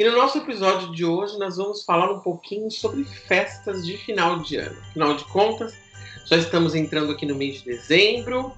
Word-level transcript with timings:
E 0.00 0.04
no 0.04 0.12
nosso 0.12 0.38
episódio 0.38 0.92
de 0.92 1.04
hoje 1.04 1.38
nós 1.38 1.58
vamos 1.58 1.84
falar 1.84 2.10
um 2.10 2.20
pouquinho 2.20 2.70
sobre 2.70 3.04
festas 3.04 3.84
de 3.84 3.98
final 3.98 4.38
de 4.38 4.56
ano. 4.56 4.74
Afinal 4.88 5.14
de 5.14 5.24
contas, 5.24 5.74
já 6.24 6.38
estamos 6.38 6.74
entrando 6.74 7.12
aqui 7.12 7.26
no 7.26 7.34
mês 7.34 7.58
de 7.58 7.66
dezembro 7.66 8.50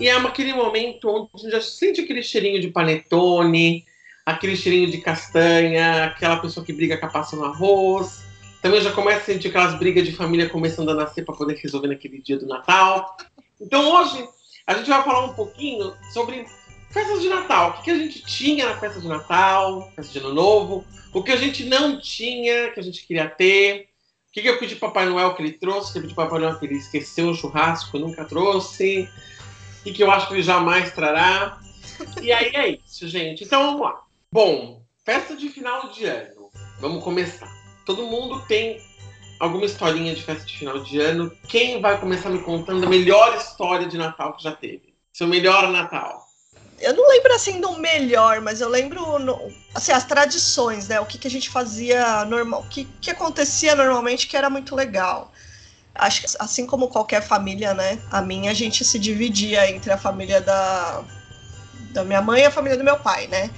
e 0.00 0.08
é 0.08 0.16
aquele 0.16 0.54
momento 0.54 1.10
onde 1.10 1.28
a 1.34 1.38
gente 1.40 1.50
já 1.50 1.60
sente 1.60 2.00
aquele 2.00 2.22
cheirinho 2.22 2.58
de 2.58 2.68
panetone, 2.68 3.84
aquele 4.24 4.56
cheirinho 4.56 4.90
de 4.90 4.96
castanha, 4.96 6.06
aquela 6.06 6.38
pessoa 6.38 6.64
que 6.64 6.72
briga 6.72 6.96
com 6.96 7.04
a 7.04 7.10
passa 7.10 7.36
no 7.36 7.44
arroz. 7.44 8.24
Também 8.62 8.80
já 8.80 8.90
começa 8.90 9.20
a 9.20 9.24
sentir 9.24 9.48
aquelas 9.48 9.78
brigas 9.78 10.06
de 10.06 10.16
família 10.16 10.48
começando 10.48 10.88
a 10.88 10.94
nascer 10.94 11.22
para 11.22 11.34
poder 11.36 11.56
resolver 11.56 11.88
naquele 11.88 12.18
dia 12.22 12.38
do 12.38 12.46
Natal. 12.46 13.14
Então 13.60 13.92
hoje 13.92 14.26
a 14.66 14.72
gente 14.72 14.88
vai 14.88 15.04
falar 15.04 15.26
um 15.26 15.34
pouquinho 15.34 15.92
sobre 16.14 16.46
Festas 16.90 17.20
de 17.20 17.28
Natal. 17.28 17.70
O 17.78 17.82
que, 17.82 17.90
a 17.90 17.98
gente 17.98 18.22
tinha 18.22 18.66
na 18.66 18.76
festa 18.76 19.00
de 19.00 19.06
Natal, 19.06 19.90
festa 19.94 20.12
de 20.12 20.18
Ano 20.18 20.34
Novo? 20.34 20.84
O 21.12 21.22
que 21.22 21.32
a 21.32 21.36
gente 21.36 21.64
não 21.64 22.00
tinha, 22.00 22.70
que 22.70 22.80
a 22.80 22.82
gente 22.82 23.06
queria 23.06 23.28
ter? 23.28 23.88
O 24.28 24.32
que, 24.32 24.48
eu 24.48 24.58
pedi 24.58 24.76
para 24.76 24.88
Papai 24.88 25.06
Noel 25.06 25.34
que 25.34 25.42
ele 25.42 25.52
trouxe? 25.52 25.92
Que 25.92 25.98
eu 25.98 26.02
pedi 26.02 26.14
para 26.14 26.24
Papai 26.24 26.40
Noel 26.40 26.58
que 26.58 26.66
ele 26.66 26.76
esqueceu 26.76 27.28
o 27.28 27.34
churrasco, 27.34 27.98
nunca 27.98 28.24
trouxe? 28.24 29.08
O 29.84 29.92
que 29.92 30.02
eu 30.02 30.10
acho 30.10 30.28
que 30.28 30.34
ele 30.34 30.42
jamais 30.42 30.92
trará? 30.92 31.60
E 32.22 32.32
aí 32.32 32.50
é 32.54 32.68
isso, 32.84 33.08
gente. 33.08 33.44
Então 33.44 33.64
vamos 33.64 33.80
lá. 33.80 34.02
Bom, 34.32 34.82
festa 35.04 35.34
de 35.36 35.48
final 35.48 35.90
de 35.90 36.04
ano. 36.04 36.50
Vamos 36.80 37.02
começar. 37.02 37.50
Todo 37.84 38.06
mundo 38.06 38.44
tem 38.46 38.80
alguma 39.40 39.64
historinha 39.64 40.14
de 40.14 40.22
festa 40.22 40.44
de 40.44 40.58
final 40.58 40.78
de 40.80 41.00
ano. 41.00 41.32
Quem 41.48 41.80
vai 41.80 41.98
começar 41.98 42.28
me 42.28 42.40
contando 42.40 42.84
a 42.86 42.88
melhor 42.88 43.36
história 43.36 43.86
de 43.86 43.98
Natal 43.98 44.36
que 44.36 44.42
já 44.42 44.52
teve? 44.52 44.94
Seu 45.12 45.26
melhor 45.26 45.70
Natal? 45.70 46.27
Eu 46.80 46.94
não 46.94 47.08
lembro 47.08 47.34
assim 47.34 47.60
do 47.60 47.78
melhor, 47.78 48.40
mas 48.40 48.60
eu 48.60 48.68
lembro 48.68 49.02
assim, 49.74 49.92
as 49.92 50.04
tradições, 50.04 50.88
né? 50.88 51.00
O 51.00 51.06
que, 51.06 51.18
que 51.18 51.26
a 51.26 51.30
gente 51.30 51.50
fazia 51.50 52.24
normal, 52.24 52.60
o 52.60 52.68
que, 52.68 52.84
que 53.00 53.10
acontecia 53.10 53.74
normalmente 53.74 54.26
que 54.26 54.36
era 54.36 54.48
muito 54.48 54.74
legal. 54.74 55.32
Acho 55.94 56.20
que 56.20 56.26
assim 56.38 56.66
como 56.66 56.88
qualquer 56.88 57.22
família, 57.22 57.74
né? 57.74 57.98
A 58.10 58.22
minha 58.22 58.50
a 58.50 58.54
gente 58.54 58.84
se 58.84 58.98
dividia 58.98 59.68
entre 59.70 59.92
a 59.92 59.98
família 59.98 60.40
da, 60.40 61.04
da 61.90 62.04
minha 62.04 62.22
mãe 62.22 62.42
e 62.42 62.46
a 62.46 62.50
família 62.50 62.78
do 62.78 62.84
meu 62.84 62.98
pai, 62.98 63.26
né? 63.26 63.50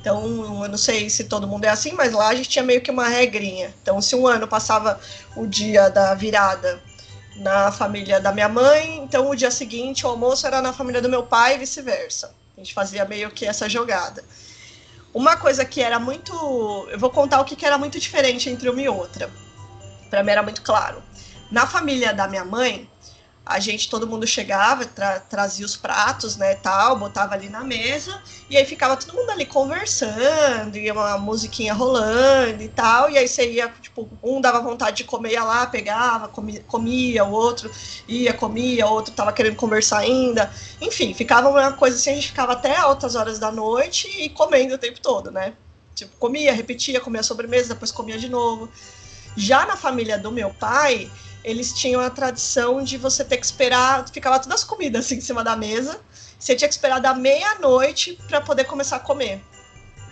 Então, 0.00 0.62
eu 0.62 0.68
não 0.68 0.76
sei 0.76 1.08
se 1.08 1.24
todo 1.24 1.48
mundo 1.48 1.64
é 1.64 1.70
assim, 1.70 1.92
mas 1.92 2.12
lá 2.12 2.28
a 2.28 2.34
gente 2.34 2.48
tinha 2.48 2.64
meio 2.64 2.82
que 2.82 2.90
uma 2.90 3.08
regrinha. 3.08 3.74
Então, 3.80 4.02
se 4.02 4.14
um 4.14 4.26
ano 4.26 4.46
passava 4.46 5.00
o 5.34 5.46
dia 5.46 5.88
da 5.88 6.14
virada 6.14 6.82
na 7.36 7.72
família 7.72 8.20
da 8.20 8.30
minha 8.30 8.48
mãe, 8.48 8.98
então 8.98 9.30
o 9.30 9.34
dia 9.34 9.50
seguinte 9.50 10.04
o 10.04 10.08
almoço 10.10 10.46
era 10.46 10.60
na 10.60 10.74
família 10.74 11.00
do 11.00 11.08
meu 11.08 11.22
pai 11.22 11.54
e 11.54 11.58
vice-versa. 11.58 12.34
A 12.56 12.60
gente 12.60 12.74
fazia 12.74 13.04
meio 13.04 13.30
que 13.30 13.46
essa 13.46 13.68
jogada. 13.68 14.24
Uma 15.12 15.36
coisa 15.36 15.64
que 15.64 15.80
era 15.80 15.98
muito. 15.98 16.32
Eu 16.90 16.98
vou 16.98 17.10
contar 17.10 17.40
o 17.40 17.44
que, 17.44 17.56
que 17.56 17.66
era 17.66 17.78
muito 17.78 17.98
diferente 17.98 18.48
entre 18.48 18.68
uma 18.68 18.82
e 18.82 18.88
outra. 18.88 19.30
Para 20.10 20.22
mim 20.22 20.30
era 20.30 20.42
muito 20.42 20.62
claro. 20.62 21.02
Na 21.50 21.66
família 21.66 22.12
da 22.12 22.26
minha 22.26 22.44
mãe, 22.44 22.88
a 23.46 23.60
gente, 23.60 23.90
todo 23.90 24.06
mundo 24.06 24.26
chegava, 24.26 24.86
tra 24.86 25.20
trazia 25.20 25.66
os 25.66 25.76
pratos, 25.76 26.36
né, 26.36 26.54
tal, 26.54 26.96
botava 26.96 27.34
ali 27.34 27.50
na 27.50 27.62
mesa, 27.62 28.22
e 28.48 28.56
aí 28.56 28.64
ficava 28.64 28.96
todo 28.96 29.14
mundo 29.14 29.28
ali 29.30 29.44
conversando, 29.44 30.76
e 30.76 30.90
uma 30.90 31.18
musiquinha 31.18 31.74
rolando 31.74 32.62
e 32.62 32.68
tal, 32.68 33.10
e 33.10 33.18
aí 33.18 33.28
você 33.28 33.50
ia, 33.50 33.68
tipo, 33.82 34.08
um 34.22 34.40
dava 34.40 34.60
vontade 34.60 34.98
de 34.98 35.04
comer, 35.04 35.32
ia 35.32 35.44
lá, 35.44 35.66
pegava, 35.66 36.28
comia, 36.28 36.64
comia 36.66 37.24
o 37.24 37.32
outro 37.32 37.70
ia, 38.08 38.32
comia, 38.32 38.86
o 38.86 38.92
outro 38.92 39.12
tava 39.12 39.32
querendo 39.32 39.56
conversar 39.56 39.98
ainda, 39.98 40.50
enfim, 40.80 41.12
ficava 41.12 41.50
uma 41.50 41.72
coisa 41.72 41.96
assim, 41.96 42.12
a 42.12 42.14
gente 42.14 42.28
ficava 42.28 42.52
até 42.54 42.74
altas 42.76 43.14
horas 43.14 43.38
da 43.38 43.52
noite 43.52 44.08
e 44.08 44.30
comendo 44.30 44.74
o 44.74 44.78
tempo 44.78 45.00
todo, 45.00 45.30
né, 45.30 45.52
tipo, 45.94 46.16
comia, 46.16 46.52
repetia, 46.52 46.98
comia 46.98 47.22
sobremesa, 47.22 47.74
depois 47.74 47.92
comia 47.92 48.18
de 48.18 48.28
novo. 48.28 48.70
Já 49.36 49.66
na 49.66 49.76
família 49.76 50.16
do 50.16 50.30
meu 50.30 50.50
pai, 50.54 51.10
eles 51.44 51.72
tinham 51.72 52.00
a 52.00 52.08
tradição 52.08 52.82
de 52.82 52.96
você 52.96 53.22
ter 53.22 53.36
que 53.36 53.44
esperar, 53.44 54.08
ficava 54.08 54.38
todas 54.38 54.60
as 54.60 54.64
comidas 54.64 55.04
assim 55.04 55.16
em 55.16 55.20
cima 55.20 55.44
da 55.44 55.54
mesa, 55.54 56.00
você 56.38 56.56
tinha 56.56 56.68
que 56.68 56.74
esperar 56.74 57.00
da 57.00 57.14
meia-noite 57.14 58.18
para 58.26 58.40
poder 58.40 58.64
começar 58.64 58.96
a 58.96 59.00
comer. 59.00 59.42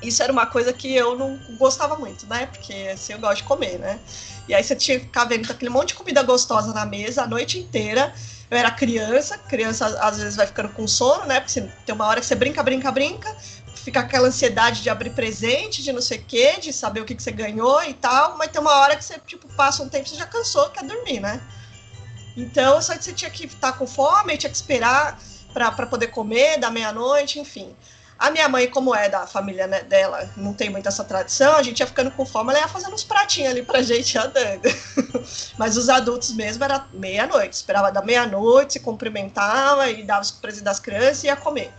Isso 0.03 0.23
era 0.23 0.33
uma 0.33 0.47
coisa 0.47 0.73
que 0.73 0.93
eu 0.95 1.17
não 1.17 1.39
gostava 1.57 1.97
muito, 1.97 2.27
né? 2.27 2.47
Porque 2.47 2.91
assim 2.93 3.13
eu 3.13 3.19
gosto 3.21 3.39
de 3.39 3.45
comer, 3.45 3.79
né? 3.79 4.01
E 4.49 4.55
aí 4.55 4.63
você 4.63 4.75
tinha 4.75 4.99
que 4.99 5.07
ficar 5.07 5.25
vendo 5.25 5.51
aquele 5.51 5.71
monte 5.71 5.89
de 5.89 5.95
comida 5.95 6.23
gostosa 6.23 6.73
na 6.73 6.85
mesa 6.85 7.23
a 7.23 7.27
noite 7.27 7.59
inteira. 7.59 8.13
Eu 8.51 8.59
era 8.59 8.71
criança, 8.71 9.39
criança 9.39 9.87
às 10.01 10.19
vezes 10.19 10.37
vai 10.37 10.47
ficando 10.47 10.71
com 10.71 10.87
sono, 10.89 11.25
né? 11.27 11.41
Porque 11.41 11.61
tem 11.87 11.95
uma 11.95 12.07
hora 12.07 12.21
que 12.21 12.27
você 12.27 12.35
brinca, 12.35 12.63
brinca, 12.63 12.91
brinca, 12.91 13.35
fica 13.83 14.01
aquela 14.01 14.29
ansiedade 14.29 14.83
de 14.83 14.89
abrir 14.89 15.11
presente, 15.11 15.83
de 15.83 15.93
não 15.93 16.01
sei 16.01 16.19
o 16.19 16.25
quê, 16.25 16.59
de 16.61 16.73
saber 16.73 17.01
o 17.01 17.05
que, 17.05 17.15
que 17.15 17.23
você 17.23 17.33
ganhou 17.33 17.83
e 17.83 17.95
tal, 17.95 18.39
mas 18.39 18.51
tem 18.51 18.61
uma 18.61 18.73
hora 18.73 18.97
que 18.97 19.05
você, 19.05 19.19
tipo, 19.27 19.49
passa 19.55 19.83
um 19.83 19.89
tempo, 19.89 20.09
você 20.09 20.17
já 20.17 20.27
cansou, 20.27 20.71
quer 20.71 20.85
dormir, 20.85 21.21
né? 21.21 21.41
Então, 22.37 22.81
só 22.81 22.97
que 22.97 23.05
você 23.05 23.13
tinha 23.13 23.31
que 23.31 23.47
estar 23.47 23.73
com 23.73 23.87
fome, 23.87 24.37
tinha 24.39 24.51
que 24.51 24.57
esperar 24.57 25.19
para 25.53 25.87
poder 25.87 26.07
comer 26.09 26.59
da 26.59 26.71
meia-noite, 26.71 27.39
enfim. 27.39 27.75
A 28.19 28.31
minha 28.31 28.49
mãe, 28.49 28.69
como 28.69 28.95
é 28.95 29.09
da 29.09 29.27
família 29.27 29.67
né, 29.67 29.83
dela, 29.83 30.31
não 30.37 30.55
tem 30.55 30.71
muita 30.71 30.89
essa 30.89 31.03
tradição, 31.03 31.57
a 31.57 31.63
gente 31.63 31.81
ia 31.81 31.87
ficando 31.87 32.11
com 32.13 32.25
fome, 32.25 32.51
ela 32.51 32.61
ia 32.61 32.69
fazendo 32.69 32.95
uns 32.95 33.03
pratinhos 33.03 33.51
ali 33.51 33.63
pra 33.63 33.83
gente 33.83 34.17
andando. 34.17 34.63
Mas 35.59 35.77
os 35.77 35.89
adultos 35.89 36.33
mesmo 36.33 36.63
era 36.63 36.87
meia-noite, 36.93 37.57
esperava 37.57 37.91
da 37.91 38.01
meia-noite, 38.01 38.75
se 38.75 38.81
cumprimentava 38.81 39.91
e 39.91 40.05
dava 40.05 40.23
os 40.23 40.31
presentes 40.31 40.63
das 40.63 40.79
crianças 40.79 41.25
e 41.25 41.27
ia 41.27 41.37
comer. 41.37 41.75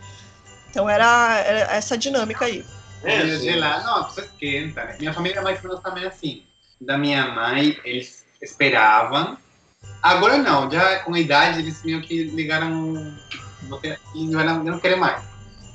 Então 0.74 0.90
era, 0.90 1.38
era 1.42 1.60
essa 1.72 1.96
dinâmica 1.96 2.46
aí. 2.46 2.66
É, 3.04 3.24
de 3.24 3.56
lá, 3.58 3.84
não, 3.84 4.10
você 4.10 4.22
esquenta, 4.22 4.84
né? 4.84 4.96
Minha 5.00 5.14
família 5.14 5.40
mais 5.44 5.64
ou 5.64 5.78
também 5.78 6.04
assim. 6.04 6.42
Da 6.82 6.98
minha 6.98 7.28
mãe, 7.28 7.80
eles 7.86 8.26
esperavam. 8.42 9.38
Agora 10.02 10.40
não, 10.40 10.72
já 10.72 11.00
com 11.02 11.14
a 11.14 11.20
idade 11.20 11.60
eles 11.60 11.84
meio 11.84 12.02
que 12.02 12.24
ligaram 12.24 13.16
e 14.16 14.26
não, 14.26 14.64
não 14.64 14.80
querem 14.80 14.98
mais. 14.98 15.24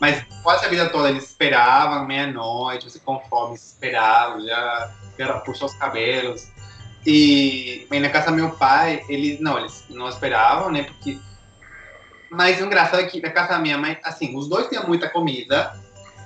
Mas 0.01 0.25
quase 0.43 0.67
a 0.67 0.69
vida 0.69 0.91
toda 0.91 1.11
eles 1.11 1.29
esperavam, 1.29 2.05
meia-noite, 2.05 2.91
você 2.91 2.99
com 2.99 3.21
fome 3.31 3.55
esperava, 3.55 4.41
já, 4.41 4.93
já 5.17 5.33
puxou 5.41 5.69
os 5.69 5.75
cabelos. 5.75 6.49
E, 7.07 7.87
e 7.89 8.01
na 8.01 8.09
casa 8.09 8.33
do 8.33 8.37
meu 8.37 8.51
pai, 8.51 9.05
eles 9.09 9.39
não, 9.39 9.59
eles 9.59 9.85
não 9.91 10.09
esperavam, 10.09 10.73
né? 10.73 10.83
Porque 10.83 11.19
mas 12.31 12.61
o 12.61 12.65
engraçado 12.65 13.00
é 13.00 13.06
que 13.06 13.21
na 13.21 13.31
casa 13.31 13.50
da 13.50 13.59
minha 13.59 13.78
mãe, 13.78 13.99
assim, 14.03 14.37
os 14.37 14.49
dois 14.49 14.69
tinham 14.69 14.87
muita 14.87 15.09
comida, 15.09 15.75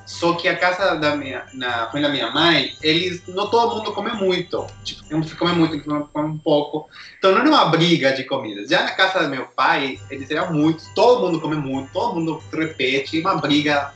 só 0.04 0.34
que 0.34 0.48
a 0.48 0.56
casa 0.56 0.96
da 0.96 1.16
minha, 1.16 1.46
na 1.54 1.86
família 1.86 2.08
da 2.08 2.14
minha 2.14 2.30
mãe, 2.30 2.76
eles, 2.82 3.22
não 3.28 3.48
todo 3.48 3.76
mundo 3.76 3.92
come 3.92 4.12
muito. 4.12 4.66
Tipo, 4.84 5.04
tem 5.04 5.16
uns 5.16 5.30
que 5.30 5.38
comem 5.38 5.54
muito, 5.54 5.70
tem 5.70 5.80
que 5.80 5.88
come 5.88 6.28
um 6.28 6.38
pouco. 6.38 6.88
Então 7.18 7.32
não 7.32 7.41
é 7.41 7.48
uma 7.48 7.66
briga 7.66 8.12
de 8.12 8.24
comida. 8.24 8.66
Já 8.66 8.82
na 8.82 8.91
casa 8.91 9.22
do 9.22 9.30
meu 9.30 9.46
pai, 9.46 10.00
eles 10.10 10.30
eram 10.30 10.52
muitos, 10.52 10.88
todo 10.94 11.26
mundo 11.26 11.41
come 11.41 11.56
muito, 11.56 11.92
todo 11.92 12.16
mundo 12.16 12.42
repete, 12.52 13.20
uma 13.20 13.36
briga 13.36 13.92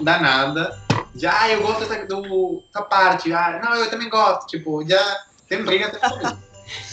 danada. 0.00 0.78
Já, 1.14 1.42
ah, 1.42 1.50
eu 1.50 1.62
gosto 1.62 1.86
dessa, 1.86 2.06
do, 2.06 2.62
dessa 2.66 2.84
parte, 2.84 3.32
ah, 3.32 3.60
não, 3.62 3.74
eu 3.74 3.90
também 3.90 4.08
gosto. 4.08 4.46
Tipo, 4.48 4.84
já 4.88 5.24
tem 5.48 5.62
briga 5.62 5.86
até 5.86 5.98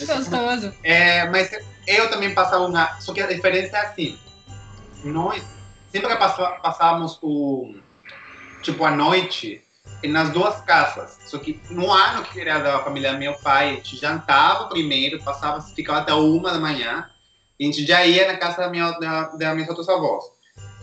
Gostoso. 0.06 0.74
É, 0.84 1.30
mas 1.30 1.50
eu 1.88 2.10
também 2.10 2.34
passava 2.34 2.66
uma. 2.66 3.00
Só 3.00 3.14
que 3.14 3.22
a 3.22 3.28
diferença 3.28 3.78
é 3.78 3.82
assim 3.82 4.20
nós 5.04 5.44
sempre 5.92 6.16
passávamos 6.16 7.20
o 7.22 7.76
tipo 8.62 8.86
a 8.86 8.92
noite 8.92 9.62
nas 10.04 10.30
duas 10.32 10.62
casas. 10.62 11.18
Só 11.26 11.38
que 11.38 11.60
no 11.70 11.92
ano 11.92 12.24
que 12.24 12.40
era 12.40 12.60
da 12.60 12.80
família 12.80 13.14
meu 13.14 13.34
pai, 13.36 13.70
a 13.70 13.74
gente 13.74 13.98
jantava 13.98 14.68
primeiro, 14.68 15.22
passava, 15.24 15.62
ficava 15.62 16.00
até 16.00 16.14
uma 16.14 16.52
da 16.52 16.60
manhã, 16.60 17.08
e 17.60 17.66
a 17.66 17.68
gente 17.68 17.86
já 17.86 18.06
ia 18.06 18.28
na 18.28 18.38
casa 18.38 18.58
da 18.58 18.70
minha, 18.70 18.92
da, 18.92 19.24
da 19.30 19.54
minhas 19.54 19.70
outros 19.70 19.88
avós. 19.90 20.24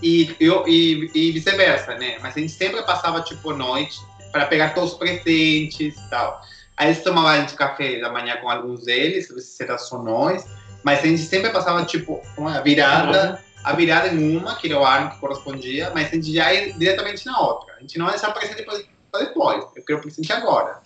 E, 0.02 0.36
eu, 0.38 0.66
e, 0.68 1.10
e 1.12 1.32
vice-versa, 1.32 1.94
né? 1.96 2.18
Mas 2.20 2.36
a 2.36 2.40
gente 2.40 2.52
sempre 2.52 2.82
passava, 2.82 3.20
tipo, 3.20 3.52
noite 3.52 3.98
para 4.30 4.46
pegar 4.46 4.74
todos 4.74 4.92
os 4.92 4.98
presentes 4.98 5.96
e 5.96 6.10
tal. 6.10 6.40
Aí 6.76 6.88
eles 6.88 7.02
tomavam 7.02 7.44
de 7.44 7.54
café 7.54 7.98
da 7.98 8.12
manhã 8.12 8.36
com 8.36 8.48
alguns 8.48 8.84
deles, 8.84 9.26
se 9.26 9.62
era 9.62 9.76
só 9.76 10.00
nós, 10.00 10.46
mas 10.84 11.00
a 11.00 11.06
gente 11.06 11.22
sempre 11.22 11.50
passava, 11.50 11.84
tipo, 11.84 12.22
uma 12.36 12.60
virada 12.62 13.42
a 13.64 13.72
virada 13.72 14.08
em 14.08 14.36
uma, 14.36 14.56
que 14.56 14.68
era 14.68 14.80
o 14.80 14.84
ano 14.84 15.10
que 15.10 15.18
correspondia, 15.18 15.90
mas 15.94 16.08
a 16.08 16.14
gente 16.14 16.32
já 16.32 16.52
ia 16.52 16.72
diretamente 16.72 17.26
na 17.26 17.38
outra. 17.40 17.74
A 17.76 17.80
gente 17.80 17.98
não 17.98 18.06
ia 18.06 18.12
deixar 18.12 18.32
presente 18.32 18.62
para 18.62 19.24
depois. 19.24 19.64
Eu 19.74 19.84
quero 19.84 20.00
presente 20.00 20.32
agora. 20.32 20.80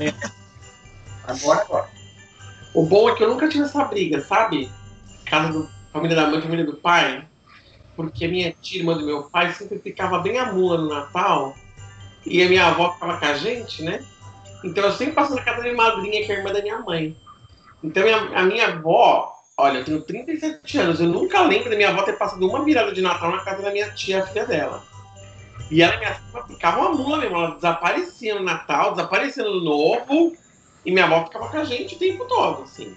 é. 0.00 0.12
Agora, 1.26 1.60
agora. 1.60 1.88
O 2.74 2.84
bom 2.84 3.08
é 3.08 3.14
que 3.14 3.22
eu 3.22 3.28
nunca 3.28 3.48
tive 3.48 3.64
essa 3.64 3.84
briga, 3.84 4.20
sabe? 4.22 4.70
Casa 5.26 5.52
do 5.52 5.68
família 5.92 6.16
da 6.16 6.28
mãe, 6.28 6.40
família 6.40 6.64
do 6.64 6.76
pai. 6.76 7.24
Porque 7.94 8.24
a 8.24 8.28
minha 8.28 8.52
tia, 8.60 8.80
irmã 8.80 8.94
do 8.96 9.04
meu 9.04 9.24
pai, 9.24 9.52
sempre 9.52 9.78
ficava 9.78 10.18
bem 10.18 10.38
a 10.38 10.52
mula 10.52 10.78
no 10.78 10.88
Natal. 10.88 11.54
E 12.24 12.42
a 12.42 12.48
minha 12.48 12.66
avó 12.66 12.94
ficava 12.94 13.18
com 13.18 13.24
a 13.26 13.34
gente, 13.34 13.82
né? 13.82 14.04
Então 14.64 14.84
eu 14.84 14.92
sempre 14.92 15.14
passo 15.14 15.34
na 15.34 15.42
casa 15.42 15.58
da 15.58 15.62
minha 15.64 15.74
madrinha, 15.74 16.24
que 16.24 16.32
é 16.32 16.36
a 16.36 16.38
irmã 16.38 16.52
da 16.52 16.62
minha 16.62 16.78
mãe. 16.78 17.16
Então 17.82 18.02
a 18.34 18.42
minha 18.42 18.68
avó, 18.68 19.32
olha, 19.60 19.78
eu 19.78 19.84
tenho 19.84 20.00
37 20.00 20.78
anos, 20.78 21.00
eu 21.00 21.08
nunca 21.08 21.42
lembro 21.42 21.70
da 21.70 21.76
minha 21.76 21.90
avó 21.90 22.02
ter 22.02 22.16
passado 22.16 22.46
uma 22.46 22.64
virada 22.64 22.92
de 22.92 23.00
Natal 23.00 23.30
na 23.30 23.44
casa 23.44 23.62
da 23.62 23.70
minha 23.70 23.90
tia, 23.90 24.26
filha 24.26 24.46
dela. 24.46 24.82
E 25.70 25.82
ela, 25.82 25.96
minha 25.98 26.14
filha, 26.14 26.42
ficava 26.48 26.80
uma 26.80 26.92
mula 26.92 27.18
mesmo, 27.18 27.36
ela 27.36 27.54
desaparecia 27.54 28.34
no 28.34 28.42
Natal, 28.42 28.92
desaparecia 28.92 29.44
no 29.44 29.60
Novo, 29.60 30.36
e 30.84 30.90
minha 30.90 31.04
avó 31.04 31.24
ficava 31.24 31.48
com 31.48 31.58
a 31.58 31.64
gente 31.64 31.94
o 31.94 31.98
tempo 31.98 32.24
todo, 32.24 32.62
assim. 32.62 32.96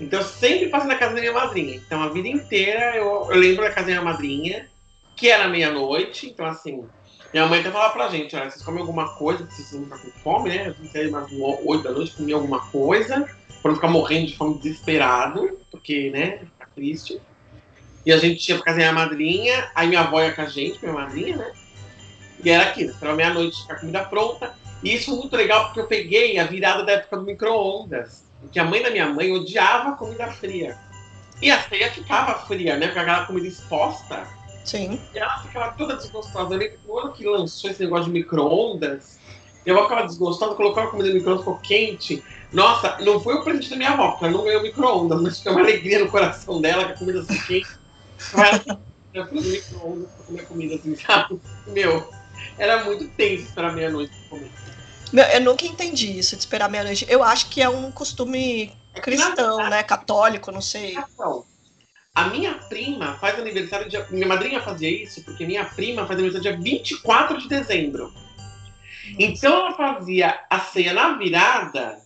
Então 0.00 0.20
eu 0.20 0.26
sempre 0.26 0.68
passo 0.68 0.86
na 0.86 0.96
casa 0.96 1.14
da 1.14 1.20
minha 1.20 1.32
madrinha. 1.32 1.76
Então 1.76 2.02
a 2.02 2.08
vida 2.08 2.28
inteira 2.28 2.96
eu, 2.96 3.28
eu 3.30 3.36
lembro 3.36 3.62
da 3.62 3.70
casa 3.70 3.86
da 3.86 3.92
minha 3.92 4.02
madrinha, 4.02 4.68
que 5.16 5.28
era 5.28 5.48
meia-noite, 5.48 6.28
então 6.28 6.46
assim, 6.46 6.88
minha 7.32 7.46
mãe 7.46 7.60
até 7.60 7.70
falava 7.70 7.92
pra 7.92 8.08
gente, 8.08 8.34
olha, 8.34 8.50
vocês 8.50 8.64
comem 8.64 8.80
alguma 8.80 9.14
coisa, 9.16 9.44
vocês 9.44 9.72
não 9.72 9.82
estão 9.82 9.98
com 9.98 10.10
fome, 10.20 10.50
né? 10.50 10.68
A 10.68 10.82
gente 10.82 10.96
aí 10.96 11.10
mais 11.10 11.26
oito 11.32 11.82
da 11.82 11.92
noite, 11.92 12.16
comer 12.16 12.32
alguma 12.32 12.60
coisa, 12.70 13.28
pra 13.62 13.70
não 13.70 13.76
ficar 13.76 13.88
morrendo 13.88 14.26
de 14.26 14.36
fome 14.36 14.58
desesperado, 14.58 15.58
porque, 15.70 16.10
né, 16.10 16.38
fica 16.38 16.68
triste. 16.74 17.20
E 18.04 18.12
a 18.12 18.16
gente 18.16 18.48
ia 18.48 18.56
pra 18.56 18.66
casa 18.66 18.78
da 18.78 18.84
minha 18.84 19.04
madrinha, 19.04 19.70
aí 19.74 19.88
minha 19.88 20.00
avó 20.00 20.22
ia 20.22 20.32
com 20.32 20.42
a 20.42 20.46
gente, 20.46 20.78
minha 20.80 20.94
madrinha, 20.94 21.36
né? 21.36 21.52
E 22.42 22.50
era 22.50 22.70
aquilo, 22.70 22.90
esperava 22.90 23.16
meia-noite 23.16 23.66
com 23.66 23.72
a 23.72 23.76
comida 23.76 24.04
pronta. 24.04 24.54
E 24.82 24.94
isso 24.94 25.06
foi 25.06 25.16
muito 25.16 25.36
legal 25.36 25.64
porque 25.66 25.80
eu 25.80 25.86
peguei 25.86 26.38
a 26.38 26.44
virada 26.44 26.84
da 26.84 26.92
época 26.92 27.16
do 27.16 27.24
micro-ondas. 27.24 28.24
Porque 28.40 28.58
a 28.58 28.64
mãe 28.64 28.82
da 28.82 28.90
minha 28.90 29.08
mãe 29.08 29.32
odiava 29.32 29.96
comida 29.96 30.30
fria. 30.32 30.78
E 31.42 31.50
a 31.50 31.60
ceia 31.62 31.90
ficava 31.90 32.38
fria, 32.46 32.76
né? 32.76 32.88
Com 32.88 33.00
aquela 33.00 33.26
comida 33.26 33.46
exposta. 33.46 34.26
Sim. 34.64 35.00
E 35.14 35.18
ela 35.18 35.38
ficava 35.38 35.72
toda 35.72 35.96
desgostosa. 35.96 36.54
Eu 36.54 36.58
lembro 36.58 36.78
que 36.78 36.86
no 36.88 36.98
ano 36.98 37.12
que 37.12 37.24
lançou 37.26 37.70
esse 37.70 37.82
negócio 37.82 38.06
de 38.06 38.12
micro-ondas, 38.12 39.18
avó 39.68 39.82
ficava 39.82 40.06
desgostosa, 40.06 40.54
colocou 40.54 40.82
a 40.82 40.86
comida 40.88 41.08
no 41.08 41.14
micro-ondas, 41.16 41.44
ficou 41.44 41.58
quente. 41.58 42.22
Nossa, 42.52 42.96
não 43.00 43.20
foi 43.20 43.34
o 43.34 43.44
presente 43.44 43.70
da 43.70 43.76
minha 43.76 43.90
avó, 43.90 44.12
porque 44.12 44.24
ela 44.24 44.34
não 44.34 44.44
ganhou 44.44 44.62
micro-ondas, 44.62 45.20
mas 45.20 45.42
foi 45.42 45.52
uma 45.52 45.60
alegria 45.60 45.98
no 45.98 46.10
coração 46.10 46.60
dela, 46.60 46.86
que 46.86 46.92
a 46.92 46.96
comida 46.96 47.20
assim 47.20 47.38
quente. 47.40 47.68
Eu 49.12 49.26
no 49.26 49.42
micro-ondas 49.42 50.10
pra 50.12 50.24
comer 50.24 50.46
comida 50.46 50.74
assim, 50.76 50.96
sabe? 50.96 51.40
Meu, 51.66 52.10
era 52.56 52.84
muito 52.84 53.08
tenso 53.08 53.52
para 53.54 53.72
meia-noite 53.72 54.12
pra 54.28 54.38
comer. 54.38 54.50
Eu 55.34 55.40
nunca 55.40 55.66
entendi 55.66 56.18
isso 56.18 56.36
de 56.36 56.42
esperar 56.42 56.68
meia-noite. 56.68 57.06
Eu 57.08 57.22
acho 57.22 57.48
que 57.48 57.62
é 57.62 57.68
um 57.68 57.90
costume 57.90 58.72
cristão, 59.02 59.56
né? 59.68 59.82
Católico, 59.82 60.52
não 60.52 60.60
sei. 60.60 60.96
A 62.14 62.24
minha 62.24 62.54
prima 62.54 63.14
faz 63.14 63.38
aniversário 63.38 63.88
dia. 63.88 64.06
Minha 64.10 64.26
madrinha 64.26 64.60
fazia 64.60 64.90
isso 64.90 65.22
porque 65.24 65.46
minha 65.46 65.64
prima 65.64 66.06
faz 66.06 66.18
aniversário 66.18 66.58
dia 66.58 66.62
24 66.62 67.38
de 67.38 67.48
dezembro. 67.48 68.12
Então 69.18 69.52
ela 69.54 69.72
fazia 69.72 70.40
a 70.50 70.60
ceia 70.60 70.92
na 70.92 71.16
virada 71.16 71.98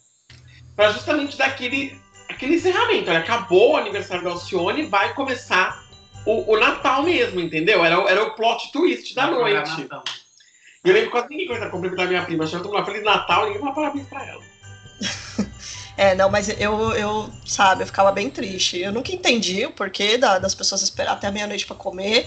para 0.76 0.92
justamente 0.92 1.36
dar 1.36 1.46
aquele, 1.46 2.00
aquele 2.28 2.56
encerramento. 2.56 3.10
Olha, 3.10 3.20
acabou 3.20 3.72
o 3.72 3.76
aniversário 3.76 4.24
da 4.24 4.30
Alcione, 4.30 4.86
vai 4.86 5.14
começar 5.14 5.82
o, 6.26 6.52
o 6.52 6.58
Natal 6.58 7.02
mesmo, 7.02 7.40
entendeu? 7.40 7.84
Era, 7.84 7.96
era 8.10 8.22
o 8.22 8.34
plot 8.34 8.70
twist 8.72 9.14
da 9.14 9.26
noite. 9.26 9.88
E 10.84 10.88
eu 10.88 10.94
lembro 10.94 11.10
quase 11.10 11.28
ninguém 11.28 11.46
coisa 11.46 11.68
cumprimentar 11.68 12.08
minha 12.08 12.24
prima, 12.24 12.44
achando 12.44 12.64
todo 12.64 12.72
mundo 12.74 12.84
Feliz 12.84 13.04
Natal, 13.04 13.46
ninguém 13.46 13.60
falava 13.60 13.76
parabéns 13.76 14.08
pra 14.08 14.26
ela. 14.26 14.42
É, 15.94 16.14
não, 16.14 16.30
mas 16.30 16.48
eu, 16.48 16.92
eu, 16.94 17.30
sabe, 17.44 17.82
eu 17.82 17.86
ficava 17.86 18.10
bem 18.10 18.30
triste. 18.30 18.80
Eu 18.80 18.90
nunca 18.90 19.12
entendi 19.12 19.66
o 19.66 19.72
porquê 19.72 20.16
da, 20.16 20.38
das 20.38 20.54
pessoas 20.54 20.82
esperar 20.82 21.12
até 21.12 21.30
meia-noite 21.30 21.66
para 21.66 21.76
comer. 21.76 22.26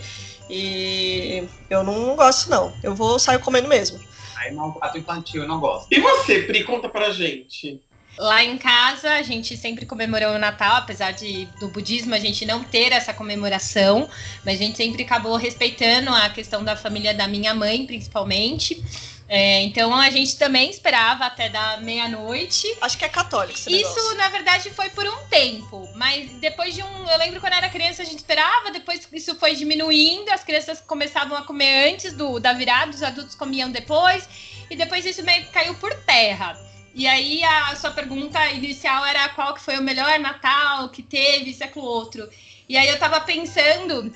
E 0.50 1.44
eu 1.68 1.84
não 1.84 2.16
gosto, 2.16 2.50
não. 2.50 2.72
Eu 2.84 2.94
vou 2.94 3.18
sair 3.18 3.40
comendo 3.40 3.68
mesmo. 3.68 4.00
Aí 4.36 4.54
não, 4.54 4.72
prato 4.72 4.98
infantil, 4.98 5.42
eu 5.42 5.48
não 5.48 5.60
gosto. 5.60 5.88
E 5.92 6.00
você, 6.00 6.44
Pri, 6.44 6.64
conta 6.64 6.88
pra 6.88 7.10
gente. 7.10 7.82
Lá 8.18 8.44
em 8.44 8.58
casa, 8.58 9.12
a 9.12 9.22
gente 9.22 9.58
sempre 9.58 9.86
comemorou 9.86 10.36
o 10.36 10.40
Natal, 10.40 10.78
apesar 10.78 11.12
de 11.12 11.46
do 11.60 11.68
budismo 11.68 12.16
a 12.16 12.20
gente 12.20 12.46
não 12.46 12.64
ter 12.64 12.94
essa 12.94 13.14
comemoração, 13.14 14.10
mas 14.46 14.60
a 14.60 14.64
gente 14.64 14.78
sempre 14.78 15.04
acabou 15.04 15.36
respeitando 15.36 16.10
a 16.12 16.30
questão 16.30 16.64
da 16.64 16.76
família 16.76 17.14
da 17.14 17.28
minha 17.28 17.54
mãe, 17.54 17.86
principalmente. 17.86 18.82
É, 19.28 19.64
então 19.64 19.94
a 19.94 20.10
gente 20.12 20.38
também 20.38 20.70
esperava 20.70 21.26
até 21.26 21.50
da 21.50 21.78
meia-noite. 21.78 22.68
Acho 22.80 22.98
que 22.98 23.06
é 23.06 23.10
católico. 23.10 23.58
Esse 23.58 23.72
Isso, 23.72 23.96
negócio. 23.96 24.18
na 24.18 24.30
verdade, 24.30 24.70
foi 24.70 24.90
por 24.90 25.06
um 25.06 25.28
tempo. 25.30 25.90
Mas 25.96 26.32
depois 26.34 26.76
de 26.76 26.84
um. 26.84 27.08
Eu 27.10 27.18
lembro 27.18 27.42
quando 27.42 27.54
era 27.54 27.68
criança, 27.70 28.04
a 28.04 28.06
gente 28.06 28.20
esperava, 28.20 28.72
depois 28.72 29.08
isso 29.12 29.36
foi 29.36 29.56
diminuindo, 29.56 30.30
as 30.30 30.44
crianças 30.44 30.80
começavam 30.80 31.38
a 31.38 31.42
comer 31.42 31.92
antes 31.92 32.14
do, 32.14 32.40
da 32.40 32.54
virada, 32.54 32.92
os 32.92 33.02
adultos 33.02 33.36
comiam 33.36 33.72
depois, 33.72 34.30
e 34.70 34.76
depois 34.76 35.06
isso 35.06 35.24
meio 35.24 35.46
que 35.46 35.52
caiu 35.52 35.74
por 35.76 35.94
terra. 36.04 36.56
E 36.96 37.06
aí 37.06 37.44
a 37.44 37.76
sua 37.76 37.92
pergunta 37.92 38.40
inicial 38.52 39.06
era 39.06 39.28
qual 39.28 39.54
que 39.54 39.60
foi 39.62 39.78
o 39.78 39.84
melhor 39.84 40.18
Natal 40.18 40.88
que 40.88 41.04
teve, 41.04 41.54
aquilo, 41.62 41.84
outro. 41.84 42.30
E 42.70 42.78
aí 42.78 42.88
eu 42.88 42.98
tava 42.98 43.20
pensando, 43.20 44.16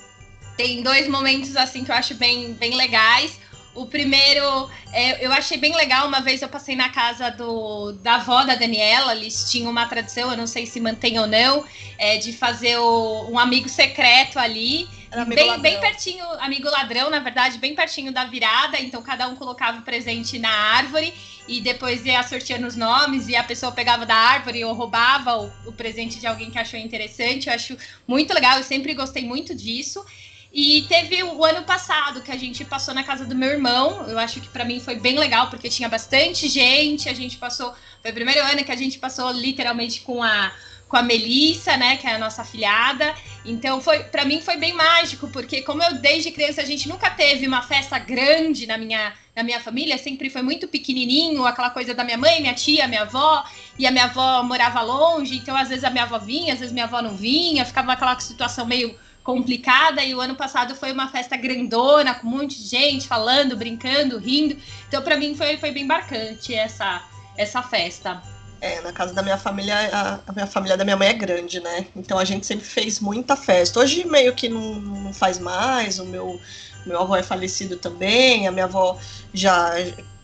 tem 0.55 0.81
dois 0.81 1.05
momentos 1.09 1.57
assim 1.57 1.83
que 1.83 1.91
eu 1.91 1.95
acho 1.95 2.15
bem, 2.15 2.53
bem 2.53 2.77
legais. 2.77 3.37
O 3.75 3.85
primeiro, 3.85 4.69
é, 4.91 5.25
eu 5.25 5.31
achei 5.31 5.57
bem 5.57 5.75
legal. 5.75 6.07
Uma 6.07 6.21
vez 6.21 6.41
eu 6.41 6.49
passei 6.49 6.75
na 6.75 6.89
casa 6.89 7.29
do, 7.29 7.93
da 7.93 8.15
avó 8.15 8.43
da 8.43 8.55
Daniela, 8.55 9.15
eles 9.15 9.49
tinham 9.49 9.69
uma 9.69 9.85
tradição, 9.85 10.31
eu 10.31 10.37
não 10.37 10.47
sei 10.47 10.65
se 10.65 10.79
mantém 10.79 11.19
ou 11.19 11.27
não, 11.27 11.63
é, 11.97 12.17
de 12.17 12.33
fazer 12.33 12.77
o, 12.77 13.29
um 13.29 13.37
amigo 13.37 13.69
secreto 13.69 14.39
ali. 14.39 14.87
Bem, 15.27 15.59
bem 15.59 15.79
pertinho, 15.79 16.23
amigo 16.39 16.69
ladrão, 16.69 17.09
na 17.09 17.19
verdade, 17.19 17.57
bem 17.57 17.73
pertinho 17.73 18.11
da 18.11 18.25
virada. 18.25 18.79
Então 18.79 19.01
cada 19.01 19.27
um 19.27 19.35
colocava 19.35 19.79
o 19.79 19.81
presente 19.81 20.37
na 20.37 20.51
árvore 20.51 21.13
e 21.47 21.61
depois 21.61 22.05
ia 22.05 22.21
sorteando 22.21 22.67
os 22.67 22.75
nomes 22.75 23.27
e 23.27 23.35
a 23.35 23.43
pessoa 23.43 23.71
pegava 23.71 24.05
da 24.05 24.15
árvore 24.15 24.63
ou 24.63 24.73
roubava 24.73 25.35
o, 25.37 25.51
o 25.65 25.71
presente 25.71 26.19
de 26.19 26.27
alguém 26.27 26.51
que 26.51 26.59
achou 26.59 26.79
interessante. 26.79 27.47
Eu 27.47 27.55
acho 27.55 27.77
muito 28.07 28.33
legal, 28.33 28.57
eu 28.57 28.63
sempre 28.63 28.93
gostei 28.93 29.23
muito 29.23 29.55
disso. 29.55 30.03
E 30.51 30.83
teve 30.89 31.21
o 31.23 31.45
ano 31.45 31.63
passado 31.63 32.21
que 32.21 32.31
a 32.31 32.37
gente 32.37 32.65
passou 32.65 32.93
na 32.93 33.03
casa 33.03 33.25
do 33.25 33.35
meu 33.35 33.49
irmão. 33.49 34.07
Eu 34.07 34.17
acho 34.17 34.41
que 34.41 34.47
para 34.47 34.65
mim 34.65 34.79
foi 34.79 34.95
bem 34.95 35.17
legal 35.17 35.49
porque 35.49 35.69
tinha 35.69 35.87
bastante 35.87 36.47
gente. 36.49 37.07
A 37.07 37.13
gente 37.13 37.37
passou, 37.37 37.73
foi 38.01 38.11
o 38.11 38.13
primeiro 38.13 38.41
ano 38.41 38.63
que 38.63 38.71
a 38.71 38.75
gente 38.75 38.97
passou 38.97 39.31
literalmente 39.31 40.01
com 40.01 40.23
a 40.23 40.51
com 40.89 40.97
a 40.97 41.03
Melissa, 41.03 41.77
né, 41.77 41.97
que 41.97 42.07
é 42.07 42.15
a 42.15 42.17
nossa 42.17 42.41
afilhada. 42.41 43.13
Então 43.45 43.79
foi, 43.79 43.99
para 44.05 44.25
mim 44.25 44.41
foi 44.41 44.57
bem 44.57 44.73
mágico, 44.73 45.27
porque 45.29 45.61
como 45.61 45.83
eu 45.83 45.93
desde 45.99 46.31
criança 46.31 46.61
a 46.61 46.65
gente 46.65 46.89
nunca 46.89 47.11
teve 47.11 47.47
uma 47.47 47.61
festa 47.61 47.99
grande 47.99 48.65
na 48.65 48.77
minha 48.77 49.13
na 49.35 49.43
minha 49.43 49.59
família, 49.61 49.97
sempre 49.97 50.29
foi 50.29 50.41
muito 50.41 50.67
pequenininho, 50.67 51.45
aquela 51.45 51.69
coisa 51.69 51.93
da 51.93 52.03
minha 52.03 52.17
mãe, 52.17 52.41
minha 52.41 52.53
tia, 52.53 52.89
minha 52.89 53.03
avó, 53.03 53.45
e 53.77 53.87
a 53.87 53.91
minha 53.91 54.05
avó 54.05 54.43
morava 54.43 54.81
longe, 54.81 55.37
então 55.37 55.55
às 55.55 55.69
vezes 55.69 55.85
a 55.85 55.89
minha 55.89 56.03
avó 56.03 56.17
vinha, 56.17 56.51
às 56.51 56.59
vezes 56.59 56.73
minha 56.73 56.83
avó 56.83 57.01
não 57.01 57.15
vinha, 57.15 57.63
ficava 57.63 57.93
aquela 57.93 58.19
situação 58.19 58.65
meio 58.65 58.99
complicada 59.29 60.03
e 60.03 60.15
o 60.15 60.19
ano 60.19 60.33
passado 60.33 60.73
foi 60.73 60.91
uma 60.91 61.07
festa 61.07 61.37
grandona 61.37 62.15
com 62.15 62.47
de 62.47 62.55
gente 62.55 63.07
falando, 63.07 63.55
brincando, 63.55 64.17
rindo. 64.17 64.57
Então 64.87 65.03
para 65.03 65.15
mim 65.15 65.35
foi, 65.35 65.55
foi 65.57 65.69
bem 65.69 65.85
marcante 65.85 66.55
essa 66.55 67.07
essa 67.37 67.61
festa. 67.61 68.21
É, 68.59 68.81
na 68.81 68.91
casa 68.91 69.13
da 69.13 69.21
minha 69.21 69.37
família, 69.37 69.75
a, 69.93 70.19
a 70.27 70.33
minha 70.33 70.47
família 70.47 70.75
da 70.75 70.83
minha 70.83 70.97
mãe 70.97 71.09
é 71.09 71.13
grande, 71.13 71.59
né? 71.59 71.85
Então 71.95 72.17
a 72.17 72.25
gente 72.25 72.45
sempre 72.45 72.65
fez 72.65 72.99
muita 72.99 73.35
festa. 73.35 73.79
Hoje 73.79 74.03
meio 74.03 74.33
que 74.33 74.49
não, 74.49 74.75
não 74.79 75.13
faz 75.13 75.37
mais, 75.37 75.99
o 75.99 76.05
meu, 76.05 76.41
meu 76.85 76.99
avô 76.99 77.15
é 77.15 77.21
falecido 77.21 77.77
também, 77.77 78.47
a 78.47 78.51
minha 78.51 78.65
avó 78.65 78.97
já 79.31 79.73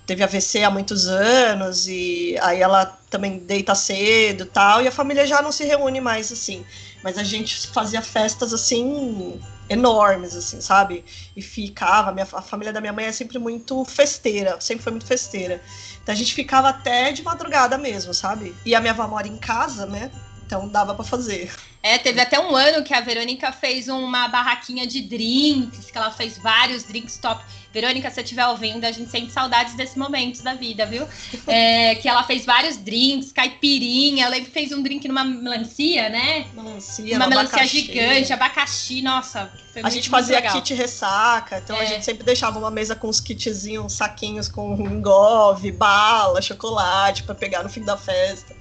teve 0.06 0.24
AVC 0.24 0.64
há 0.64 0.70
muitos 0.70 1.08
anos, 1.08 1.88
e 1.88 2.36
aí 2.42 2.62
ela 2.62 2.86
também 3.10 3.38
deita 3.38 3.74
cedo 3.76 4.46
tal, 4.46 4.82
e 4.82 4.88
a 4.88 4.92
família 4.92 5.26
já 5.26 5.42
não 5.42 5.52
se 5.52 5.64
reúne 5.64 6.02
mais 6.02 6.32
assim. 6.32 6.66
Mas 7.06 7.20
a 7.20 7.24
gente 7.24 7.68
fazia 7.68 8.02
festas 8.02 8.52
assim 8.52 9.40
enormes, 9.70 10.36
assim, 10.36 10.60
sabe? 10.60 11.06
E 11.36 11.42
ficava, 11.42 12.10
a, 12.10 12.12
minha, 12.12 12.28
a 12.34 12.42
família 12.42 12.74
da 12.74 12.82
minha 12.82 12.92
mãe 12.94 13.06
é 13.06 13.12
sempre 13.12 13.38
muito 13.38 13.86
festeira, 13.86 14.60
sempre 14.60 14.84
foi 14.84 14.92
muito 14.92 15.06
festeira. 15.06 15.62
Então 16.02 16.14
a 16.14 16.18
gente 16.18 16.34
ficava 16.34 16.70
até 16.70 17.12
de 17.12 17.22
madrugada 17.22 17.78
mesmo, 17.78 18.12
sabe? 18.12 18.60
E 18.66 18.74
a 18.74 18.82
minha 18.82 18.94
avó 18.94 19.08
mora 19.08 19.28
em 19.28 19.38
casa, 19.38 19.86
né? 19.86 20.12
Então 20.46 20.68
dava 20.68 20.94
para 20.94 21.04
fazer. 21.04 21.52
É, 21.82 21.98
teve 22.00 22.20
até 22.20 22.40
um 22.40 22.56
ano 22.56 22.84
que 22.84 22.94
a 22.94 23.02
Verônica 23.02 23.52
fez 23.52 23.88
uma 23.88 24.28
barraquinha 24.28 24.88
de 24.88 25.02
drinks, 25.02 25.92
que 25.92 25.98
ela 25.98 26.10
fez 26.12 26.38
vários 26.38 26.84
drinks 26.84 27.18
top. 27.18 27.44
Verônica, 27.72 28.10
se 28.10 28.16
você 28.16 28.22
estiver 28.22 28.48
ouvindo, 28.48 28.86
a 28.86 28.92
gente 28.92 29.12
sente 29.12 29.32
saudades 29.32 29.76
desses 29.76 29.96
momentos 29.96 30.42
da 30.42 30.54
vida, 30.54 30.86
viu? 30.86 31.08
É, 31.46 31.94
que 31.96 32.08
ela 32.08 32.24
fez 32.24 32.46
vários 32.46 32.78
drinks, 32.78 33.32
caipirinha. 33.32 34.26
Eu 34.26 34.32
lembro 34.32 34.46
que 34.46 34.52
fez 34.52 34.72
um 34.72 34.82
drink 34.82 35.08
numa 35.08 35.24
melancia, 35.24 36.10
né? 36.10 36.48
Melancia, 36.56 37.18
uma 37.18 37.28
melancia 37.28 37.58
abacaxi. 37.58 37.82
gigante, 37.82 38.34
abacaxi, 38.34 39.02
nossa. 39.02 39.52
Foi 39.74 39.82
A 39.84 39.90
gente 39.90 40.10
fazia 40.10 40.38
legal. 40.38 40.54
kit 40.54 40.74
ressaca, 40.74 41.58
então 41.58 41.78
a 41.78 41.84
É. 41.84 41.86
gente 41.86 42.06
sempre 42.06 42.24
deixava 42.24 42.58
uma 42.58 42.72
mesa 42.72 42.96
com 42.96 43.10
uns 43.10 43.20
kitzinhos, 43.20 43.94
saquinhos 43.94 44.48
com 44.48 44.74
engove, 44.76 45.72
bala, 45.72 46.42
chocolate 46.42 47.24
para 47.24 47.36
pegar 47.36 47.62
no 47.62 47.70
fim 47.70 47.82
da 47.84 47.98
festa. 47.98 48.56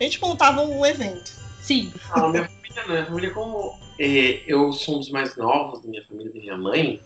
A 0.00 0.04
gente 0.04 0.20
montava 0.20 0.62
um 0.62 0.84
evento. 0.84 1.32
Sim. 1.62 1.92
Não, 2.14 2.30
minha 2.30 2.48
família 2.48 2.82
não. 2.86 2.94
Minha 2.94 3.06
família, 3.06 3.30
como 3.30 3.78
é, 3.98 4.42
eu 4.46 4.72
sou 4.72 4.96
um 4.96 4.98
dos 4.98 5.10
mais 5.10 5.36
novos 5.36 5.82
da 5.82 5.88
minha 5.88 6.04
família, 6.04 6.32
da 6.32 6.40
minha 6.40 6.56
mãe. 6.56 7.00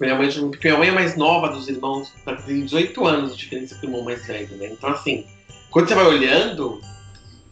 Minha 0.00 0.16
mãe, 0.16 0.30
porque 0.32 0.68
minha 0.68 0.78
mãe 0.78 0.88
é 0.88 0.92
mais 0.92 1.16
nova 1.16 1.48
dos 1.48 1.68
irmãos, 1.68 2.12
tá, 2.24 2.34
tem 2.34 2.64
18 2.64 3.06
anos 3.06 3.36
de 3.36 3.44
diferença 3.44 3.76
pro 3.76 3.86
irmão 3.86 4.02
mais 4.02 4.26
velho, 4.26 4.56
né? 4.56 4.68
Então, 4.72 4.90
assim, 4.90 5.24
quando 5.70 5.88
você 5.88 5.94
vai 5.94 6.06
olhando, 6.06 6.80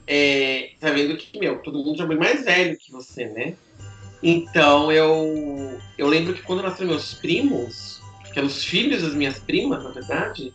é, 0.07 0.71
você 0.79 0.91
vai 0.91 0.95
vendo 0.95 1.17
que, 1.17 1.39
meu, 1.39 1.59
todo 1.63 1.79
mundo 1.79 1.97
já 1.97 2.05
é 2.05 2.09
bem 2.09 2.19
mais 2.19 2.45
velho 2.45 2.77
que 2.77 2.91
você, 2.91 3.27
né? 3.27 3.55
Então, 4.23 4.91
eu, 4.91 5.79
eu 5.97 6.09
lembro 6.09 6.35
que 6.35 6.43
quando 6.43 6.63
nasceram 6.63 6.91
meus 6.91 7.15
primos, 7.15 8.03
que 8.33 8.39
eram 8.39 8.49
os 8.49 8.65
filhos 8.65 9.03
das 9.03 9.15
minhas 9.15 9.39
primas, 9.39 9.83
na 9.83 9.91
verdade, 9.91 10.53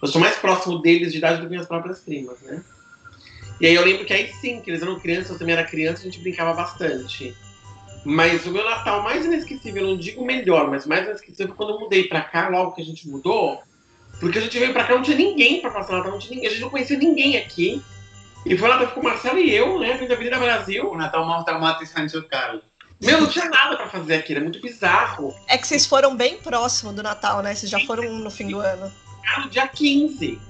eu 0.00 0.08
sou 0.08 0.20
mais 0.20 0.36
próximo 0.36 0.78
deles 0.78 1.12
de 1.12 1.18
idade 1.18 1.38
do 1.38 1.44
que 1.44 1.50
minhas 1.50 1.66
próprias 1.66 2.00
primas, 2.00 2.40
né? 2.42 2.62
E 3.62 3.66
aí 3.68 3.76
eu 3.76 3.84
lembro 3.84 4.04
que 4.04 4.12
aí 4.12 4.26
sim, 4.40 4.60
que 4.60 4.68
eles 4.68 4.82
eram 4.82 4.98
crianças, 4.98 5.30
eu 5.30 5.38
também 5.38 5.52
era 5.52 5.62
criança, 5.62 6.02
a 6.02 6.04
gente 6.06 6.18
brincava 6.18 6.52
bastante. 6.52 7.32
Mas 8.04 8.44
o 8.44 8.50
meu 8.50 8.64
Natal 8.64 9.04
mais 9.04 9.24
inesquecível, 9.24 9.84
eu 9.84 9.90
não 9.90 9.96
digo 9.96 10.24
melhor, 10.24 10.68
mas 10.68 10.84
mais 10.84 11.06
inesquecível 11.06 11.46
foi 11.46 11.56
quando 11.56 11.74
eu 11.74 11.78
mudei 11.78 12.08
pra 12.08 12.22
cá, 12.22 12.48
logo 12.48 12.72
que 12.72 12.82
a 12.82 12.84
gente 12.84 13.08
mudou. 13.08 13.62
Porque 14.18 14.38
a 14.38 14.40
gente 14.40 14.58
veio 14.58 14.72
pra 14.72 14.82
cá, 14.82 14.96
não 14.96 15.02
tinha 15.02 15.16
ninguém 15.16 15.60
pra 15.60 15.70
passar 15.70 15.92
Natal, 15.92 16.10
não 16.10 16.18
tinha 16.18 16.34
ninguém, 16.34 16.48
a 16.48 16.50
gente 16.50 16.60
não 16.60 16.70
conhecia 16.70 16.98
ninguém 16.98 17.36
aqui. 17.36 17.80
E 18.44 18.58
foi 18.58 18.68
Natal 18.68 18.88
com 18.88 19.00
o 19.00 19.04
Marcelo 19.04 19.38
e 19.38 19.54
eu, 19.54 19.78
né, 19.78 19.96
frente 19.96 20.08
da 20.08 20.16
Avenida 20.16 20.40
Brasil. 20.40 20.90
O 20.90 20.96
Natal 20.96 21.24
mais 21.24 21.44
traumatizante 21.44 22.14
do 22.14 22.26
Carlos. 22.26 22.64
Meu, 23.00 23.20
não 23.20 23.28
tinha 23.28 23.48
nada 23.48 23.76
pra 23.76 23.88
fazer 23.88 24.14
aqui, 24.14 24.32
era 24.32 24.40
muito 24.40 24.60
bizarro. 24.60 25.32
É 25.46 25.56
que 25.56 25.68
vocês 25.68 25.86
foram 25.86 26.16
bem 26.16 26.36
próximo 26.38 26.92
do 26.92 27.00
Natal, 27.00 27.40
né? 27.42 27.54
Vocês 27.54 27.70
já 27.70 27.78
foram 27.86 28.12
no 28.12 28.30
fim 28.30 28.48
do 28.48 28.58
ano. 28.58 28.92
Era 29.24 29.44
no 29.44 29.50
dia 29.50 29.68
15. 29.68 30.40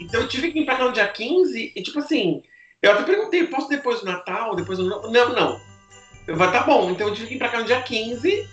Então 0.00 0.22
eu 0.22 0.28
tive 0.28 0.50
que 0.50 0.60
ir 0.60 0.64
pra 0.64 0.76
cá 0.76 0.84
no 0.86 0.92
dia 0.92 1.06
15 1.06 1.72
e, 1.76 1.82
tipo 1.82 1.98
assim, 1.98 2.42
eu 2.84 2.92
até 2.92 3.02
perguntei, 3.02 3.46
posso 3.46 3.68
depois 3.68 4.00
do 4.00 4.06
Natal, 4.06 4.54
depois 4.54 4.78
do... 4.78 4.84
Não, 4.84 5.28
não. 5.30 5.60
Eu 6.26 6.36
falei, 6.36 6.52
tá 6.52 6.62
bom, 6.62 6.90
então 6.90 7.08
eu 7.08 7.14
tive 7.14 7.28
que 7.28 7.34
ir 7.34 7.38
pra 7.38 7.48
cá 7.48 7.58
no 7.58 7.64
dia 7.64 7.80
15, 7.80 8.48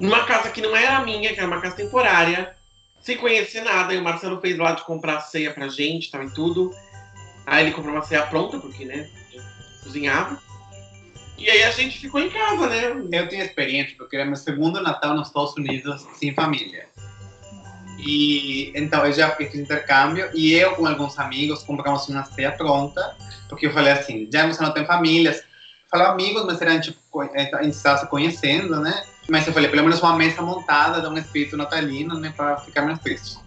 numa 0.00 0.24
casa 0.24 0.50
que 0.50 0.60
não 0.60 0.74
era 0.74 1.00
minha, 1.00 1.32
que 1.32 1.38
era 1.38 1.46
uma 1.46 1.60
casa 1.60 1.76
temporária, 1.76 2.56
sem 3.00 3.16
conhecer 3.16 3.62
nada. 3.62 3.94
E 3.94 3.98
o 3.98 4.02
Marcelo 4.02 4.40
fez 4.40 4.56
lá 4.56 4.72
de 4.72 4.84
comprar 4.84 5.20
ceia 5.20 5.52
pra 5.52 5.68
gente, 5.68 6.10
tal 6.10 6.24
e 6.24 6.30
tudo. 6.30 6.74
Aí 7.46 7.64
ele 7.64 7.74
comprou 7.74 7.94
uma 7.94 8.02
ceia 8.02 8.22
pronta, 8.26 8.58
porque, 8.58 8.84
né, 8.84 9.08
cozinhava. 9.82 10.40
E 11.38 11.50
aí 11.50 11.64
a 11.64 11.70
gente 11.72 11.98
ficou 11.98 12.20
em 12.20 12.30
casa, 12.30 12.68
né? 12.68 12.84
Eu 13.12 13.28
tenho 13.28 13.42
experiência, 13.44 13.96
porque 13.96 14.14
era 14.14 14.24
meu 14.24 14.36
segundo 14.36 14.80
Natal 14.80 15.16
nos 15.16 15.28
Estados 15.28 15.54
Unidos 15.56 16.06
sem 16.14 16.32
família. 16.34 16.88
E 18.04 18.72
então 18.74 19.06
eu 19.06 19.12
já 19.12 19.30
fiz 19.30 19.54
intercâmbio 19.54 20.28
e 20.34 20.52
eu 20.52 20.74
com 20.74 20.86
alguns 20.86 21.16
amigos 21.18 21.62
compramos 21.62 22.08
uma 22.08 22.24
ceia 22.24 22.50
pronta, 22.50 23.16
porque 23.48 23.66
eu 23.66 23.72
falei 23.72 23.92
assim, 23.92 24.28
já 24.32 24.44
você 24.46 24.60
não 24.60 24.72
tem 24.72 24.84
famílias, 24.84 25.44
falei 25.88 26.06
amigos, 26.08 26.44
mas 26.44 26.60
eram 26.60 26.80
tipo, 26.80 27.22
eh, 27.22 27.50
a 27.54 27.62
gente 27.62 27.74
estava 27.74 27.98
se 27.98 28.06
conhecendo, 28.08 28.80
né? 28.80 29.04
Mas 29.30 29.46
eu 29.46 29.52
falei, 29.52 29.70
pelo 29.70 29.84
menos 29.84 30.00
uma 30.00 30.16
mesa 30.16 30.42
montada, 30.42 31.00
dá 31.00 31.08
um 31.08 31.16
espírito 31.16 31.56
natalino, 31.56 32.18
né, 32.18 32.32
para 32.36 32.56
ficar 32.58 32.82
menos 32.82 33.00
triste. 33.00 33.38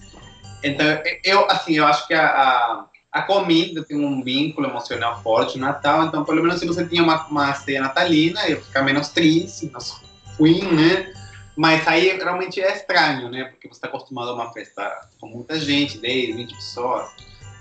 Então, 0.63 0.85
eu, 1.23 1.49
assim, 1.51 1.73
eu 1.73 1.85
acho 1.85 2.07
que 2.07 2.13
a, 2.13 2.25
a, 2.25 2.85
a 3.11 3.21
comida 3.23 3.83
tem 3.83 3.97
um 3.97 4.23
vínculo 4.23 4.67
emocional 4.67 5.21
forte 5.21 5.57
no 5.57 5.65
Natal, 5.65 6.05
então, 6.05 6.23
pelo 6.23 6.41
menos 6.41 6.59
se 6.59 6.65
você 6.65 6.85
tinha 6.85 7.03
uma, 7.03 7.25
uma 7.27 7.53
ceia 7.53 7.81
natalina, 7.81 8.47
eu 8.47 8.61
ficar 8.61 8.83
menos 8.83 9.09
triste, 9.09 9.65
menos 9.65 10.01
ruim, 10.39 10.63
né? 10.71 11.13
Mas 11.55 11.87
aí 11.87 12.17
realmente 12.17 12.61
é 12.61 12.75
estranho, 12.75 13.29
né? 13.29 13.45
Porque 13.45 13.67
você 13.67 13.75
está 13.75 13.87
acostumado 13.87 14.29
a 14.29 14.33
uma 14.33 14.51
festa 14.51 15.09
com 15.19 15.27
muita 15.27 15.59
gente, 15.59 15.97
10, 15.99 16.35
20 16.35 16.55
pessoas, 16.55 17.09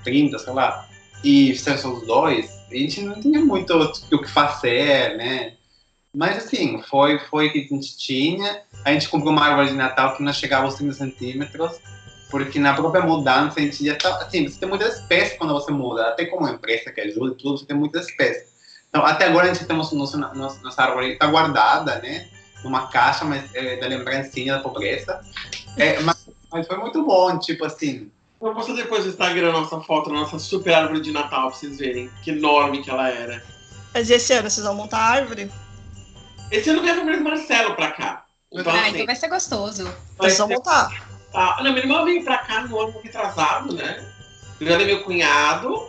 30, 0.03 0.39
sei 0.39 0.53
lá. 0.53 0.89
E 1.23 1.55
são 1.57 1.79
só 1.79 1.93
os 1.93 2.07
dois, 2.07 2.51
a 2.71 2.75
gente 2.75 3.01
não 3.03 3.21
tinha 3.21 3.41
muito 3.41 3.73
o 3.73 4.19
que 4.19 4.29
fazer, 4.29 5.17
né? 5.17 5.55
Mas 6.15 6.37
assim, 6.37 6.81
foi, 6.83 7.19
foi 7.19 7.49
o 7.49 7.53
que 7.53 7.61
a 7.61 7.75
gente 7.75 7.97
tinha. 7.97 8.63
A 8.85 8.93
gente 8.93 9.09
comprou 9.09 9.33
uma 9.33 9.45
árvore 9.45 9.69
de 9.69 9.75
Natal 9.75 10.17
que 10.17 10.23
não 10.23 10.33
chegava 10.33 10.65
aos 10.65 10.75
30 10.75 10.93
centímetros, 10.93 11.81
porque 12.31 12.59
na 12.59 12.75
própria 12.75 13.03
mudança 13.03 13.59
a 13.59 13.63
gente 13.63 13.85
já 13.85 13.97
tá. 13.97 14.17
Assim, 14.19 14.47
você 14.47 14.59
tem 14.59 14.69
muitas 14.69 15.01
espécies 15.01 15.39
quando 15.39 15.55
você 15.55 15.73
muda, 15.73 16.09
até 16.09 16.27
como 16.27 16.49
empresa 16.49 16.93
que 16.93 17.01
ajuda 17.01 17.35
e 17.35 17.37
tudo, 17.37 17.59
você 17.59 17.67
tem 17.67 17.77
muitas 17.77 18.07
espécies. 18.09 18.53
Então, 18.89 19.05
até 19.05 19.27
agora 19.27 19.51
a 19.51 19.53
gente 19.53 19.67
temos 19.67 19.91
nossa, 19.93 20.17
nossa, 20.17 20.63
nossa 20.63 20.83
árvore 20.83 21.15
está 21.15 21.27
guardada, 21.27 21.99
né? 21.99 22.29
Numa 22.65 22.87
caixa, 22.89 23.25
mas 23.25 23.55
é, 23.55 23.77
da 23.77 23.87
lembrancinha 23.87 24.55
da 24.55 24.61
pobreza. 24.61 25.21
É, 25.77 26.01
mas, 26.01 26.27
mas 26.51 26.67
foi 26.67 26.77
muito 26.79 27.05
bom, 27.05 27.39
tipo 27.39 27.65
assim. 27.65 28.11
Eu 28.41 28.49
vou 28.49 28.55
postar 28.55 28.73
depois 28.75 29.05
no 29.05 29.11
Instagram 29.11 29.51
a 29.51 29.53
nossa 29.53 29.81
foto, 29.81 30.11
a 30.11 30.13
nossa 30.15 30.39
super 30.39 30.75
árvore 30.75 31.01
de 31.01 31.13
Natal, 31.13 31.49
pra 31.51 31.57
vocês 31.59 31.79
verem 31.79 32.11
que 32.23 32.31
enorme 32.31 32.83
que 32.83 32.91
ela 32.91 33.09
era. 33.09 33.43
Mas 33.93 34.11
esse 34.11 34.33
ano 34.33 34.51
vocês 34.51 34.65
vão 34.67 34.75
montar 34.75 34.99
a 34.99 35.11
árvore? 35.11 35.51
Esse 36.51 36.71
ano 36.71 36.81
veio 36.83 36.95
a 36.95 36.97
família 36.97 37.19
do 37.19 37.25
Marcelo 37.25 37.75
pra 37.75 37.91
cá. 37.93 38.25
Então, 38.53 38.73
Ah, 38.73 38.81
assim, 38.83 38.91
então 38.95 39.07
vai 39.07 39.17
ser 39.17 39.29
gostoso. 39.29 39.85
vai 39.85 39.95
Vocês 40.31 40.39
vão 40.39 40.49
ser- 40.49 40.55
montar. 40.55 41.07
Ah, 41.35 41.57
não, 41.63 41.73
minha 41.73 41.85
irmã 41.85 42.05
veio 42.05 42.23
pra 42.25 42.39
cá 42.39 42.63
no 42.63 42.81
ano 42.81 42.95
retrasado, 43.03 43.75
né? 43.75 44.05
Eu 44.61 44.67
já 44.69 44.77
dei 44.77 44.87
meu 44.87 45.03
cunhado, 45.03 45.89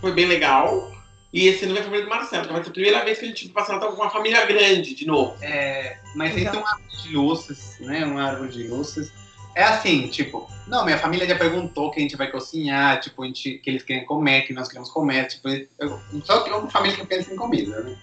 foi 0.00 0.12
bem 0.12 0.26
legal. 0.26 0.91
E 1.32 1.46
esse 1.48 1.64
ano 1.64 1.72
vai 1.72 1.82
a 1.82 1.84
família 1.84 2.04
do 2.04 2.10
Marcelo, 2.10 2.42
então 2.42 2.54
vai 2.54 2.62
ser 2.62 2.68
a 2.70 2.72
primeira 2.72 3.04
vez 3.04 3.18
que 3.18 3.24
a 3.24 3.28
gente 3.28 3.46
vai 3.48 3.54
passar 3.62 3.72
Natal 3.74 3.92
com 3.92 4.02
uma 4.02 4.10
família 4.10 4.44
grande 4.44 4.94
de 4.94 5.06
novo. 5.06 5.34
É, 5.42 5.96
mas 6.14 6.30
aí 6.32 6.38
Legal. 6.38 6.52
tem 6.52 6.60
uma 6.60 6.70
árvore 6.70 6.96
de 7.02 7.08
luzes, 7.16 7.76
né? 7.80 8.04
Uma 8.04 8.22
árvore 8.30 8.50
de 8.52 8.62
luzes. 8.68 9.10
É 9.54 9.64
assim, 9.64 10.08
tipo, 10.08 10.50
não, 10.66 10.84
minha 10.84 10.98
família 10.98 11.26
já 11.26 11.36
perguntou 11.36 11.90
que 11.90 11.98
a 11.98 12.02
gente 12.02 12.16
vai 12.16 12.30
cozinhar, 12.30 13.00
tipo, 13.00 13.22
a 13.22 13.26
gente, 13.26 13.58
que 13.58 13.68
eles 13.68 13.82
querem 13.82 14.04
comer, 14.06 14.42
que 14.42 14.52
nós 14.54 14.66
queremos 14.68 14.90
comer, 14.90 15.26
tipo, 15.26 15.46
eu, 15.78 16.00
só 16.24 16.40
que 16.40 16.50
é 16.50 16.54
uma 16.54 16.70
família 16.70 16.96
que 16.96 17.06
pensa 17.06 17.32
em 17.32 17.36
comida, 17.36 17.80
né? 17.80 17.96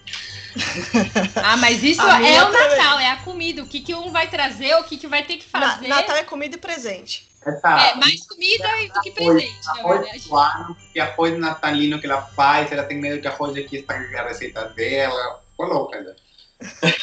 Ah, 1.36 1.56
mas 1.56 1.82
isso 1.82 2.00
A 2.02 2.20
é 2.26 2.42
o 2.42 2.46
também. 2.50 2.68
Natal, 2.76 2.98
é 2.98 3.10
a 3.10 3.16
comida. 3.16 3.62
O 3.62 3.66
que, 3.66 3.80
que 3.80 3.94
um 3.94 4.10
vai 4.10 4.28
trazer, 4.28 4.74
o 4.76 4.84
que, 4.84 4.96
que 4.96 5.06
vai 5.06 5.22
ter 5.22 5.36
que 5.36 5.46
Na- 5.52 5.70
fazer. 5.74 5.88
Natal 5.88 6.16
é 6.16 6.24
comida 6.24 6.56
e 6.56 6.58
presente. 6.58 7.29
Essa 7.44 7.68
É 7.68 7.94
mais 7.94 8.26
comida 8.26 8.68
do 8.94 9.00
que 9.00 9.10
arroz- 9.18 9.34
presente, 9.34 9.64
na 9.66 9.72
arroz 9.72 10.00
verdade. 10.00 10.28
do 10.28 10.36
ano, 10.36 10.76
que 10.92 11.00
arroz 11.00 11.38
natalino 11.38 11.98
que 12.00 12.06
ela 12.06 12.22
faz, 12.22 12.70
ela 12.70 12.82
tem 12.84 12.98
medo 12.98 13.20
que 13.20 13.28
arroz 13.28 13.56
aqui 13.56 13.76
estrague 13.78 14.14
a 14.16 14.24
receita 14.28 14.64
dela. 14.70 15.42
Ficou 15.50 15.66
louca, 15.66 16.00
né? 16.00 16.14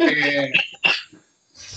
É, 0.00 0.52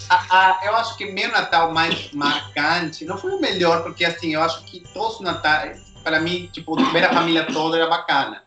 a- 0.10 0.26
a- 0.30 0.60
eu 0.66 0.76
acho 0.76 0.98
que 0.98 1.06
meu 1.12 1.30
Natal 1.32 1.72
mais 1.72 2.12
marcante 2.12 3.06
não 3.06 3.18
foi 3.18 3.32
o 3.34 3.40
melhor, 3.40 3.84
porque 3.84 4.04
assim, 4.06 4.34
eu 4.34 4.42
acho 4.42 4.64
que 4.66 4.80
todos 4.94 5.16
os 5.16 5.22
natais, 5.22 5.80
para 6.04 6.20
mim, 6.20 6.50
tipo, 6.52 6.76
ver 6.92 7.06
a 7.06 7.14
família 7.14 7.46
toda 7.46 7.78
era 7.78 7.88
bacana. 7.88 8.44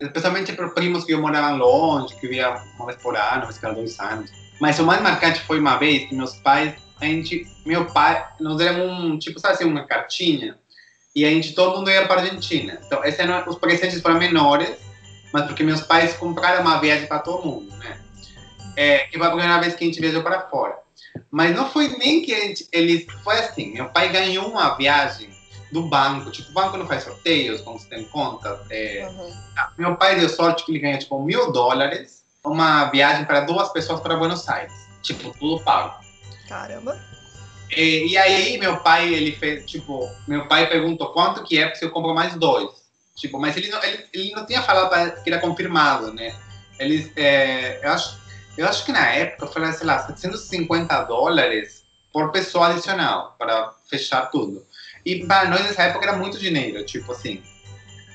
Especialmente 0.00 0.52
para 0.52 0.68
primos 0.70 1.04
que 1.04 1.12
eu 1.12 1.20
morava 1.20 1.50
longe, 1.56 2.14
que 2.16 2.26
eu 2.26 2.30
via 2.30 2.50
uma 2.76 2.86
vez 2.86 3.00
por 3.00 3.16
ano, 3.16 3.36
uma 3.38 3.46
vez 3.46 3.58
cada 3.58 3.74
dois 3.74 3.98
anos. 3.98 4.30
Mas 4.60 4.78
o 4.78 4.84
mais 4.84 5.00
marcante 5.02 5.40
foi 5.40 5.58
uma 5.58 5.76
vez 5.76 6.08
que 6.08 6.14
meus 6.14 6.34
pais, 6.36 6.74
a 7.00 7.04
gente, 7.04 7.46
meu 7.64 7.86
pai, 7.86 8.26
nos 8.40 8.56
deram 8.56 8.86
um, 8.88 9.18
tipo, 9.18 9.38
sabe 9.38 9.54
assim, 9.54 9.64
uma 9.64 9.84
cartinha, 9.84 10.58
e 11.14 11.24
a 11.24 11.30
gente, 11.30 11.54
todo 11.54 11.76
mundo 11.76 11.90
ia 11.90 12.06
para 12.06 12.20
a 12.20 12.24
Argentina. 12.24 12.80
Então, 12.86 13.04
esse 13.04 13.20
ano 13.22 13.42
os 13.48 13.56
presentes 13.58 14.00
foram 14.00 14.18
menores, 14.18 14.76
mas 15.32 15.46
porque 15.46 15.62
meus 15.62 15.80
pais 15.80 16.14
compraram 16.14 16.60
uma 16.62 16.80
viagem 16.80 17.06
para 17.06 17.18
todo 17.18 17.44
mundo, 17.44 17.74
né? 17.76 18.00
É, 18.76 18.98
que 19.06 19.18
foi 19.18 19.26
a 19.26 19.30
primeira 19.30 19.58
vez 19.60 19.74
que 19.74 19.84
a 19.84 19.86
gente 19.86 20.00
viajou 20.00 20.22
para 20.22 20.42
fora. 20.48 20.78
Mas 21.30 21.54
não 21.54 21.68
foi 21.68 21.88
nem 21.98 22.22
que 22.22 22.32
a 22.32 22.40
gente, 22.40 22.68
eles, 22.72 23.06
foi 23.24 23.38
assim, 23.38 23.72
meu 23.72 23.88
pai 23.88 24.10
ganhou 24.10 24.48
uma 24.48 24.76
viagem 24.76 25.28
do 25.72 25.82
banco, 25.82 26.30
tipo, 26.30 26.50
o 26.50 26.52
banco 26.52 26.76
não 26.76 26.86
faz 26.86 27.02
sorteios, 27.02 27.60
como 27.60 27.78
você 27.78 27.88
tem 27.88 28.04
conta, 28.04 28.58
é, 28.70 29.06
Uhum. 29.06 29.30
meu 29.76 29.96
pai 29.96 30.18
deu 30.18 30.28
sorte 30.28 30.64
que 30.64 30.72
ele 30.72 30.78
ganhou, 30.78 30.98
tipo, 30.98 31.22
mil 31.22 31.52
dólares, 31.52 32.24
uma 32.44 32.84
viagem 32.86 33.24
para 33.24 33.40
duas 33.40 33.70
pessoas 33.72 34.00
para 34.00 34.16
Buenos 34.16 34.48
Aires. 34.48 34.72
Tipo, 35.02 35.30
tudo 35.38 35.62
pago. 35.62 36.07
Caramba. 36.48 36.98
E, 37.70 38.12
e 38.12 38.18
aí, 38.18 38.58
meu 38.58 38.78
pai, 38.78 39.12
ele 39.12 39.32
fez, 39.32 39.66
tipo, 39.66 40.10
meu 40.26 40.48
pai 40.48 40.66
perguntou 40.68 41.12
quanto 41.12 41.44
que 41.44 41.58
é 41.58 41.74
se 41.74 41.84
eu 41.84 41.90
compro 41.90 42.14
mais 42.14 42.34
dois. 42.34 42.70
Tipo, 43.14 43.38
mas 43.38 43.56
ele 43.56 43.68
não, 43.68 43.82
ele, 43.82 44.06
ele 44.12 44.30
não 44.32 44.46
tinha 44.46 44.62
falado 44.62 44.88
pra, 44.88 45.10
que 45.10 45.28
era 45.28 45.40
confirmado, 45.40 46.14
né? 46.14 46.34
Eles, 46.78 47.10
é, 47.16 47.80
eu, 47.84 47.90
acho, 47.90 48.18
eu 48.56 48.66
acho 48.66 48.84
que 48.84 48.92
na 48.92 49.10
época 49.10 49.48
foi, 49.48 49.72
sei 49.72 49.86
lá, 49.86 49.98
750 49.98 51.02
dólares 51.02 51.84
por 52.12 52.30
pessoa 52.30 52.68
adicional 52.68 53.34
para 53.38 53.72
fechar 53.90 54.26
tudo. 54.26 54.64
E 55.04 55.26
para 55.26 55.48
nós 55.48 55.62
nessa 55.62 55.82
época 55.82 56.06
era 56.06 56.16
muito 56.16 56.38
dinheiro, 56.38 56.84
tipo 56.84 57.12
assim. 57.12 57.42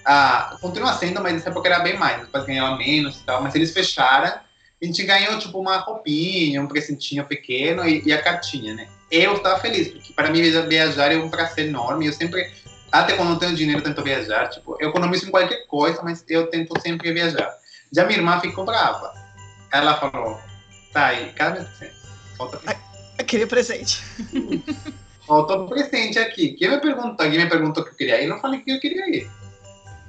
Ah, 0.06 0.58
continua 0.60 0.94
sendo, 0.94 1.22
mas 1.22 1.34
nessa 1.34 1.50
época 1.50 1.68
era 1.68 1.80
bem 1.80 1.98
mais, 1.98 2.22
depois 2.22 2.46
ganhava 2.46 2.78
menos 2.78 3.18
e 3.18 3.24
tal, 3.24 3.42
mas 3.42 3.56
eles 3.56 3.74
fecharam. 3.74 4.40
A 4.84 4.86
gente 4.86 5.02
ganhou 5.04 5.40
tipo 5.40 5.58
uma 5.58 5.78
roupinha, 5.78 6.62
um 6.62 6.68
presentinho 6.68 7.26
pequeno 7.26 7.88
e, 7.88 8.04
e 8.06 8.12
a 8.12 8.22
cartinha, 8.22 8.74
né? 8.74 8.90
Eu 9.10 9.36
estava 9.36 9.58
feliz, 9.58 9.88
porque 9.88 10.12
para 10.12 10.30
mim 10.30 10.42
viajar 10.68 11.10
é 11.10 11.16
um 11.16 11.30
prazer 11.30 11.70
enorme. 11.70 12.08
Eu 12.08 12.12
sempre, 12.12 12.52
até 12.92 13.16
quando 13.16 13.30
não 13.30 13.40
tenho 13.40 13.56
dinheiro, 13.56 13.82
tento 13.82 14.04
viajar. 14.04 14.50
Tipo, 14.50 14.76
eu 14.82 14.90
economizo 14.90 15.26
em 15.26 15.32
qualquer 15.32 15.66
coisa, 15.68 16.02
mas 16.04 16.26
eu 16.28 16.48
tento 16.48 16.78
sempre 16.82 17.14
viajar. 17.14 17.50
Já 17.94 18.04
minha 18.06 18.20
irmã 18.20 18.42
ficou 18.42 18.66
brava. 18.66 19.14
Ela 19.72 19.98
falou: 19.98 20.38
tá 20.92 21.08
aí, 21.08 21.32
vez 21.34 21.68
presente. 21.70 21.96
Falta 22.38 22.58
presente. 22.58 22.84
Aquele 23.18 23.46
presente. 23.46 24.04
Faltou 25.26 25.66
presente 25.68 26.20
aqui. 26.20 26.56
Quem 26.56 26.70
me 26.70 26.82
perguntou? 26.82 27.26
Alguém 27.26 27.40
me 27.40 27.50
perguntou 27.50 27.86
que 27.86 27.92
eu 27.92 27.96
queria 27.96 28.20
ir, 28.20 28.26
eu 28.26 28.32
não 28.32 28.42
falei 28.42 28.60
que 28.60 28.72
eu 28.72 28.82
queria 28.82 29.08
ir. 29.10 29.32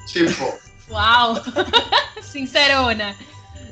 Tipo, 0.08 0.58
Uau! 0.90 1.36
Sincerona. 2.22 3.14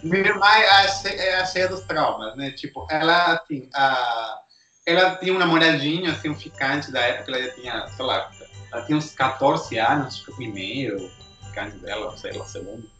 Minha 0.02 0.18
irmã 0.28 0.46
é 0.46 0.68
a, 0.70 0.88
che- 0.88 1.08
é 1.14 1.34
a 1.36 1.44
cheia 1.44 1.68
dos 1.68 1.80
traumas, 1.82 2.36
né? 2.36 2.50
Tipo, 2.50 2.86
ela, 2.90 3.34
assim, 3.34 3.68
a, 3.74 4.40
ela 4.86 5.14
tinha 5.16 5.32
um 5.32 5.38
namoradinho, 5.38 6.10
assim, 6.10 6.28
um 6.28 6.34
ficante 6.34 6.90
da 6.90 7.00
época, 7.00 7.30
ela 7.32 7.42
já 7.46 7.54
tinha, 7.54 7.86
sei 7.88 8.04
lá, 8.04 8.30
ela 8.72 8.82
tinha 8.84 8.98
uns 8.98 9.12
14 9.14 9.78
anos, 9.78 10.14
acho 10.14 10.24
que 10.24 10.32
o 10.32 10.36
primeiro 10.36 11.10
ficante 11.46 11.76
dela, 11.78 12.16
sei 12.16 12.32
lá, 12.32 12.42
o 12.44 12.46
segundo. 12.48 12.90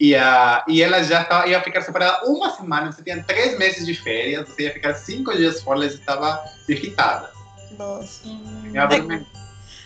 E, 0.00 0.16
a, 0.16 0.64
e 0.66 0.82
ela 0.82 1.02
já 1.04 1.22
tava, 1.24 1.46
ia 1.46 1.62
ficar 1.62 1.80
separada 1.80 2.26
uma 2.26 2.50
semana, 2.50 2.90
você 2.90 3.02
tinha 3.02 3.22
três 3.22 3.56
meses 3.56 3.86
de 3.86 3.94
férias, 3.94 4.48
você 4.48 4.64
ia 4.64 4.72
ficar 4.72 4.94
cinco 4.94 5.32
dias 5.36 5.62
fora, 5.62 5.78
ela 5.80 5.88
já 5.88 5.94
estava 5.94 6.44
irritada. 6.68 7.30
Nossa. 7.78 8.22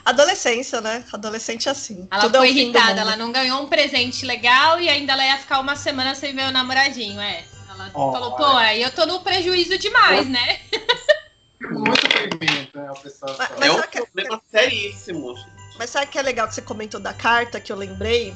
Adolescência, 0.09 0.81
né? 0.81 1.05
Adolescente 1.13 1.69
é 1.69 1.73
assim. 1.73 2.09
Ela 2.11 2.23
Tudo 2.23 2.37
é 2.37 2.39
foi 2.39 2.49
irritada, 2.51 3.01
ela 3.03 3.15
não 3.17 3.31
ganhou 3.31 3.63
um 3.63 3.67
presente 3.69 4.25
legal 4.25 4.81
e 4.81 4.89
ainda 4.89 5.13
ela 5.13 5.25
ia 5.25 5.37
ficar 5.39 5.61
uma 5.61 5.77
semana 5.77 6.15
sem 6.15 6.35
ver 6.35 6.49
o 6.49 6.51
namoradinho, 6.51 7.21
é. 7.21 7.45
Ela 7.69 7.91
Ó, 7.95 8.11
falou, 8.13 8.33
pô, 8.35 8.45
aí 8.45 8.83
eu 8.83 8.91
tô 8.91 9.05
no 9.05 9.21
prejuízo 9.21 9.77
demais, 9.79 10.27
né? 10.29 10.61
muito 11.71 12.01
sofrimento, 12.01 12.79
né? 12.79 12.89
A 12.89 12.95
pessoa 12.95 13.35
Mas- 13.39 13.49
só- 13.49 13.55
mas 13.59 13.69
é 13.69 13.73
um 13.73 13.77
sabe 13.77 13.89
que- 13.89 14.03
problema 14.03 14.43
seríssimo. 14.51 15.35
Mas 15.79 15.91
sabe 15.91 16.07
que 16.07 16.19
é 16.19 16.23
legal 16.23 16.49
que 16.49 16.55
você 16.55 16.63
comentou 16.63 16.99
da 16.99 17.13
carta 17.13 17.61
que 17.61 17.71
eu 17.71 17.77
lembrei? 17.77 18.35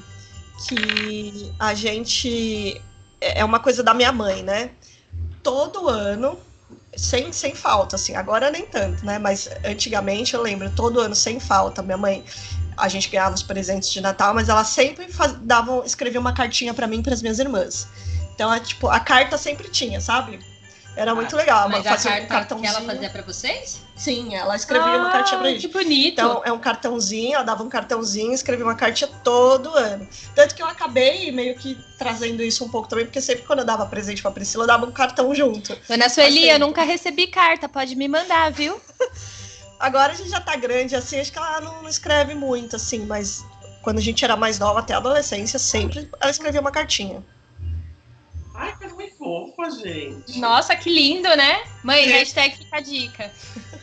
Que 0.69 1.53
a 1.59 1.73
gente. 1.75 2.81
É 3.21 3.41
é 3.41 3.45
uma 3.45 3.59
coisa 3.61 3.83
da 3.83 3.95
minha 3.95 4.13
mãe, 4.13 4.43
né? 4.43 4.71
Todo 5.43 5.89
ano, 5.89 6.39
sem, 6.97 7.33
sem 7.33 7.55
falta, 7.55 7.97
assim. 7.97 8.15
Agora 8.15 8.51
nem 8.51 8.67
tanto, 8.67 9.05
né? 9.05 9.19
Mas 9.19 9.49
antigamente 9.65 10.35
eu 10.35 10.43
lembro, 10.43 10.71
todo 10.71 11.01
ano 11.01 11.15
sem 11.15 11.41
falta. 11.41 11.83
Minha 11.83 11.97
mãe, 11.97 12.25
a 12.77 12.89
gente 12.89 13.09
ganhava 13.09 13.35
os 13.35 13.43
presentes 13.43 13.91
de 13.91 14.01
Natal, 14.01 14.35
mas 14.35 14.49
ela 14.49 14.65
sempre 14.65 15.09
faz, 15.13 15.33
dava, 15.41 15.83
escrevia 15.85 16.21
uma 16.21 16.33
cartinha 16.33 16.75
pra 16.75 16.87
mim 16.87 16.99
e 16.99 17.03
pras 17.03 17.23
minhas 17.23 17.39
irmãs. 17.39 17.89
Então, 18.35 18.53
é, 18.53 18.61
tipo, 18.61 18.89
a 18.89 19.01
carta 19.01 19.37
sempre 19.37 19.69
tinha, 19.69 20.01
sabe? 20.01 20.39
Era 20.95 21.15
muito 21.15 21.35
legal. 21.35 21.69
Mas 21.71 21.87
a 21.87 21.91
fazia 21.93 22.11
um 22.11 22.15
carta 22.15 22.27
que 22.27 22.33
cartãozinho. 22.33 22.69
ela 22.69 22.81
fazia 22.83 23.11
pra 23.11 23.23
vocês? 23.23 23.81
Sim, 23.97 24.35
ela 24.35 24.55
escrevia 24.55 24.93
uma 24.99 25.11
cartinha 25.11 25.39
pra 25.39 25.49
Ah, 25.49 25.53
gente. 25.53 25.67
Que 25.67 25.73
bonito. 25.73 26.13
Então, 26.13 26.43
é 26.45 26.53
um 26.53 26.59
cartãozinho, 26.59 27.35
ela 27.35 27.45
dava 27.45 27.63
um 27.63 27.69
cartãozinho, 27.69 28.33
escrevia 28.35 28.65
uma 28.65 28.75
cartinha 28.75 29.09
todo 29.25 29.71
ano. 29.75 30.07
Tanto 30.35 30.55
que 30.55 30.63
eu 30.63 30.67
acabei 30.67 31.33
meio 31.33 31.55
que 31.55 31.79
trazendo 31.97 32.43
isso 32.43 32.65
um 32.65 32.69
pouco 32.69 32.89
também, 32.89 33.07
porque 33.07 33.21
sempre 33.23 33.45
quando 33.45 33.61
eu 33.61 33.65
dava 33.65 33.87
presente 33.87 34.21
pra 34.21 34.31
Priscila, 34.31 34.65
eu 34.65 34.69
dava 34.69 34.85
um 34.85 34.93
cartão 34.93 35.35
junto. 35.35 35.75
Dona 35.89 36.09
Sueli, 36.11 36.49
eu 36.51 36.59
nunca 36.59 36.83
recebi 36.83 37.27
carta, 37.27 37.69
pode 37.69 37.95
me 37.95 38.07
mandar, 38.07 38.53
viu? 38.53 38.79
Agora 39.81 40.13
a 40.13 40.15
gente 40.15 40.29
já 40.31 40.41
tá 40.41 40.55
grande, 40.57 40.95
assim, 40.95 41.19
acho 41.19 41.33
que 41.33 41.39
ela 41.39 41.61
não, 41.61 41.83
não 41.83 41.89
escreve 41.89 42.35
muito, 42.35 42.77
assim, 42.77 43.05
mas 43.07 43.45
quando 43.83 43.99
a 43.99 44.03
gente 44.03 44.25
era 44.25 44.37
mais 44.37 44.59
nova, 44.59 44.79
até 44.81 44.95
a 44.95 44.99
adolescência, 44.99 45.59
sempre 45.59 46.09
ela 46.21 46.31
escrevia 46.31 46.61
uma 46.61 46.71
cartinha. 46.71 47.23
Fofa, 49.33 49.71
gente. 49.71 50.39
Nossa, 50.39 50.77
que 50.77 50.91
lindo, 50.91 51.29
né? 51.35 51.63
Mãe, 51.83 52.05
É. 52.05 52.19
hashtag 52.19 52.55
fica 52.55 52.77
a 52.77 52.81
dica. 52.81 53.33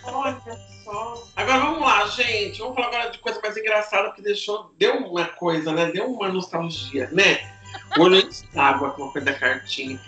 Olha 0.03 0.39
só. 0.83 1.27
Agora 1.35 1.59
vamos 1.59 1.81
lá, 1.81 2.07
gente. 2.07 2.59
Vamos 2.59 2.75
falar 2.75 2.87
agora 2.87 3.09
de 3.09 3.17
coisa 3.17 3.39
mais 3.41 3.57
engraçada 3.57 4.11
que 4.11 4.21
deixou. 4.21 4.71
Deu 4.77 4.97
uma 5.07 5.25
coisa, 5.25 5.71
né? 5.71 5.91
Deu 5.91 6.05
uma 6.05 6.29
nostalgia, 6.29 7.09
né? 7.11 7.51
O 7.97 8.03
olho 8.03 8.21
de 8.21 8.45
água 8.55 8.91
com 8.91 9.05
a 9.05 9.11
coisa 9.11 9.25
da 9.25 9.33
cartinha. 9.33 9.99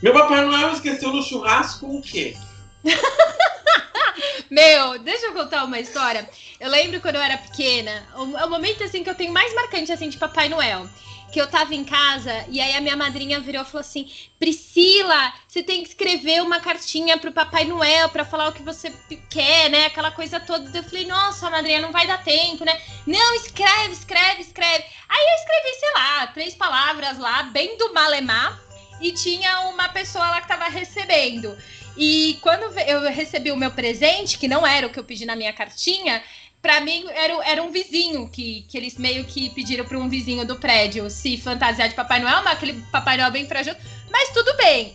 Meu 0.00 0.12
Papai 0.12 0.44
Noel 0.44 0.72
esqueceu 0.72 1.12
no 1.12 1.22
churrasco 1.22 1.86
o 1.86 2.00
quê? 2.00 2.36
Meu, 4.48 4.98
deixa 5.00 5.26
eu 5.26 5.32
contar 5.32 5.64
uma 5.64 5.80
história. 5.80 6.28
Eu 6.60 6.70
lembro 6.70 7.00
quando 7.00 7.16
eu 7.16 7.22
era 7.22 7.38
pequena, 7.38 8.06
o, 8.14 8.22
o 8.22 8.50
momento 8.50 8.84
assim 8.84 9.02
que 9.02 9.10
eu 9.10 9.14
tenho 9.16 9.32
mais 9.32 9.52
marcante 9.54 9.90
assim 9.90 10.08
de 10.08 10.16
Papai 10.16 10.48
Noel. 10.48 10.88
Que 11.32 11.40
eu 11.40 11.46
tava 11.48 11.74
em 11.74 11.84
casa 11.84 12.46
e 12.48 12.60
aí 12.60 12.74
a 12.74 12.80
minha 12.80 12.96
madrinha 12.96 13.40
virou 13.40 13.62
e 13.62 13.64
falou 13.64 13.80
assim: 13.80 14.10
Priscila, 14.38 15.32
você 15.46 15.62
tem 15.62 15.82
que 15.82 15.88
escrever 15.88 16.42
uma 16.42 16.60
cartinha 16.60 17.18
pro 17.18 17.32
Papai 17.32 17.64
Noel 17.64 18.08
pra 18.08 18.24
falar 18.24 18.48
o 18.48 18.52
que 18.52 18.62
você 18.62 18.92
quer, 19.28 19.68
né? 19.68 19.86
Aquela 19.86 20.10
coisa 20.10 20.38
toda. 20.38 20.76
Eu 20.76 20.84
falei, 20.84 21.06
nossa, 21.06 21.50
madrinha, 21.50 21.80
não 21.80 21.92
vai 21.92 22.06
dar 22.06 22.22
tempo, 22.22 22.64
né? 22.64 22.80
Não, 23.06 23.34
escreve, 23.34 23.92
escreve, 23.92 24.42
escreve. 24.42 24.84
Aí 25.08 25.26
eu 25.26 25.34
escrevi, 25.36 25.80
sei 25.80 25.92
lá, 25.94 26.26
três 26.28 26.54
palavras 26.54 27.18
lá, 27.18 27.42
bem 27.44 27.76
do 27.76 27.92
malemar, 27.92 28.60
e 29.00 29.12
tinha 29.12 29.60
uma 29.68 29.88
pessoa 29.88 30.28
lá 30.30 30.40
que 30.40 30.48
tava 30.48 30.68
recebendo. 30.68 31.56
E 31.96 32.38
quando 32.42 32.64
eu 32.80 33.00
recebi 33.10 33.50
o 33.50 33.56
meu 33.56 33.70
presente, 33.70 34.38
que 34.38 34.46
não 34.46 34.66
era 34.66 34.86
o 34.86 34.90
que 34.90 34.98
eu 34.98 35.04
pedi 35.04 35.24
na 35.24 35.34
minha 35.34 35.52
cartinha, 35.52 36.22
pra 36.66 36.80
mim 36.80 37.04
era, 37.14 37.32
era 37.48 37.62
um 37.62 37.70
vizinho, 37.70 38.28
que, 38.28 38.66
que 38.68 38.76
eles 38.76 38.98
meio 38.98 39.24
que 39.24 39.50
pediram 39.50 39.84
pra 39.84 39.96
um 39.96 40.08
vizinho 40.08 40.44
do 40.44 40.56
prédio 40.56 41.08
se 41.08 41.36
fantasiar 41.36 41.88
de 41.88 41.94
Papai 41.94 42.18
Noel, 42.18 42.42
mas 42.42 42.54
aquele 42.54 42.82
Papai 42.90 43.16
Noel 43.16 43.30
bem 43.30 43.46
frajoso, 43.46 43.76
mas 44.10 44.30
tudo 44.30 44.52
bem. 44.56 44.92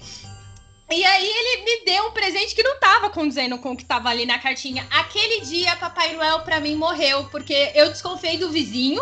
E 0.91 1.05
aí 1.05 1.25
ele 1.25 1.63
me 1.63 1.86
deu 1.86 2.07
um 2.07 2.12
presente 2.12 2.53
que 2.53 2.62
não 2.62 2.77
tava 2.77 3.10
condizendo 3.10 3.57
com 3.57 3.71
o 3.71 3.77
que 3.77 3.86
tava 3.86 4.10
ali 4.10 4.25
na 4.25 4.38
cartinha. 4.38 4.86
Aquele 4.91 5.45
dia, 5.45 5.73
Papai 5.77 6.13
Noel 6.13 6.41
pra 6.41 6.60
mim 6.60 6.75
morreu, 6.75 7.23
porque 7.31 7.71
eu 7.73 7.88
desconfiei 7.88 8.38
do 8.38 8.51
vizinho. 8.51 9.01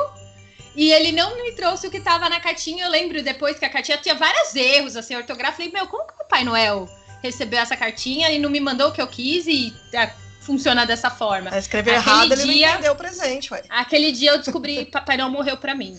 E 0.75 0.93
ele 0.93 1.11
não 1.11 1.41
me 1.41 1.51
trouxe 1.53 1.87
o 1.87 1.89
que 1.89 1.99
tava 1.99 2.29
na 2.29 2.39
cartinha. 2.39 2.85
Eu 2.85 2.91
lembro 2.91 3.23
depois 3.23 3.57
que 3.57 3.65
a 3.65 3.69
cartinha 3.69 3.97
tinha 3.97 4.13
vários 4.13 4.55
erros, 4.55 4.95
assim, 4.95 5.15
ortográfico. 5.15 5.63
Falei, 5.63 5.71
meu, 5.73 5.87
como 5.87 6.05
que 6.05 6.13
o 6.13 6.17
Papai 6.17 6.43
Noel 6.43 6.87
recebeu 7.23 7.59
essa 7.59 7.75
cartinha 7.75 8.29
e 8.29 8.37
não 8.37 8.51
me 8.51 8.59
mandou 8.59 8.89
o 8.89 8.91
que 8.91 9.01
eu 9.01 9.07
quis 9.07 9.47
e 9.47 9.73
ah, 9.95 10.11
funciona 10.49 10.85
dessa 10.85 11.09
forma? 11.11 11.49
Aquele 11.49 11.91
errado, 11.91 12.31
ele 12.33 12.43
dia- 12.43 12.67
não 12.67 12.73
entendeu 12.73 12.93
o 12.93 12.95
presente, 12.95 13.53
ué. 13.53 13.61
Aquele 13.69 14.11
dia 14.11 14.31
eu 14.31 14.37
descobri 14.39 14.85
que 14.85 14.91
Papai 14.97 15.15
Noel 15.17 15.29
morreu 15.29 15.57
pra 15.57 15.75
mim. 15.75 15.95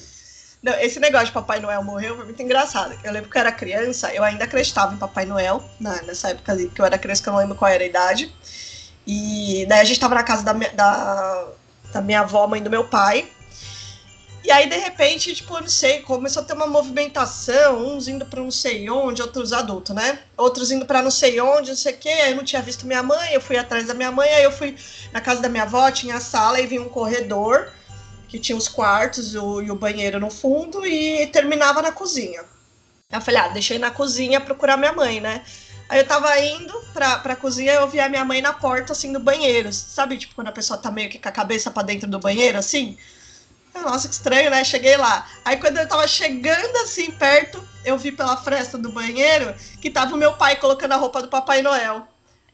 Não, 0.63 0.75
esse 0.75 0.99
negócio 1.01 1.27
de 1.29 1.33
Papai 1.33 1.61
Noel 1.61 1.83
morreu 1.85 2.17
foi 2.17 2.25
muito 2.25 2.43
engraçado. 2.43 2.99
Eu 3.05 3.13
lembro 3.13 3.31
que 3.31 3.37
eu 3.37 3.41
era 3.41 3.53
criança, 3.53 4.13
eu 4.13 4.23
ainda 4.25 4.45
acreditava 4.45 4.93
em 4.93 4.99
Papai 4.99 5.25
Noel, 5.25 5.63
né, 5.81 6.01
nessa 6.07 6.31
época 6.31 6.53
ali, 6.53 6.69
que 6.69 6.81
eu 6.81 6.85
era 6.85 6.99
criança, 6.99 7.23
que 7.23 7.29
eu 7.29 7.33
não 7.33 7.41
lembro 7.41 7.55
qual 7.55 7.71
era 7.71 7.83
a 7.83 7.87
idade. 7.87 8.31
E 9.07 9.65
daí 9.69 9.81
a 9.81 9.85
gente 9.85 9.99
tava 10.01 10.15
na 10.15 10.23
casa 10.23 10.43
da 10.43 10.53
da, 10.53 11.49
da 11.95 12.01
minha 12.03 12.21
avó, 12.21 12.47
mãe 12.47 12.63
do 12.63 12.69
meu 12.69 12.85
pai. 12.85 13.27
E 14.43 14.51
aí, 14.51 14.69
de 14.69 14.77
repente, 14.77 15.35
tipo, 15.35 15.55
eu 15.55 15.61
não 15.61 15.69
sei, 15.69 16.01
começou 16.01 16.43
a 16.43 16.45
ter 16.47 16.55
uma 16.55 16.67
movimentação, 16.67 17.95
uns 17.95 18.09
indo 18.09 18.25
pra 18.25 18.41
não 18.41 18.51
sei 18.51 18.89
onde, 18.89 19.21
outros 19.21 19.53
adultos, 19.53 19.95
né? 19.95 20.21
Outros 20.37 20.71
indo 20.71 20.87
pra 20.87 21.03
não 21.03 21.11
sei 21.11 21.39
onde, 21.41 21.71
não 21.71 21.77
sei 21.77 21.93
o 21.93 21.99
quê. 21.99 22.09
Aí 22.09 22.31
eu 22.33 22.37
não 22.37 22.45
tinha 22.45 22.63
visto 22.63 22.87
minha 22.87 23.03
mãe, 23.03 23.35
eu 23.35 23.41
fui 23.41 23.59
atrás 23.59 23.87
da 23.87 23.93
minha 23.95 24.11
mãe, 24.11 24.31
aí 24.31 24.43
eu 24.45 24.51
fui 24.53 24.75
na 25.13 25.21
casa 25.21 25.43
da 25.43 25.49
minha 25.49 25.65
avó, 25.65 25.91
tinha 25.91 26.17
a 26.17 26.21
sala 26.21 26.59
e 26.59 26.67
vinha 26.67 26.81
um 26.81 26.89
corredor 26.89 27.71
que 28.29 28.39
tinha 28.39 28.57
os 28.57 28.69
quartos 28.69 29.35
o- 29.35 29.61
e 29.61 29.71
o 29.71 29.75
banheiro 29.77 30.19
no 30.19 30.31
fundo 30.31 30.87
e 30.87 31.27
terminava 31.27 31.83
na 31.83 31.93
cozinha. 31.93 32.43
Eu 33.13 33.21
falei, 33.21 33.41
ah, 33.41 33.53
ir 33.59 33.79
na 33.79 33.91
cozinha 33.91 34.41
procurar 34.41 34.77
minha 34.77 34.93
mãe, 34.93 35.21
né? 35.21 35.45
Aí 35.89 35.99
eu 36.01 36.07
tava 36.07 36.39
indo 36.39 36.73
pra, 36.95 37.19
pra 37.19 37.35
cozinha 37.37 37.73
eu 37.73 37.89
vi 37.89 37.99
a 38.01 38.09
minha 38.09 38.25
mãe 38.25 38.41
na 38.41 38.53
porta, 38.53 38.93
assim, 38.93 39.13
do 39.13 39.19
banheiro. 39.21 39.73
Sabe, 39.73 40.17
tipo, 40.17 40.35
quando 40.37 40.49
a 40.49 40.53
pessoa 40.53 40.79
tá 40.79 40.91
meio 40.91 41.11
que 41.11 41.19
com 41.19 41.29
a 41.29 41.33
cabeça 41.33 41.71
pra 41.71 41.83
dentro 41.83 42.09
do 42.09 42.21
banheiro, 42.21 42.57
assim? 42.57 42.97
Nossa, 43.75 44.09
que 44.09 44.15
estranho, 44.15 44.51
né? 44.51 44.65
Cheguei 44.65 44.97
lá. 44.97 45.27
Aí 45.45 45.57
quando 45.57 45.79
eu 45.79 45.89
tava 45.89 46.07
chegando 46.07 46.77
assim 46.79 47.11
perto, 47.11 47.63
eu 47.85 47.97
vi 47.97 48.13
pela 48.13 48.37
fresta 48.37 48.77
do 48.77 48.91
banheiro 48.91 49.55
que 49.81 49.91
tava 49.91 50.15
o 50.15 50.19
meu 50.19 50.35
pai 50.35 50.57
colocando 50.57 50.93
a 50.93 50.97
roupa 50.97 51.23
do 51.23 51.29
Papai 51.29 51.63
Noel. 51.63 52.07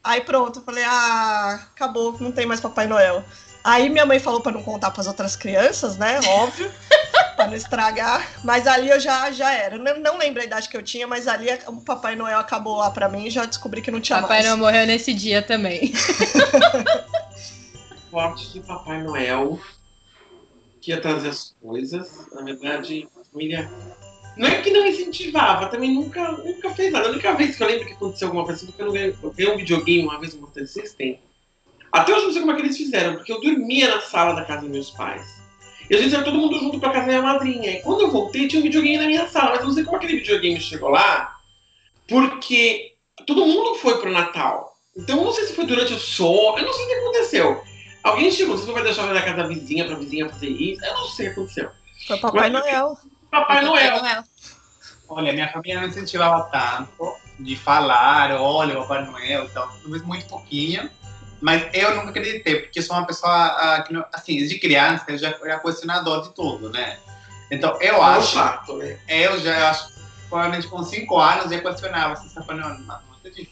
Aí 0.03 0.21
pronto, 0.21 0.61
eu 0.61 0.63
falei, 0.63 0.85
ah, 0.85 1.61
acabou, 1.75 2.17
não 2.21 2.31
tem 2.31 2.47
mais 2.47 2.61
Papai 2.61 2.87
Noel. 2.87 3.25
Aí 3.65 3.89
minha 3.89 4.07
mãe 4.07 4.21
falou 4.21 4.41
pra 4.41 4.53
não 4.53 4.63
contar 4.63 4.93
pras 4.93 5.09
outras 5.09 5.35
crianças, 5.35 5.97
né? 5.97 6.21
Óbvio, 6.25 6.71
pra 7.35 7.49
não 7.49 7.57
estragar. 7.57 8.25
Mas 8.45 8.69
ali 8.69 8.89
eu 8.89 9.01
já, 9.01 9.33
já 9.33 9.53
era. 9.53 9.77
Não, 9.77 9.99
não 9.99 10.17
lembro 10.17 10.41
a 10.41 10.45
idade 10.45 10.69
que 10.69 10.77
eu 10.77 10.83
tinha, 10.85 11.09
mas 11.09 11.27
ali 11.27 11.49
o 11.67 11.81
Papai 11.81 12.15
Noel 12.15 12.39
acabou 12.39 12.77
lá 12.77 12.93
pra 12.93 13.09
mim 13.09 13.27
e 13.27 13.31
já 13.31 13.45
descobri 13.45 13.83
que 13.83 13.91
não 13.91 14.01
tinha 14.01 14.21
Papai 14.21 14.37
mais. 14.37 14.47
Noel 14.47 14.59
morreu 14.59 14.87
nesse 14.87 15.13
dia 15.13 15.43
também. 15.43 15.93
Forte 18.09 18.53
de 18.53 18.61
Papai 18.61 19.03
Noel 19.03 19.59
que 20.87 20.93
ia 20.93 21.01
trazer 21.01 21.31
as 21.31 21.53
coisas. 21.61 22.29
Na 22.33 22.43
verdade, 22.43 23.09
a 23.21 23.25
família. 23.25 23.69
Não 24.37 24.47
é 24.47 24.63
que 24.63 24.71
não 24.71 24.87
incentivava, 24.87 25.67
também 25.67 25.93
nunca, 25.93 26.31
nunca 26.31 26.71
fez 26.75 26.93
nada. 26.93 27.09
A 27.09 27.11
única 27.11 27.35
vez 27.35 27.57
que 27.57 27.63
eu 27.63 27.67
lembro 27.67 27.87
que 27.87 27.95
aconteceu 27.95 28.29
alguma 28.29 28.45
coisa, 28.45 28.65
porque 28.65 28.81
eu 28.81 28.87
não 28.87 28.93
ganhei, 28.93 29.17
um 29.23 29.57
videogame 29.57 30.05
uma 30.05 30.21
vez 30.21 30.35
no 30.35 30.43
Master 30.43 30.69
System. 30.69 31.19
Até 31.91 32.13
hoje 32.13 32.21
eu 32.21 32.27
não 32.27 32.33
sei 32.33 32.41
como 32.43 32.53
é 32.53 32.55
que 32.55 32.63
eles 32.63 32.77
fizeram, 32.77 33.17
porque 33.17 33.33
eu 33.33 33.41
dormia 33.41 33.89
na 33.89 34.01
sala 34.03 34.35
da 34.35 34.45
casa 34.45 34.61
dos 34.61 34.71
meus 34.71 34.91
pais. 34.91 35.27
E 35.91 35.97
a 35.97 36.01
gente 36.01 36.13
ia 36.13 36.23
todo 36.23 36.39
mundo 36.39 36.59
junto 36.61 36.79
pra 36.79 36.91
casa 36.91 37.07
da 37.07 37.13
minha 37.13 37.23
madrinha. 37.23 37.71
E 37.73 37.83
quando 37.83 38.03
eu 38.03 38.11
voltei, 38.11 38.47
tinha 38.47 38.61
um 38.61 38.63
videogame 38.63 38.99
na 38.99 39.07
minha 39.07 39.27
sala, 39.27 39.51
mas 39.51 39.61
eu 39.61 39.67
não 39.67 39.75
sei 39.75 39.83
como 39.83 39.97
aquele 39.97 40.19
videogame 40.19 40.61
chegou 40.61 40.91
lá, 40.91 41.37
porque 42.07 42.93
todo 43.27 43.47
mundo 43.47 43.75
foi 43.77 43.99
pro 43.99 44.13
Natal. 44.13 44.77
Então 44.97 45.19
eu 45.19 45.25
não 45.25 45.33
sei 45.33 45.47
se 45.47 45.55
foi 45.55 45.67
durante 45.67 45.95
o 45.95 45.99
sono, 45.99 46.59
eu 46.59 46.65
não 46.65 46.73
sei 46.73 46.85
o 46.85 46.89
que 46.89 46.95
aconteceu. 46.95 47.65
Alguém 48.07 48.31
chegou, 48.31 48.57
você 48.57 48.71
vai 48.71 48.85
deixar 48.85 49.03
eu 49.05 49.13
na 49.15 49.21
casa 49.21 49.39
da 49.39 49.49
vizinha 49.49 49.85
pra 49.85 49.97
vizinha 49.97 50.29
fazer 50.29 50.47
isso? 50.49 50.85
Eu 50.85 50.95
não 50.95 51.07
sei 51.09 51.27
o 51.27 51.35
que 51.35 51.41
aconteceu. 51.41 51.71
Foi 52.07 52.17
Papai 52.19 52.51
Mas- 52.51 52.63
Noel. 52.63 52.99
Papai 53.33 53.65
Noel. 53.65 54.01
Olha, 55.09 55.33
minha 55.33 55.49
família 55.53 55.81
não 55.81 55.89
incentivava 55.89 56.45
tanto 56.45 57.17
de 57.41 57.57
falar, 57.57 58.41
olha, 58.41 58.79
o 58.79 58.83
Papai 58.83 59.05
Noel 59.07 59.47
e 59.47 59.49
tal, 59.49 59.69
talvez 59.83 60.03
muito 60.03 60.25
pouquinho. 60.29 60.89
Mas 61.41 61.67
eu 61.75 61.97
nunca 61.97 62.11
acreditei, 62.11 62.61
porque 62.61 62.81
sou 62.81 62.97
uma 62.97 63.05
pessoa, 63.07 63.33
ah, 63.35 63.83
que 63.83 63.93
não- 63.93 64.07
assim, 64.13 64.37
de 64.37 64.57
criança, 64.61 65.05
eu 65.09 65.19
já 65.19 65.37
era 65.43 65.59
questionador 65.59 66.23
de 66.23 66.35
tudo, 66.35 66.71
né? 66.71 66.99
Então, 67.51 67.77
eu 67.81 67.99
um 67.99 68.03
acho, 68.03 68.39
né? 68.77 68.99
eu 69.09 69.39
já 69.41 69.71
acho, 69.71 69.89
provavelmente 70.29 70.69
com 70.69 70.81
5 70.85 71.19
anos, 71.19 71.51
já 71.51 71.61
questionava 71.61 72.15
se 72.15 72.33
Paulo 72.35 72.55
não, 72.61 73.03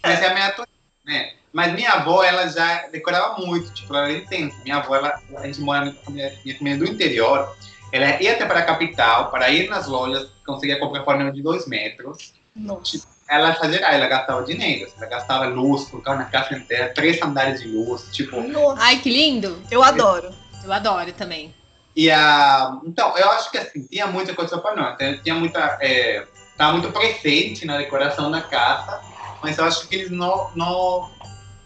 mas 0.03 0.23
é 0.23 0.27
a 0.29 0.33
minha 0.33 0.47
atuação, 0.47 0.75
né? 1.05 1.35
Mas 1.55 1.73
minha 1.73 1.93
avó, 1.93 2.25
ela 2.25 2.49
já 2.49 2.89
decorava 2.89 3.39
muito, 3.39 3.73
tipo, 3.73 3.95
ela 3.95 4.11
era 4.11 4.19
intensa. 4.19 4.57
Minha 4.65 4.79
avó, 4.79 4.97
ela, 4.97 5.23
a 5.37 5.47
gente 5.47 5.61
mora 5.61 5.85
na 5.85 5.93
família, 5.93 6.37
minha 6.45 6.59
família 6.59 6.79
do 6.79 6.91
interior, 6.91 7.57
ela 7.93 8.21
ia 8.21 8.33
até 8.33 8.45
para 8.45 8.59
a 8.59 8.65
capital, 8.65 9.31
para 9.31 9.49
ir 9.51 9.71
nas 9.71 9.87
lojas, 9.87 10.29
conseguia 10.45 10.81
comprar 10.81 11.05
fornil 11.05 11.31
de 11.31 11.41
2 11.41 11.69
metros, 11.69 12.35
Nossa. 12.57 13.07
ela 13.31 13.55
fazia, 13.55 13.79
ela 13.79 14.09
gastava 14.09 14.43
dinheiro, 14.43 14.91
ela 14.97 15.07
gastava 15.07 15.47
luz, 15.47 15.85
colocava 15.85 16.19
na 16.19 16.25
casa 16.25 16.57
inteira, 16.57 16.93
três 16.93 17.23
andares 17.23 17.61
de 17.61 17.69
luz, 17.69 18.09
tipo, 18.11 18.41
Nossa. 18.41 18.83
Ai, 18.83 18.99
que 18.99 19.11
lindo. 19.11 19.63
Eu 19.71 19.85
adoro. 19.85 20.35
Eu 20.65 20.73
adoro 20.73 21.13
também. 21.13 21.55
E 21.95 22.11
a. 22.11 22.81
Então, 22.85 23.17
eu 23.17 23.31
acho 23.31 23.53
que 23.53 23.59
assim, 23.59 23.87
tinha 23.87 24.09
muita 24.09 24.35
coisa 24.35 24.59
para 24.59 24.75
nós. 24.75 24.95
Então, 24.95 25.23
tinha 25.23 25.37
muita. 25.37 25.79
É, 25.81 26.27
tava 26.57 26.73
muito 26.73 26.91
presente 26.91 27.65
na 27.65 27.77
decoração 27.77 28.29
da 28.29 28.41
casa, 28.41 29.01
mas 29.41 29.57
eu 29.57 29.65
acho 29.65 29.87
que 29.87 29.95
eles 29.95 30.11
não, 30.11 30.51
não, 30.57 31.11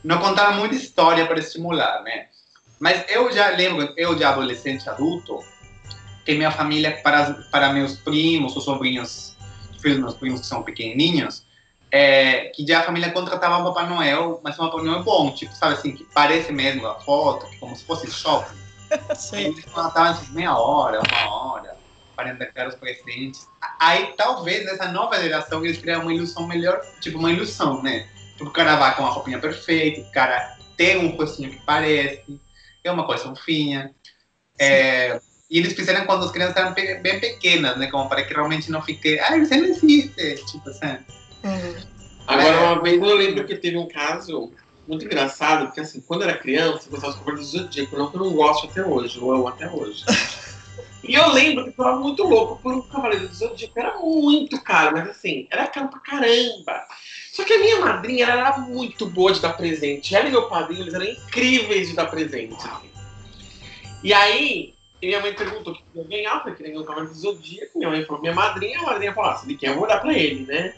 não 0.08 0.18
contaram 0.20 0.56
muita 0.56 0.74
história 0.74 1.26
para 1.26 1.38
estimular, 1.38 2.02
né? 2.02 2.28
Mas 2.80 3.04
eu 3.10 3.30
já 3.30 3.50
lembro, 3.50 3.92
eu 3.94 4.14
de 4.14 4.24
adolescente 4.24 4.88
adulto, 4.88 5.38
que 6.24 6.34
minha 6.34 6.50
família, 6.50 6.98
para, 7.02 7.34
para 7.52 7.74
meus 7.74 7.96
primos, 7.96 8.56
os 8.56 8.64
sobrinhos, 8.64 9.36
filhos 9.82 9.98
meus 9.98 10.14
primos 10.14 10.40
que 10.40 10.46
são 10.46 10.62
pequenininhos, 10.62 11.44
é, 11.92 12.46
que 12.54 12.66
já 12.66 12.80
a 12.80 12.84
família 12.84 13.12
contratava 13.12 13.58
um 13.58 13.64
Papai 13.64 13.86
Noel, 13.86 14.40
mas 14.42 14.58
um 14.58 14.70
Papai 14.70 14.82
Noel 14.82 15.02
bom, 15.02 15.30
tipo, 15.32 15.54
sabe 15.54 15.74
assim, 15.74 15.94
que 15.94 16.04
parece 16.14 16.52
mesmo 16.52 16.86
a 16.86 16.94
foto, 17.00 17.46
como 17.60 17.76
se 17.76 17.84
fosse 17.84 18.10
shopping. 18.10 18.56
Sei. 19.14 19.48
Eles 19.48 19.66
plantavam 19.66 20.18
tipo, 20.22 20.32
meia 20.32 20.56
hora, 20.56 21.02
uma 21.06 21.52
hora, 21.52 21.76
para 22.16 22.30
entregar 22.30 22.66
os 22.66 22.76
presentes. 22.76 23.46
Aí 23.78 24.14
talvez 24.16 24.64
nessa 24.64 24.90
nova 24.90 25.20
geração 25.20 25.62
eles 25.62 25.76
criam 25.76 26.00
uma 26.00 26.14
ilusão 26.14 26.46
melhor, 26.46 26.80
tipo 26.98 27.18
uma 27.18 27.30
ilusão, 27.30 27.82
né? 27.82 28.08
O 28.40 28.50
cara 28.50 28.76
vai 28.76 28.94
com 28.94 29.02
uma 29.02 29.10
roupinha 29.10 29.40
perfeita, 29.40 30.00
o 30.00 30.10
cara 30.12 30.56
tem 30.76 30.96
um 30.98 31.16
rostinho 31.16 31.50
que 31.50 31.60
parece, 31.66 32.40
é 32.84 32.90
uma 32.90 33.06
coisa 33.06 33.24
fofinha. 33.24 33.94
É, 34.60 35.20
e 35.50 35.58
eles 35.58 35.72
fizeram 35.72 36.06
quando 36.06 36.24
as 36.24 36.30
crianças 36.30 36.56
eram 36.56 36.72
pe- 36.74 37.00
bem 37.00 37.18
pequenas, 37.20 37.76
né? 37.76 37.88
Como 37.88 38.08
para 38.08 38.22
que 38.24 38.34
realmente 38.34 38.70
não 38.70 38.82
fique, 38.82 39.18
ah, 39.18 39.36
você 39.38 39.56
não 39.56 39.66
existe, 39.66 40.44
tipo 40.46 40.68
assim. 40.68 40.98
Uhum. 41.44 41.76
Agora, 42.26 42.56
É. 42.56 42.60
uma 42.60 42.82
vez 42.82 43.00
eu 43.00 43.14
lembro 43.16 43.46
que 43.46 43.56
teve 43.56 43.76
um 43.78 43.88
caso 43.88 44.52
muito 44.86 45.04
engraçado, 45.04 45.66
porque 45.66 45.80
assim, 45.80 46.00
quando 46.00 46.22
eu 46.22 46.28
era 46.28 46.38
criança, 46.38 46.86
eu 46.86 46.90
gostava 46.90 47.12
de 47.12 47.18
Cavaleiros 47.18 47.50
do 47.50 47.58
Zodíaco, 47.58 47.96
não 47.98 48.10
que 48.10 48.16
eu 48.16 48.20
não 48.20 48.32
gosto 48.32 48.66
até 48.66 48.84
hoje, 48.84 49.18
eu 49.18 49.32
amo 49.32 49.48
até 49.48 49.70
hoje. 49.70 50.04
e 51.02 51.14
eu 51.14 51.28
lembro 51.32 51.64
que 51.64 51.70
eu 51.70 51.74
tava 51.74 51.98
muito 51.98 52.22
louco 52.24 52.60
por 52.62 52.74
um 52.74 52.82
Cavaleiro 52.82 53.28
do 53.28 53.34
Zodíaco, 53.34 53.78
era 53.78 53.98
muito 53.98 54.62
caro, 54.62 54.96
mas 54.96 55.08
assim, 55.08 55.46
era 55.50 55.66
caro 55.66 55.88
pra 55.88 56.00
caramba. 56.00 56.86
Só 57.38 57.44
que 57.44 57.52
a 57.52 57.58
minha 57.60 57.78
madrinha 57.78 58.26
ela 58.26 58.40
era 58.40 58.58
muito 58.58 59.06
boa 59.06 59.32
de 59.32 59.40
dar 59.40 59.52
presente. 59.52 60.12
Ela 60.12 60.26
e 60.26 60.32
meu 60.32 60.48
padrinho, 60.48 60.82
eles 60.82 60.92
eram 60.92 61.04
incríveis 61.04 61.88
de 61.88 61.94
dar 61.94 62.06
presente. 62.06 62.56
E 64.02 64.12
aí, 64.12 64.74
minha 65.00 65.20
mãe 65.20 65.32
perguntou 65.32 65.72
o 65.72 65.76
que 65.76 65.82
eu 65.94 66.02
ganhar, 66.02 66.34
eu 66.34 66.40
falei 66.40 66.54
que 66.56 66.62
ganhou 66.64 66.82
o 66.82 66.84
Cavaleiro 66.84 67.14
do 67.14 67.20
Zodíaco. 67.20 67.78
Minha 67.78 67.90
mãe 67.90 68.04
falou, 68.04 68.20
minha 68.22 68.34
madrinha, 68.34 68.80
a 68.80 68.82
madrinha 68.82 69.14
falou, 69.14 69.30
ah, 69.30 69.40
ele 69.44 69.56
quer, 69.56 69.68
eu 69.68 69.76
vou 69.76 69.86
dar 69.86 70.00
pra 70.00 70.12
ele, 70.12 70.46
né? 70.46 70.74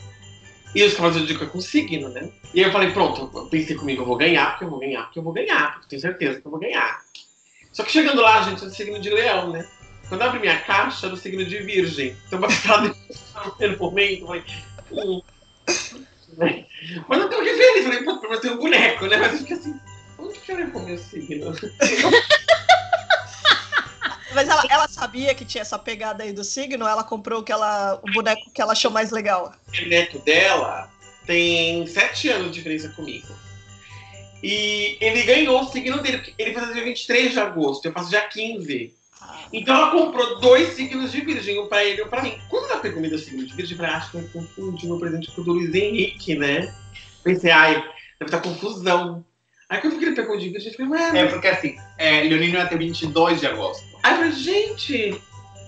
E 0.75 0.83
os 0.83 0.93
Cavaleiros 0.93 1.23
do 1.23 1.29
Zodíaco 1.29 1.45
é 1.45 1.47
com 1.47 1.63
signo, 1.63 2.11
né? 2.11 2.31
E 2.53 2.61
aí 2.61 2.67
eu 2.67 2.73
falei, 2.73 2.93
pronto, 2.93 3.31
eu 3.35 3.47
pensei 3.47 3.75
comigo, 3.75 4.03
eu 4.03 4.07
vou 4.07 4.19
ganhar, 4.19 4.51
porque 4.51 4.65
eu 4.65 4.69
vou 4.69 4.81
ganhar, 4.81 5.05
porque 5.05 5.19
eu 5.19 5.23
vou 5.23 5.33
ganhar, 5.33 5.73
porque 5.73 5.85
eu 5.87 5.89
tenho 5.89 6.03
certeza 6.03 6.43
que 6.43 6.47
eu 6.47 6.51
vou 6.51 6.61
ganhar. 6.61 7.01
Só 7.73 7.85
que 7.85 7.91
chegando 7.91 8.21
lá, 8.21 8.43
gente, 8.43 8.63
é 8.63 8.67
do 8.67 8.75
signo 8.75 9.01
de 9.01 9.09
leão, 9.09 9.51
né? 9.51 9.67
Quando 10.11 10.21
eu 10.21 10.27
abri 10.27 10.41
minha 10.41 10.61
caixa, 10.61 11.07
era 11.07 11.15
do 11.15 11.19
signo 11.19 11.43
de 11.43 11.57
virgem. 11.63 12.15
Então, 12.27 12.37
bateu 12.39 12.95
no 13.47 13.51
primeiro 13.53 13.79
momento, 13.79 14.21
eu 14.21 14.27
falei, 14.27 14.45
hum. 14.93 15.23
Né? 16.41 16.65
Mas 17.07 17.29
tenho 17.29 17.45
que 17.45 17.55
feliz, 17.55 17.85
falei, 17.85 18.03
pô, 18.03 18.21
mas 18.29 18.41
tem 18.41 18.51
um 18.51 18.57
boneco, 18.57 19.07
né? 19.07 19.17
Mas 19.19 19.33
eu 19.33 19.39
fiquei 19.39 19.57
assim, 19.57 19.81
onde 20.19 20.39
que 20.39 20.53
eu 20.53 20.59
ia 20.59 20.71
com 20.71 20.79
o 20.79 20.87
meu 20.87 20.99
signo? 20.99 21.53
Mas 24.33 24.49
ela, 24.49 24.63
ela 24.71 24.87
sabia 24.87 25.35
que 25.35 25.45
tinha 25.45 25.63
essa 25.63 25.77
pegada 25.77 26.23
aí 26.23 26.33
do 26.33 26.45
signo, 26.45 26.87
ela 26.87 27.03
comprou 27.03 27.41
o, 27.41 27.43
que 27.43 27.51
ela, 27.51 28.01
o 28.01 28.13
boneco 28.13 28.49
que 28.53 28.63
ela 28.63 28.73
achou 28.73 28.89
mais 28.89 29.11
legal. 29.11 29.53
O 29.69 29.89
neto 29.89 30.21
dela 30.21 30.89
tem 31.27 31.85
sete 31.89 32.29
anos 32.29 32.47
de 32.47 32.53
diferença 32.53 32.91
comigo. 32.91 33.27
E 34.41 34.97
ele 35.01 35.25
ganhou 35.25 35.61
o 35.61 35.69
signo 35.69 35.99
dele, 35.99 36.19
porque 36.19 36.35
ele 36.39 36.55
faz 36.55 36.73
dia 36.73 36.85
23 36.85 37.33
de 37.33 37.41
agosto, 37.41 37.87
eu 37.87 37.93
faço 37.93 38.09
dia 38.09 38.23
15. 38.23 38.95
Então 39.53 39.75
ela 39.75 39.91
comprou 39.91 40.39
dois 40.41 40.75
signos 40.75 41.11
de 41.11 41.21
virgem, 41.21 41.59
um 41.59 41.69
pra 41.69 41.85
ele 41.85 42.01
e 42.01 42.05
um 42.05 42.09
pra 42.09 42.23
mim. 42.23 42.39
Quando 42.49 42.71
ela 42.71 42.81
pegou 42.81 43.01
me 43.01 43.09
deu 43.09 43.19
signo 43.19 43.45
de 43.45 43.55
virgem, 43.55 43.77
eu 43.77 43.79
falei, 43.79 43.95
acho 43.95 44.11
que 44.11 44.19
vai 44.19 44.29
confundir 44.29 44.89
meu 44.89 44.99
presente 44.99 45.31
com 45.33 45.41
o 45.41 45.45
do 45.45 45.53
Luiz 45.53 45.75
Henrique, 45.75 46.37
né? 46.37 46.73
Pensei, 47.25 47.51
ai, 47.51 47.75
deve 48.19 48.27
estar 48.27 48.41
confusão. 48.41 49.25
Aí 49.69 49.81
quando 49.81 50.01
ele 50.03 50.15
pegou 50.15 50.37
o 50.37 50.39
de 50.39 50.49
virgem, 50.49 50.73
eu 50.73 50.89
falei, 50.89 50.93
ué, 50.93 51.19
É 51.19 51.27
porque 51.27 51.49
assim, 51.49 51.77
é, 51.99 52.23
Leonino 52.23 52.59
ia 52.59 52.67
ter 52.67 52.79
22 52.79 53.41
de 53.41 53.47
agosto. 53.47 53.85
Aí 54.03 54.13
eu 54.13 54.17
falei, 54.19 54.33
gente, 54.33 55.23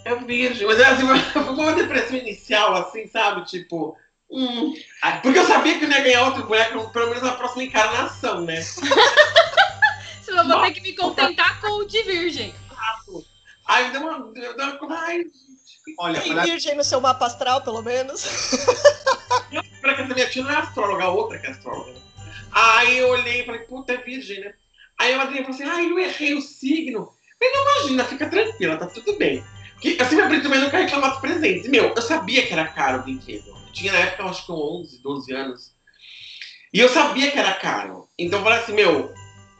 é 0.04 0.14
virgem. 0.16 0.66
Mas 0.66 0.80
assim, 0.80 1.06
foi 1.32 1.42
uma 1.42 1.72
depressão 1.72 2.16
inicial, 2.16 2.74
assim, 2.74 3.06
sabe? 3.08 3.44
Tipo, 3.46 3.96
hum. 4.30 4.74
Porque 5.22 5.38
eu 5.38 5.46
sabia 5.46 5.78
que 5.78 5.84
eu 5.84 5.88
não 5.88 5.96
ia 5.96 6.02
ganhar 6.04 6.24
outro 6.26 6.46
boneco, 6.46 6.90
pelo 6.90 7.08
menos 7.08 7.22
na 7.22 7.32
próxima 7.32 7.64
encarnação, 7.64 8.40
né? 8.42 8.60
Senão 10.22 10.44
eu 10.44 10.48
vou 10.48 10.62
ter 10.62 10.72
que 10.72 10.80
me 10.80 10.94
contentar 10.94 11.60
com 11.60 11.80
o 11.80 11.84
de 11.84 12.02
virgem. 12.02 12.54
Aí 13.72 13.90
deu 13.90 14.00
uma. 14.02 14.32
Deu 14.32 14.54
uma 14.82 14.98
ai, 15.00 15.24
Olha, 15.98 16.20
Tem 16.20 16.32
pra- 16.32 16.44
virgem 16.44 16.76
no 16.76 16.84
seu 16.84 17.00
mapa 17.00 17.26
astral, 17.26 17.62
pelo 17.62 17.82
menos. 17.82 18.20
Será 18.20 19.94
que 19.94 20.02
essa 20.02 20.14
minha 20.14 20.28
tia 20.28 20.42
não 20.42 20.50
é 20.50 20.56
astróloga, 20.56 21.04
a 21.04 21.08
outra 21.08 21.38
que 21.38 21.46
é 21.46 21.50
astróloga. 21.50 21.92
né? 21.92 22.00
Aí 22.52 22.98
eu 22.98 23.08
olhei 23.08 23.40
e 23.42 23.46
falei, 23.46 23.62
puta, 23.62 23.92
é 23.94 23.96
virgem, 23.96 24.40
né? 24.40 24.54
Aí 24.98 25.14
a 25.14 25.18
madrinha 25.18 25.42
falou 25.42 25.54
assim, 25.56 25.64
ai, 25.68 25.90
eu 25.90 25.98
errei 25.98 26.34
o 26.34 26.40
signo. 26.42 27.12
Falei, 27.38 27.54
não, 27.54 27.62
imagina, 27.80 28.04
fica 28.04 28.28
tranquila, 28.28 28.76
tá 28.76 28.86
tudo 28.86 29.16
bem. 29.18 29.42
Porque 29.72 29.96
eu 29.98 30.04
sempre 30.06 30.24
aprendi 30.24 30.42
também 30.44 30.60
nunca 30.60 30.78
reclamar 30.78 31.10
dos 31.10 31.20
presentes. 31.20 31.68
Meu, 31.68 31.92
eu 31.96 32.02
sabia 32.02 32.46
que 32.46 32.52
era 32.52 32.68
caro 32.68 33.00
o 33.00 33.02
brinquedo. 33.02 33.48
Eu 33.48 33.72
tinha 33.72 33.92
na 33.92 33.98
época, 33.98 34.22
eu 34.22 34.28
acho 34.28 34.46
que 34.46 34.52
11, 34.52 35.02
12 35.02 35.32
anos. 35.32 35.72
E 36.72 36.78
eu 36.78 36.88
sabia 36.88 37.30
que 37.32 37.38
era 37.38 37.54
caro. 37.54 38.08
Então 38.16 38.38
eu 38.38 38.44
falei 38.44 38.58
assim, 38.60 38.72
meu, 38.74 39.12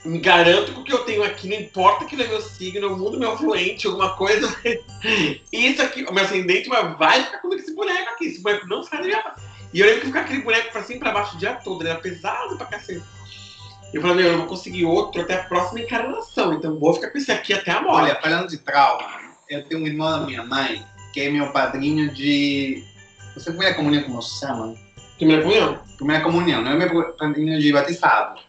me 0.05 0.19
garanto 0.19 0.73
que 0.73 0.81
o 0.81 0.85
que 0.85 0.93
eu 0.93 1.05
tenho 1.05 1.23
aqui, 1.23 1.49
não 1.49 1.57
importa 1.57 2.05
que 2.05 2.21
é 2.21 2.27
meu 2.27 2.41
signo, 2.41 2.87
eu 2.87 2.97
mudo 2.97 3.19
meu 3.19 3.37
fluente, 3.37 3.87
alguma 3.87 4.17
coisa. 4.17 4.55
Isso 5.53 5.83
aqui, 5.83 6.05
o 6.05 6.13
meu 6.13 6.25
ascendente, 6.25 6.69
mas 6.69 6.99
vai 6.99 7.23
ficar 7.23 7.39
comigo 7.39 7.61
esse 7.61 7.75
boneco 7.75 8.11
aqui. 8.11 8.27
Esse 8.27 8.41
boneco 8.41 8.67
não 8.67 8.83
sai 8.83 9.01
da 9.01 9.07
minha 9.07 9.35
e 9.73 9.81
eu 9.81 9.87
lembro 9.87 10.01
que 10.03 10.07
ficar 10.09 10.21
aquele 10.21 10.43
boneco 10.43 10.71
pra 10.71 10.83
cima 10.83 10.97
e 10.97 11.01
pra 11.01 11.13
baixo 11.13 11.35
o 11.35 11.39
dia 11.39 11.55
todo, 11.55 11.81
ele 11.83 11.91
era 11.91 11.99
pesado 11.99 12.57
pra 12.57 12.67
cacete. 12.67 13.03
Eu 13.93 14.01
falei, 14.03 14.17
meu, 14.17 14.27
eu 14.27 14.33
não 14.33 14.39
vou 14.41 14.49
conseguir 14.49 14.85
outro 14.85 15.21
até 15.21 15.35
a 15.35 15.45
próxima 15.45 15.81
encarnação, 15.81 16.55
então 16.55 16.79
vou 16.79 16.95
ficar 16.95 17.11
com 17.11 17.19
esse 17.19 17.33
aqui 17.33 17.55
até 17.55 17.71
a 17.71 17.81
morte. 17.81 18.11
Olha, 18.11 18.21
falando 18.21 18.49
de 18.49 18.59
trauma, 18.59 19.21
eu 19.49 19.65
tenho 19.65 19.83
um 19.83 19.87
irmão 19.87 20.11
da 20.11 20.27
minha 20.27 20.45
mãe 20.45 20.85
que 21.13 21.21
é 21.21 21.31
meu 21.31 21.53
padrinho 21.53 22.13
de. 22.13 22.85
Você 23.35 23.51
primeira 23.51 23.75
comunhão, 23.75 24.03
como 24.05 24.23
se 24.23 24.41
chama? 24.41 24.75
Primeira 25.17 25.43
comunhão? 25.43 25.81
Primeira 25.97 26.23
comunhão, 26.23 26.63
não 26.63 26.73
é 26.73 26.77
meu 26.77 27.13
padrinho 27.15 27.59
de 27.59 27.73
batizado. 27.73 28.41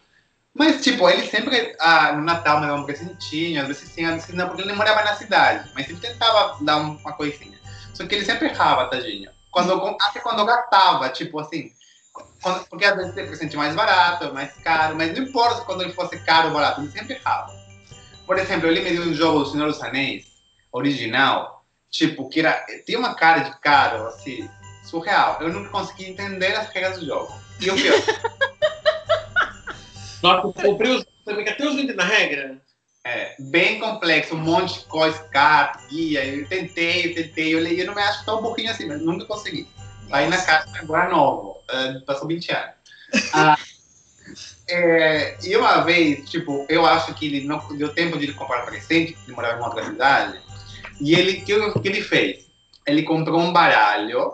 Mas, 0.54 0.82
tipo, 0.84 1.08
ele 1.08 1.26
sempre, 1.26 1.74
ah, 1.80 2.12
no 2.12 2.22
Natal, 2.22 2.60
me 2.60 2.66
dava 2.66 2.78
um 2.80 2.84
presentinho, 2.84 3.60
às 3.60 3.66
vezes 3.66 3.88
sim, 3.92 4.04
às 4.04 4.12
vezes 4.14 4.34
não, 4.34 4.46
porque 4.48 4.62
ele 4.62 4.72
morava 4.72 5.02
na 5.02 5.14
cidade, 5.16 5.68
mas 5.74 5.86
sempre 5.86 6.02
tentava 6.08 6.56
dar 6.64 6.76
um- 6.76 6.96
uma 6.96 7.12
coisinha. 7.12 7.58
Só 7.92 8.06
que 8.06 8.14
ele 8.14 8.24
sempre 8.24 8.48
errava, 8.48 8.88
tadinho. 8.88 9.30
Quando, 9.50 9.96
até 10.00 10.20
quando 10.20 10.44
gastava, 10.44 11.08
tipo 11.08 11.40
assim, 11.40 11.72
quando- 12.40 12.64
porque 12.68 12.84
às 12.84 12.94
vezes 12.96 13.14
tem 13.14 13.26
presente 13.26 13.56
mais 13.56 13.74
barato, 13.74 14.32
mais 14.32 14.52
caro, 14.62 14.94
mas 14.96 15.12
não 15.16 15.24
importa 15.24 15.62
quando 15.64 15.82
ele 15.82 15.92
fosse 15.92 16.18
caro 16.20 16.48
ou 16.48 16.54
barato, 16.54 16.80
ele 16.80 16.90
sempre 16.90 17.14
errava. 17.14 17.52
Por 18.24 18.38
exemplo, 18.38 18.68
ele 18.68 18.80
me 18.80 18.90
deu 18.92 19.02
um 19.02 19.14
jogo 19.14 19.40
do 19.40 19.50
Senhor 19.50 19.66
dos 19.66 19.82
Anéis, 19.82 20.24
original, 20.72 21.64
tipo, 21.90 22.28
que 22.28 22.40
era, 22.40 22.64
tinha 22.86 22.98
uma 22.98 23.14
cara 23.14 23.40
de 23.40 23.58
caro, 23.60 24.06
assim, 24.06 24.48
surreal. 24.84 25.38
Eu 25.40 25.52
nunca 25.52 25.70
consegui 25.70 26.10
entender 26.10 26.54
as 26.54 26.68
regras 26.68 26.98
do 27.00 27.06
jogo. 27.06 27.32
E 27.60 27.70
o 27.70 27.74
pior, 27.74 27.94
Nossa, 30.24 30.50
comprei 30.54 30.90
os 30.90 31.04
também, 31.22 31.44
que 31.44 31.50
até 31.50 31.66
os 31.66 31.74
entendem 31.74 31.96
na 31.96 32.04
regra. 32.04 32.58
é 33.06 33.36
bem 33.38 33.78
complexo, 33.78 34.34
um 34.34 34.38
monte 34.38 34.80
de 34.80 34.86
coisa, 34.86 35.18
carta, 35.24 35.86
guia. 35.90 36.24
Eu 36.24 36.48
tentei, 36.48 37.10
eu 37.10 37.14
tentei, 37.14 37.54
eu, 37.54 37.60
li- 37.60 37.78
eu 37.78 37.86
não 37.86 37.94
me 37.94 38.00
acho 38.00 38.24
tão 38.24 38.40
burrinho 38.40 38.70
assim, 38.70 38.86
mas 38.88 39.02
nunca 39.02 39.26
consegui. 39.26 39.68
Aí 40.10 40.26
na 40.30 40.38
caixa 40.38 40.66
agora 40.76 41.10
novo, 41.10 41.58
ah, 41.68 42.00
passou 42.06 42.26
20 42.26 42.50
anos. 42.52 42.74
Ah, 43.34 43.54
é, 44.66 45.36
e 45.46 45.54
uma 45.58 45.82
vez, 45.82 46.30
tipo, 46.30 46.64
eu 46.70 46.86
acho 46.86 47.12
que 47.14 47.26
ele 47.26 47.46
não 47.46 47.58
deu 47.76 47.92
tempo 47.92 48.16
de 48.16 48.24
ele 48.24 48.32
comprar 48.32 48.64
presente, 48.64 49.18
ele 49.26 49.36
morava 49.36 49.60
em 49.60 49.62
outra 49.62 49.84
cidade, 49.84 50.40
e 51.02 51.14
ele, 51.14 51.42
o 51.42 51.44
que, 51.44 51.80
que 51.80 51.88
ele 51.88 52.00
fez? 52.00 52.50
Ele 52.86 53.02
comprou 53.02 53.38
um 53.38 53.52
baralho 53.52 54.32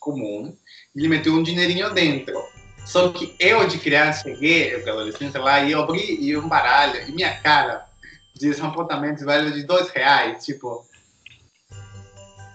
comum, 0.00 0.56
ele 0.96 1.06
meteu 1.06 1.32
um 1.32 1.44
dinheirinho 1.44 1.94
dentro. 1.94 2.57
Só 2.88 3.10
que 3.10 3.36
eu, 3.38 3.68
de 3.68 3.76
criança, 3.78 4.22
cheguei, 4.22 4.74
eu, 4.74 4.80
adolescente 4.80 5.36
lá, 5.36 5.60
e 5.60 5.72
eu 5.72 5.82
abri 5.82 6.18
e 6.22 6.34
um 6.38 6.48
baralho, 6.48 7.06
e 7.06 7.12
minha 7.12 7.34
cara 7.34 7.86
de 8.34 8.50
apontamentos 8.62 9.22
valeu 9.24 9.52
de 9.52 9.62
dois 9.64 9.90
reais, 9.90 10.42
tipo, 10.42 10.86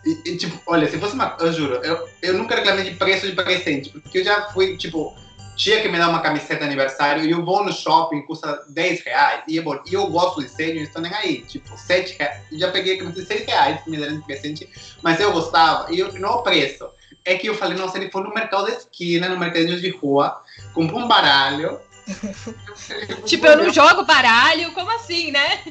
E, 0.03 0.31
e, 0.31 0.37
tipo, 0.37 0.59
olha, 0.65 0.89
se 0.89 0.97
fosse 0.97 1.13
uma. 1.13 1.37
Eu 1.39 1.53
juro, 1.53 1.75
eu, 1.75 2.09
eu 2.21 2.33
nunca 2.33 2.55
reclamei 2.55 2.83
de 2.83 2.95
preço 2.95 3.27
de 3.27 3.33
presente, 3.33 3.91
porque 3.91 4.17
eu 4.17 4.23
já 4.25 4.49
fui, 4.49 4.75
tipo, 4.75 5.15
tinha 5.55 5.81
que 5.81 5.87
me 5.87 5.99
dar 5.99 6.09
uma 6.09 6.21
camiseta 6.21 6.65
aniversário 6.65 7.23
e 7.23 7.31
eu 7.31 7.45
vou 7.45 7.63
no 7.63 7.71
shopping, 7.71 8.23
custa 8.23 8.65
10 8.69 9.01
reais. 9.01 9.43
E 9.47 9.55
eu, 9.55 9.63
e 9.85 9.93
eu 9.93 10.07
gosto 10.07 10.41
de 10.41 10.47
desenho, 10.47 10.81
estou 10.81 11.01
nem 11.01 11.13
aí. 11.13 11.41
Tipo, 11.43 11.77
7 11.77 12.17
reais. 12.17 12.41
Eu 12.51 12.59
já 12.59 12.71
peguei 12.71 12.95
a 12.95 12.97
camiseta 12.97 13.21
de 13.21 13.27
6 13.27 13.45
reais 13.45 13.79
me 13.85 13.97
deram 13.97 14.17
de 14.17 14.25
presente, 14.25 14.67
mas 15.01 15.19
eu 15.19 15.31
gostava. 15.31 15.93
E 15.93 15.99
eu, 15.99 16.11
não 16.13 16.37
o 16.37 16.41
preço. 16.41 16.89
É 17.25 17.35
que 17.35 17.47
eu 17.47 17.55
falei, 17.55 17.77
nossa, 17.77 17.97
ele 17.97 18.11
foi 18.11 18.23
no 18.23 18.33
mercado 18.33 18.65
de 18.65 18.73
esquina, 18.73 19.29
no 19.29 19.39
mercadinho 19.39 19.79
de 19.79 19.89
rua, 19.89 20.41
comprou 20.73 21.01
um 21.01 21.07
baralho. 21.07 21.79
tipo, 23.25 23.45
eu 23.45 23.57
não 23.57 23.73
jogo 23.73 24.03
baralho, 24.03 24.73
como 24.73 24.91
assim, 24.91 25.31
né? 25.31 25.63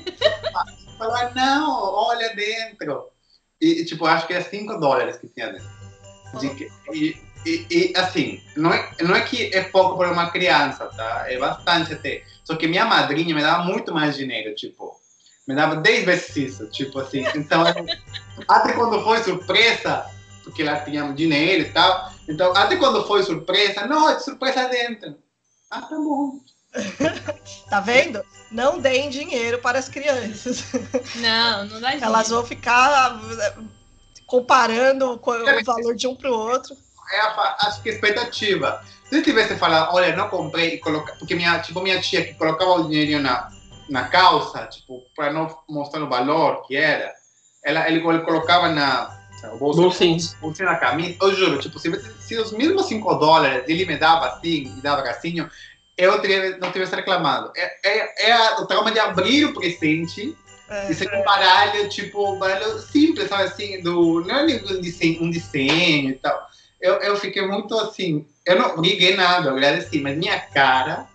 Falou, 0.98 1.34
não, 1.34 1.94
olha 1.94 2.34
dentro. 2.34 3.08
E, 3.60 3.84
tipo, 3.84 4.06
acho 4.06 4.26
que 4.26 4.34
é 4.34 4.40
5 4.40 4.78
dólares 4.78 5.18
que 5.18 5.28
tinha 5.28 5.52
dentro. 5.52 5.68
De, 6.40 6.70
e, 6.92 7.16
e, 7.44 7.66
e, 7.70 7.92
assim, 7.96 8.42
não 8.56 8.72
é, 8.72 8.90
não 9.02 9.14
é 9.14 9.20
que 9.20 9.54
é 9.54 9.62
pouco 9.64 9.98
para 9.98 10.10
uma 10.10 10.30
criança, 10.30 10.86
tá? 10.86 11.26
É 11.28 11.38
bastante 11.38 11.92
até. 11.92 12.24
Só 12.44 12.56
que 12.56 12.66
minha 12.66 12.84
madrinha 12.84 13.34
me 13.34 13.42
dava 13.42 13.64
muito 13.64 13.92
mais 13.92 14.16
dinheiro, 14.16 14.54
tipo, 14.54 14.96
me 15.46 15.54
dava 15.54 15.76
10 15.76 16.04
vezes 16.04 16.36
isso, 16.36 16.66
tipo 16.70 16.98
assim. 16.98 17.24
Então, 17.34 17.64
até 18.48 18.72
quando 18.72 19.02
foi 19.02 19.22
surpresa, 19.22 20.06
porque 20.42 20.62
ela 20.62 20.80
tinha 20.80 21.12
dinheiro 21.12 21.62
e 21.62 21.72
tal, 21.72 22.12
então, 22.28 22.52
até 22.56 22.76
quando 22.76 23.06
foi 23.06 23.22
surpresa, 23.22 23.86
não, 23.86 24.08
é 24.08 24.18
surpresa 24.18 24.68
dentro. 24.68 25.16
Ah, 25.70 25.82
tá 25.82 25.96
bom. 25.96 26.40
tá 27.68 27.80
vendo? 27.80 28.24
Não 28.50 28.78
deem 28.78 29.10
dinheiro 29.10 29.58
para 29.58 29.78
as 29.78 29.88
crianças. 29.88 30.64
Não, 31.16 31.64
não 31.66 31.80
dá 31.80 31.90
dinheiro. 31.90 32.04
Elas 32.04 32.28
vão 32.28 32.44
ficar 32.44 33.20
eh, 33.40 33.54
comparando 34.26 35.12
o 35.12 35.64
valor 35.64 35.94
de 35.94 36.06
um 36.06 36.14
para 36.14 36.30
o 36.30 36.34
outro 36.34 36.76
é 37.12 37.20
a, 37.20 37.56
acho 37.62 37.82
que 37.82 37.90
a 37.90 37.92
expectativa. 37.92 38.82
Se 39.04 39.16
eu 39.16 39.22
tivesse 39.22 39.56
falado, 39.56 39.94
olha, 39.94 40.16
não 40.16 40.28
comprei, 40.28 40.74
e 40.74 40.78
coloca, 40.78 41.14
porque 41.18 41.34
minha, 41.34 41.58
tipo, 41.60 41.80
minha 41.80 42.00
tia 42.00 42.24
que 42.24 42.34
colocava 42.34 42.72
o 42.72 42.88
dinheiro 42.88 43.22
na, 43.22 43.50
na 43.88 44.08
calça, 44.08 44.66
tipo, 44.66 45.02
para 45.14 45.32
não 45.32 45.54
mostrar 45.68 46.02
o 46.02 46.08
valor 46.08 46.66
que 46.66 46.76
era, 46.76 47.12
ela, 47.64 47.86
ele, 47.88 47.98
ele 48.06 48.20
colocava 48.20 48.68
na 48.68 49.21
bolsa, 49.48 49.80
bolsinho. 49.80 50.18
bolsinho 50.40 50.68
na 50.68 50.76
camisa, 50.76 51.16
eu 51.20 51.34
juro, 51.34 51.58
tipo, 51.58 51.78
se, 51.78 51.90
se 52.20 52.38
os 52.38 52.52
mesmos 52.52 52.86
5 52.86 53.14
dólares 53.14 53.64
ele 53.66 53.84
me 53.84 53.96
dava 53.96 54.26
assim, 54.26 54.72
e 54.76 54.80
dava 54.80 55.02
assim, 55.02 55.46
eu 55.96 56.20
teria, 56.20 56.58
não 56.58 56.72
tivesse 56.72 56.94
reclamado. 56.94 57.52
É, 57.56 57.88
é, 57.88 58.30
é 58.30 58.60
o 58.60 58.66
trauma 58.66 58.90
de 58.90 58.98
abrir 58.98 59.46
o 59.46 59.54
presente 59.54 60.36
é, 60.68 60.90
e 60.90 60.94
ser 60.94 61.12
um 61.14 61.22
baralho, 61.22 61.88
tipo, 61.88 62.32
um 62.32 62.38
baralho 62.38 62.78
simples, 62.78 63.28
sabe 63.28 63.44
assim, 63.44 63.82
do, 63.82 64.20
não 64.20 64.36
é 64.36 64.42
um 64.44 64.80
desenho, 64.80 65.24
um 65.24 65.30
desenho 65.30 66.10
e 66.10 66.14
tal 66.14 66.52
eu, 66.82 66.94
eu 66.94 67.16
fiquei 67.16 67.46
muito 67.46 67.78
assim. 67.78 68.26
Eu 68.44 68.58
não 68.58 68.82
liguei 68.82 69.14
nada, 69.14 69.48
eu 69.48 69.52
agradeci, 69.52 70.00
mas 70.00 70.18
minha 70.18 70.38
cara 70.40 71.06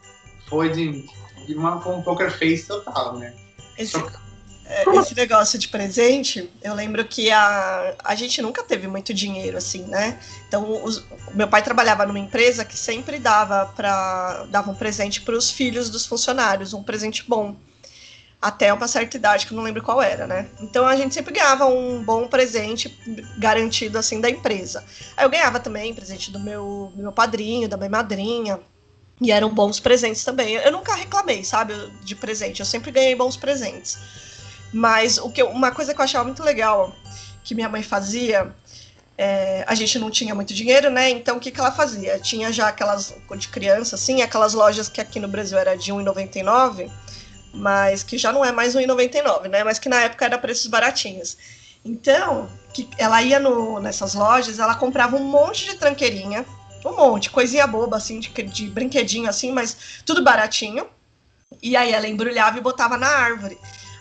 foi 0.47 0.69
de, 0.69 1.05
de 1.45 1.53
uma, 1.53 1.75
um 1.75 2.01
poker 2.01 2.31
face 2.31 2.65
total, 2.65 3.17
né? 3.17 3.33
Esse, 3.77 4.01
esse 4.95 5.15
negócio 5.15 5.57
de 5.57 5.67
presente, 5.69 6.49
eu 6.61 6.73
lembro 6.73 7.05
que 7.05 7.31
a, 7.31 7.95
a 8.03 8.15
gente 8.15 8.41
nunca 8.41 8.63
teve 8.63 8.87
muito 8.87 9.13
dinheiro, 9.13 9.57
assim, 9.57 9.83
né? 9.83 10.19
Então, 10.47 10.83
os, 10.83 11.05
meu 11.33 11.47
pai 11.47 11.61
trabalhava 11.61 12.05
numa 12.05 12.19
empresa 12.19 12.65
que 12.65 12.77
sempre 12.77 13.17
dava 13.17 13.67
para 13.75 14.45
dava 14.49 14.71
um 14.71 14.75
presente 14.75 15.21
para 15.21 15.35
os 15.35 15.49
filhos 15.49 15.89
dos 15.89 16.05
funcionários, 16.05 16.73
um 16.73 16.83
presente 16.83 17.23
bom 17.27 17.55
até 18.41 18.71
uma 18.71 18.87
certa 18.87 19.17
idade, 19.17 19.47
que 19.47 19.53
eu 19.53 19.55
não 19.55 19.63
lembro 19.63 19.81
qual 19.81 20.01
era, 20.01 20.27
né? 20.27 20.47
Então 20.61 20.85
a 20.85 20.95
gente 20.95 21.13
sempre 21.13 21.33
ganhava 21.33 21.65
um 21.65 22.03
bom 22.03 22.27
presente 22.27 22.95
garantido 23.37 23.97
assim 23.97 24.21
da 24.21 24.29
empresa. 24.29 24.83
Aí 25.15 25.25
eu 25.25 25.29
ganhava 25.29 25.59
também 25.59 25.93
presente 25.93 26.29
do 26.31 26.39
meu, 26.39 26.91
do 26.95 27.01
meu 27.01 27.11
padrinho, 27.11 27.67
da 27.67 27.77
minha 27.77 27.89
madrinha. 27.89 28.59
E 29.19 29.31
eram 29.31 29.49
bons 29.49 29.79
presentes 29.79 30.23
também. 30.23 30.53
Eu 30.53 30.71
nunca 30.71 30.93
reclamei, 30.93 31.43
sabe, 31.43 31.73
de 32.03 32.15
presente. 32.15 32.59
Eu 32.59 32.65
sempre 32.67 32.91
ganhei 32.91 33.15
bons 33.15 33.35
presentes. 33.35 33.97
Mas 34.73 35.17
o 35.17 35.29
que 35.29 35.41
uma 35.43 35.71
coisa 35.71 35.93
que 35.93 35.99
eu 35.99 36.05
achava 36.05 36.25
muito 36.25 36.43
legal 36.43 36.93
que 37.43 37.55
minha 37.55 37.69
mãe 37.69 37.81
fazia, 37.81 38.53
é, 39.17 39.63
a 39.65 39.73
gente 39.73 39.97
não 39.97 40.11
tinha 40.11 40.35
muito 40.35 40.53
dinheiro, 40.53 40.89
né? 40.89 41.09
Então 41.09 41.37
o 41.37 41.39
que, 41.39 41.49
que 41.49 41.59
ela 41.59 41.71
fazia? 41.71 42.19
Tinha 42.19 42.51
já 42.51 42.67
aquelas 42.67 43.15
de 43.37 43.47
criança, 43.47 43.95
assim, 43.95 44.21
aquelas 44.21 44.53
lojas 44.53 44.89
que 44.89 44.99
aqui 44.99 45.19
no 45.19 45.27
Brasil 45.27 45.57
era 45.57 45.75
de 45.75 45.91
R$1,99 45.91 46.91
mas 47.57 48.03
que 48.03 48.17
já 48.17 48.31
não 48.31 48.45
é 48.45 48.51
mais 48.51 48.75
1,99, 48.75 49.47
né? 49.49 49.63
Mas 49.63 49.79
que 49.79 49.89
na 49.89 50.01
época 50.01 50.25
era 50.25 50.37
preços 50.37 50.67
baratinhos. 50.67 51.37
Então, 51.83 52.49
que 52.73 52.87
ela 52.97 53.21
ia 53.21 53.39
no, 53.39 53.79
nessas 53.79 54.13
lojas, 54.13 54.59
ela 54.59 54.75
comprava 54.75 55.15
um 55.15 55.23
monte 55.23 55.65
de 55.65 55.75
tranqueirinha, 55.75 56.45
um 56.85 56.95
monte, 56.95 57.29
coisinha 57.29 57.65
boba, 57.65 57.97
assim, 57.97 58.19
de, 58.19 58.29
de 58.29 58.67
brinquedinho, 58.67 59.29
assim, 59.29 59.51
mas 59.51 60.01
tudo 60.05 60.23
baratinho. 60.23 60.85
E 61.61 61.75
aí 61.75 61.91
ela 61.91 62.07
embrulhava 62.07 62.57
e 62.57 62.61
botava 62.61 62.97
na 62.97 63.07
árvore. 63.07 63.57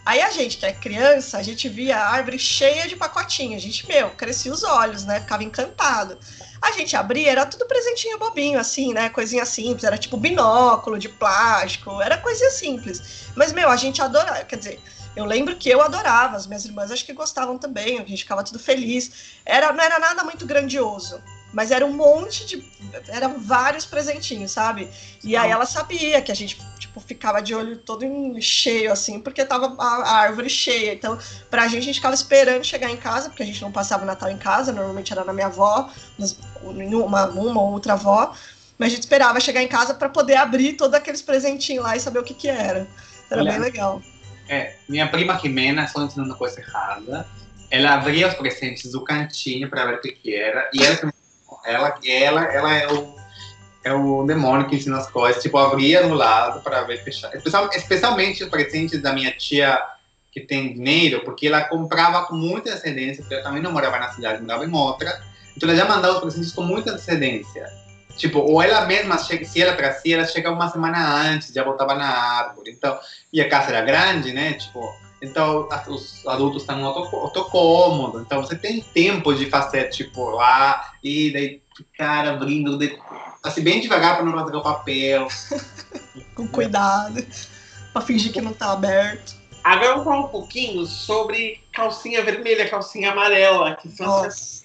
Aí 0.07 0.23
a 0.23 0.31
gente, 0.31 0.59
que 0.59 0.65
é 0.65 0.73
criança, 0.73 1.37
a 1.37 1.43
gente 1.43 1.69
via 1.69 1.99
a 1.99 2.09
árvore 2.11 2.39
cheia 2.39 2.87
de 2.87 2.95
pacotinho. 2.95 3.57
A 3.57 3.61
gente, 3.61 3.89
meu, 3.89 4.11
crescia 4.11 4.53
os 4.53 4.63
olhos, 4.63 5.05
né? 5.05 5.19
Ficava 5.21 5.43
encantado. 5.43 6.17
A 6.63 6.71
gente 6.71 6.95
abria, 6.95 7.33
era 7.33 7.45
tudo 7.45 7.67
presentinho 7.67 8.17
bobinho, 8.17 8.57
assim, 8.57 8.95
né? 8.95 9.09
Coisinha 9.09 9.45
simples, 9.45 9.83
era 9.83 9.99
tipo 9.99 10.17
binóculo 10.17 10.97
de 10.97 11.09
plástico, 11.09 12.01
era 12.01 12.17
coisinha 12.19 12.53
simples. 12.53 13.33
Mas, 13.35 13.53
meu, 13.53 13.69
a 13.69 13.75
gente 13.75 14.01
adorava, 14.01 14.45
quer 14.45 14.57
dizer, 14.57 14.81
eu 15.17 15.25
lembro 15.25 15.57
que 15.57 15.69
eu 15.69 15.83
adorava, 15.83 16.37
as 16.37 16.47
minhas 16.47 16.65
irmãs 16.65 16.93
acho 16.93 17.05
que 17.05 17.13
gostavam 17.13 17.59
também, 17.59 17.99
a 17.99 18.05
gente 18.05 18.23
ficava 18.23 18.45
tudo 18.45 18.61
feliz. 18.61 19.11
Era, 19.45 19.73
não 19.73 19.83
era 19.83 19.99
nada 19.99 20.23
muito 20.23 20.47
grandioso, 20.47 21.21
mas 21.53 21.71
era 21.71 21.87
um 21.87 21.93
monte 21.93 22.47
de. 22.47 22.65
Eram 23.09 23.39
vários 23.41 23.87
presentinhos, 23.87 24.51
sabe? 24.51 24.89
E 25.25 25.37
aí 25.37 25.51
ela 25.51 25.65
sabia 25.65 26.21
que 26.21 26.31
a 26.31 26.35
gente 26.35 26.59
tipo, 26.79 27.01
ficava 27.01 27.41
de 27.41 27.55
olho 27.55 27.77
todo 27.79 28.05
cheio, 28.41 28.93
assim, 28.93 29.21
porque 29.21 29.45
tava 29.45 29.75
a, 29.79 30.17
árvore 30.17 30.49
cheia. 30.49 30.93
Então, 30.93 31.19
pra 31.51 31.67
gente, 31.67 31.79
a 31.79 31.85
gente 31.85 31.97
ficava 31.97 32.15
esperando 32.15 32.65
chegar 32.65 32.91
em 32.91 32.97
casa, 32.97 33.29
porque 33.29 33.43
a 33.43 33.47
gente 33.47 33.61
não 33.63 33.73
passava 33.73 34.03
o 34.03 34.07
Natal 34.07 34.31
em 34.31 34.39
casa, 34.39 34.73
normalmente 34.73 35.13
era 35.13 35.25
na 35.25 35.33
minha 35.33 35.47
avó, 35.47 35.91
uma, 36.63 37.27
uma 37.27 37.61
ou 37.61 37.73
outra 37.73 37.95
avó. 37.95 38.35
Mas 38.79 38.89
a 38.89 38.91
gente 38.91 39.03
esperava 39.03 39.41
chegar 39.41 39.63
em 39.63 39.69
casa 39.69 39.95
para 39.95 40.09
poder 40.09 40.37
abrir 40.37 40.75
todos 40.75 40.95
aqueles 40.95 41.23
presentinhos 41.23 41.85
lá 41.85 41.97
e 41.97 42.01
saber 42.01 42.19
o 42.19 42.25
que 42.25 42.35
que 42.35 42.49
era. 42.49 42.87
Era 43.31 43.41
Olha, 43.41 43.53
bem 43.53 43.61
legal. 43.61 44.03
É, 44.49 44.77
minha 44.89 45.09
prima 45.09 45.39
Ximena, 45.39 45.89
só 45.89 46.03
ensinando 46.03 46.37
coisa 46.37 46.61
errada, 46.61 47.27
ela 47.71 47.95
abria 47.95 48.29
os 48.29 48.35
presentes 48.35 48.93
do 48.93 49.03
cantinho 49.03 49.69
para 49.69 49.87
ver 49.87 49.95
o 49.95 50.01
que 50.01 50.13
que 50.13 50.35
era, 50.35 50.71
e 50.73 50.83
ela, 50.83 51.13
ela, 51.67 51.99
ela, 52.05 52.45
ela 52.45 52.75
é 52.75 52.93
o 52.93 53.17
é 53.87 53.93
o 53.93 54.25
demônio 54.25 54.67
que 54.69 54.75
ensina 54.75 54.99
as 54.99 55.09
coisas. 55.09 55.41
Tipo, 55.41 55.59
abria 55.59 56.05
no 56.05 56.15
lado 56.15 56.61
para 56.61 56.83
ver 56.83 57.05
fechar. 57.05 57.33
Especial, 57.37 57.71
especialmente 57.73 58.43
os 58.43 58.51
presentes 58.51 59.01
da 59.01 59.13
minha 59.13 59.31
tia 59.31 59.81
que 60.33 60.41
tem 60.41 60.75
dinheiro, 60.75 61.23
porque 61.25 61.47
ela 61.47 61.63
comprava 61.63 62.27
com 62.27 62.35
muita 62.35 62.71
antecedência, 62.71 63.23
porque 63.23 63.35
ela 63.35 63.45
também 63.45 63.63
não 63.63 63.73
morava 63.73 63.99
na 63.99 64.11
cidade, 64.11 64.43
morava 64.43 64.67
em 64.67 64.75
outra. 64.75 65.23
Então 65.57 65.69
ela 65.69 65.79
já 65.79 65.85
mandava 65.85 66.15
os 66.15 66.21
presentes 66.21 66.53
com 66.53 66.63
muita 66.63 66.91
antecedência. 66.91 67.65
Tipo, 68.17 68.41
ou 68.41 68.61
ela 68.61 68.87
mesma, 68.87 69.19
se 69.19 69.63
ela 69.63 69.75
trazia, 69.75 70.17
ela 70.17 70.27
chegava 70.27 70.57
uma 70.57 70.69
semana 70.69 71.23
antes, 71.23 71.55
já 71.55 71.63
botava 71.63 71.95
na 71.95 72.09
árvore. 72.09 72.73
Então, 72.73 72.99
e 73.33 73.41
a 73.41 73.49
casa 73.49 73.69
era 73.69 73.83
grande, 73.83 74.33
né? 74.33 74.55
Tipo, 74.55 74.93
então 75.21 75.69
os 75.89 76.27
adultos 76.27 76.63
estão 76.63 76.79
no 76.79 76.87
outro, 76.87 77.45
cômodo. 77.47 78.21
Então 78.21 78.43
você 78.43 78.57
tem 78.57 78.81
tempo 78.81 79.35
de 79.35 79.49
fazer, 79.49 79.89
tipo, 79.89 80.31
lá 80.31 80.93
e 81.03 81.33
daí 81.33 81.63
ficar 81.77 82.27
abrindo, 82.27 82.79
assim, 83.43 83.63
bem 83.63 83.81
devagar 83.81 84.17
para 84.17 84.25
não 84.25 84.33
rasgar 84.33 84.61
o 84.61 84.63
papel. 84.63 85.29
Com 86.35 86.47
cuidado, 86.47 87.25
para 87.93 88.03
fingir 88.03 88.33
que 88.33 88.41
não 88.41 88.53
tá 88.53 88.73
aberto. 88.73 89.35
Agora 89.65 89.89
vamos 89.89 90.05
falar 90.05 90.21
um 90.21 90.29
pouquinho 90.29 90.87
sobre 90.87 91.61
calcinha 91.73 92.23
vermelha, 92.23 92.69
calcinha 92.69 93.11
amarela, 93.11 93.75
que 93.77 93.89
são 93.89 94.23
as 94.23 94.63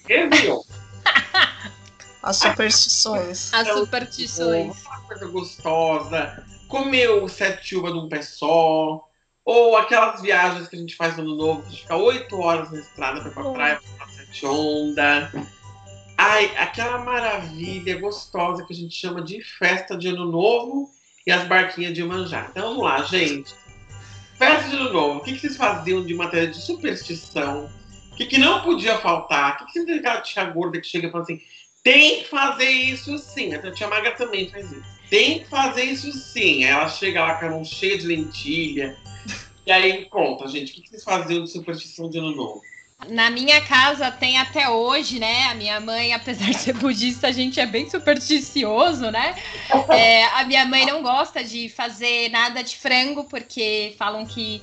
As 2.22 2.36
superstições. 2.36 3.50
As 3.54 3.68
superstições. 3.68 4.84
Uma 4.84 5.00
coisa 5.00 5.26
gostosa. 5.26 6.44
Comeu 6.68 7.28
sete 7.28 7.76
uvas 7.76 7.92
de 7.92 7.98
um 7.98 8.08
pé 8.08 8.22
só. 8.22 9.08
Ou 9.44 9.76
aquelas 9.76 10.22
viagens 10.22 10.68
que 10.68 10.76
a 10.76 10.78
gente 10.78 10.94
faz 10.94 11.16
no 11.16 11.22
ano 11.22 11.36
novo, 11.36 11.62
que 11.62 11.68
a 11.68 11.70
gente 11.70 11.82
fica 11.82 11.96
oito 11.96 12.38
horas 12.38 12.70
na 12.70 12.78
estrada 12.78 13.20
para 13.20 13.30
ir 13.30 13.34
pra 13.34 13.50
praia, 13.50 13.80
pra 13.96 14.06
sete 14.08 14.46
onda. 14.46 15.32
Ai, 16.16 16.52
aquela 16.56 16.98
maravilha 16.98 17.98
gostosa 17.98 18.64
que 18.64 18.72
a 18.72 18.76
gente 18.76 18.94
chama 18.94 19.22
de 19.22 19.42
festa 19.42 19.96
de 19.96 20.08
ano 20.08 20.30
novo 20.30 20.88
e 21.26 21.32
as 21.32 21.46
barquinhas 21.48 21.92
de 21.92 22.04
manjar. 22.04 22.48
Então 22.50 22.68
vamos 22.68 22.84
lá, 22.84 23.02
gente. 23.02 23.54
Festa 24.38 24.68
de 24.68 24.76
ano 24.76 24.92
novo. 24.92 25.18
O 25.18 25.22
que, 25.22 25.32
que 25.32 25.40
vocês 25.40 25.56
faziam 25.56 26.04
de 26.04 26.14
matéria 26.14 26.48
de 26.48 26.60
superstição? 26.60 27.68
O 28.12 28.16
que, 28.16 28.26
que 28.26 28.38
não 28.38 28.62
podia 28.62 28.98
faltar? 28.98 29.54
O 29.54 29.66
que, 29.66 29.72
que 29.72 29.86
tem 29.86 29.98
aquela 29.98 30.20
tia 30.20 30.44
gorda 30.44 30.80
que 30.80 30.86
chega 30.86 31.08
e 31.08 31.10
fala 31.10 31.24
assim: 31.24 31.40
tem 31.82 32.22
que 32.22 32.28
fazer 32.28 32.70
isso 32.70 33.18
sim. 33.18 33.54
A 33.54 33.70
tia 33.72 33.88
Maga 33.88 34.12
também 34.12 34.48
faz 34.48 34.70
isso. 34.70 35.02
Tem 35.10 35.40
que 35.40 35.48
fazer 35.48 35.84
isso 35.84 36.12
sim. 36.12 36.64
Aí 36.64 36.70
ela 36.70 36.88
chega 36.88 37.24
lá 37.24 37.34
com 37.34 37.46
a 37.46 37.50
mão 37.50 37.64
cheia 37.64 37.98
de 37.98 38.06
lentilha. 38.06 38.96
E 39.66 39.70
aí 39.70 40.06
conta, 40.06 40.48
gente, 40.48 40.72
o 40.72 40.74
que, 40.82 40.88
vocês 40.88 41.04
faziam 41.04 41.44
de 41.44 41.50
superstição 41.50 42.10
de 42.10 42.18
ano 42.18 42.34
novo? 42.34 42.62
Na 43.08 43.30
minha 43.30 43.60
casa 43.60 44.10
tem 44.12 44.38
até 44.38 44.68
hoje, 44.68 45.18
né? 45.18 45.46
A 45.46 45.54
minha 45.54 45.80
mãe, 45.80 46.12
apesar 46.12 46.50
de 46.50 46.58
ser 46.58 46.74
budista, 46.74 47.28
a 47.28 47.32
gente 47.32 47.58
é 47.58 47.66
bem 47.66 47.88
supersticioso, 47.90 49.10
né? 49.10 49.34
É, 49.90 50.24
a 50.26 50.44
minha 50.44 50.64
mãe 50.64 50.86
não 50.86 51.02
gosta 51.02 51.42
de 51.42 51.68
fazer 51.68 52.28
nada 52.30 52.62
de 52.62 52.76
frango, 52.76 53.24
porque 53.24 53.94
falam 53.98 54.24
que 54.24 54.62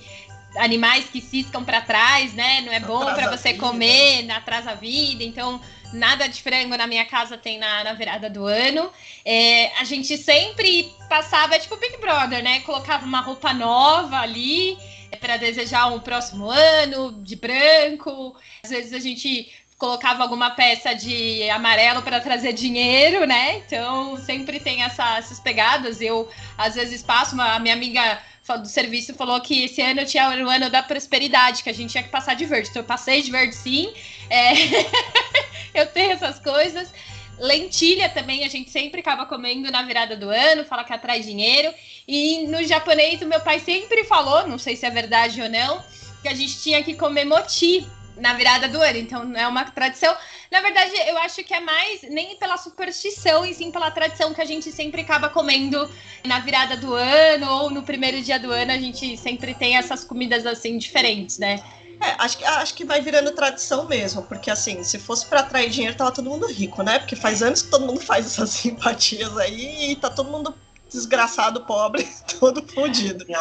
animais 0.56 1.06
que 1.10 1.22
ciscam 1.22 1.64
para 1.64 1.82
trás, 1.82 2.34
né? 2.34 2.62
Não 2.62 2.72
é 2.72 2.80
bom 2.80 3.06
para 3.14 3.30
você 3.30 3.54
comer, 3.54 4.30
atrasa 4.32 4.72
a 4.72 4.76
vida. 4.76 5.24
Então, 5.24 5.62
nada 5.94 6.28
de 6.28 6.42
frango 6.42 6.76
na 6.78 6.88
minha 6.88 7.06
casa 7.06 7.38
tem 7.38 7.58
na, 7.58 7.84
na 7.84 7.94
virada 7.94 8.30
do 8.30 8.46
ano. 8.46 8.92
É, 9.26 9.72
a 9.80 9.84
gente 9.84 10.18
sempre 10.18 10.92
passava, 11.08 11.60
tipo 11.60 11.76
Big 11.78 11.98
Brother, 11.98 12.44
né? 12.44 12.60
Colocava 12.62 13.06
uma 13.06 13.22
roupa 13.22 13.54
nova 13.54 14.20
ali 14.20 14.78
é, 15.12 15.18
para 15.18 15.38
desejar 15.38 15.88
um 15.88 16.00
próximo 16.00 16.50
ano 16.50 17.12
de 17.24 17.36
branco. 17.36 18.36
Às 18.64 18.70
vezes 18.70 18.94
a 18.94 19.00
gente 19.00 19.52
colocava 19.78 20.24
alguma 20.24 20.52
peça 20.52 20.94
de 20.94 21.50
amarelo 21.50 22.02
para 22.02 22.20
trazer 22.20 22.52
dinheiro, 22.52 23.26
né? 23.26 23.58
Então 23.58 24.18
sempre 24.18 24.60
tem 24.60 24.84
essa, 24.84 25.18
essas 25.18 25.40
pegadas. 25.40 26.02
Eu 26.02 26.30
às 26.58 26.76
vezes 26.76 27.02
passo, 27.02 27.34
uma, 27.34 27.56
a 27.56 27.60
minha 27.60 27.74
amiga 27.74 28.22
do 28.58 28.68
serviço 28.68 29.14
falou 29.14 29.40
que 29.42 29.66
esse 29.66 29.82
ano 29.82 30.04
tinha 30.06 30.28
o 30.28 30.50
ano 30.50 30.70
da 30.70 30.82
prosperidade, 30.82 31.62
que 31.64 31.70
a 31.70 31.74
gente 31.74 31.92
tinha 31.92 32.04
que 32.04 32.10
passar 32.10 32.34
de 32.34 32.46
verde. 32.46 32.70
Então 32.70 32.82
eu 32.82 32.86
passei 32.86 33.22
de 33.22 33.32
verde 33.32 33.56
sim. 33.56 33.94
É... 34.30 34.54
eu 35.74 35.86
tenho 35.88 36.12
essas 36.12 36.40
coisas. 36.40 36.92
Lentilha 37.38 38.10
também 38.10 38.44
a 38.44 38.50
gente 38.50 38.70
sempre 38.70 39.00
acaba 39.00 39.26
comendo 39.26 39.72
na 39.72 39.82
virada 39.84 40.16
do 40.16 40.30
ano, 40.30 40.66
fala 40.66 40.84
que 40.84 40.94
atrai 40.94 41.22
dinheiro. 41.22 41.74
E 42.08 42.46
no 42.48 42.64
japonês 42.64 43.22
o 43.22 43.28
meu 43.28 43.40
pai 43.40 43.60
sempre 43.60 44.04
falou, 44.04 44.48
não 44.48 44.58
sei 44.58 44.76
se 44.76 44.86
é 44.86 44.90
verdade 44.90 45.42
ou 45.42 45.50
não, 45.50 45.82
que 46.22 46.28
a 46.28 46.34
gente 46.34 46.62
tinha 46.62 46.84
que 46.84 46.96
comer 46.96 47.26
moti 47.26 47.88
na 48.18 48.34
virada 48.34 48.68
do 48.68 48.82
ano. 48.82 48.98
Então 48.98 49.24
não 49.24 49.40
é 49.40 49.48
uma 49.48 49.64
tradição. 49.66 50.16
Na 50.52 50.62
verdade, 50.62 50.92
eu 51.08 51.18
acho 51.20 51.44
que 51.44 51.54
é 51.54 51.60
mais 51.60 52.02
nem 52.04 52.36
pela 52.36 52.58
superstição, 52.58 53.46
e 53.46 53.54
sim 53.54 53.72
pela 53.72 53.92
tradição 53.92 54.34
que 54.34 54.42
a 54.42 54.46
gente 54.46 54.72
sempre 54.72 55.02
acaba 55.02 55.30
comendo 55.30 55.90
na 56.26 56.40
virada 56.40 56.76
do 56.76 56.94
ano 56.94 57.50
ou 57.50 57.70
no 57.70 57.84
primeiro 57.84 58.22
dia 58.22 58.40
do 58.40 58.52
ano. 58.52 58.72
A 58.72 58.78
gente 58.78 59.16
sempre 59.16 59.54
tem 59.54 59.78
essas 59.78 60.04
comidas 60.04 60.46
assim 60.46 60.78
diferentes, 60.78 61.38
né? 61.38 61.64
É, 62.02 62.16
acho 62.18 62.38
que, 62.38 62.46
acho 62.46 62.74
que 62.74 62.86
vai 62.86 63.02
virando 63.02 63.32
tradição 63.32 63.86
mesmo, 63.86 64.24
porque 64.24 64.50
assim, 64.50 64.84
se 64.84 64.98
fosse 64.98 65.26
para 65.26 65.42
atrair 65.42 65.70
dinheiro, 65.70 65.98
tava 65.98 66.12
todo 66.12 66.30
mundo 66.30 66.48
rico, 66.48 66.82
né? 66.82 67.00
Porque 67.00 67.16
faz 67.16 67.44
anos 67.44 67.62
que 67.62 67.70
todo 67.70 67.86
mundo 67.86 68.00
faz 68.00 68.26
essas 68.26 68.50
simpatias 68.52 69.38
aí 69.38 69.92
e 69.92 69.96
tá 69.96 70.10
todo 70.10 70.30
mundo 70.30 70.56
desgraçado, 70.90 71.62
pobre, 71.62 72.04
todo 72.40 72.66
fodido. 72.68 73.26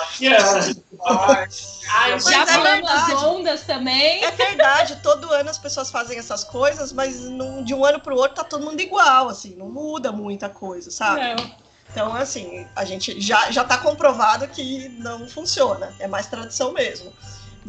Ai, 1.91 2.21
já 2.21 2.43
é 2.43 2.47
falamos 2.47 2.91
as 2.91 3.23
ondas 3.23 3.63
também. 3.63 4.25
É 4.25 4.31
verdade, 4.33 4.99
todo 5.03 5.33
ano 5.33 5.49
as 5.49 5.59
pessoas 5.59 5.91
fazem 5.91 6.19
essas 6.19 6.45
coisas, 6.45 6.93
mas 6.93 7.21
não, 7.21 7.63
de 7.63 7.73
um 7.73 7.85
ano 7.85 8.01
para 8.01 8.15
o 8.15 8.19
outro 8.19 8.37
tá 8.37 8.45
todo 8.45 8.65
mundo 8.65 8.81
igual, 8.81 9.29
assim, 9.29 9.55
não 9.57 9.71
muda 9.71 10.13
muita 10.13 10.49
coisa, 10.49 10.91
sabe? 10.91 11.21
Não. 11.21 11.69
Então, 11.91 12.15
assim, 12.15 12.67
a 12.77 12.85
gente 12.85 13.19
já, 13.19 13.51
já 13.51 13.65
tá 13.65 13.79
comprovado 13.79 14.47
que 14.49 14.91
não 14.91 15.27
funciona, 15.27 15.95
é 15.99 16.07
mais 16.07 16.27
tradição 16.27 16.73
mesmo. 16.73 17.11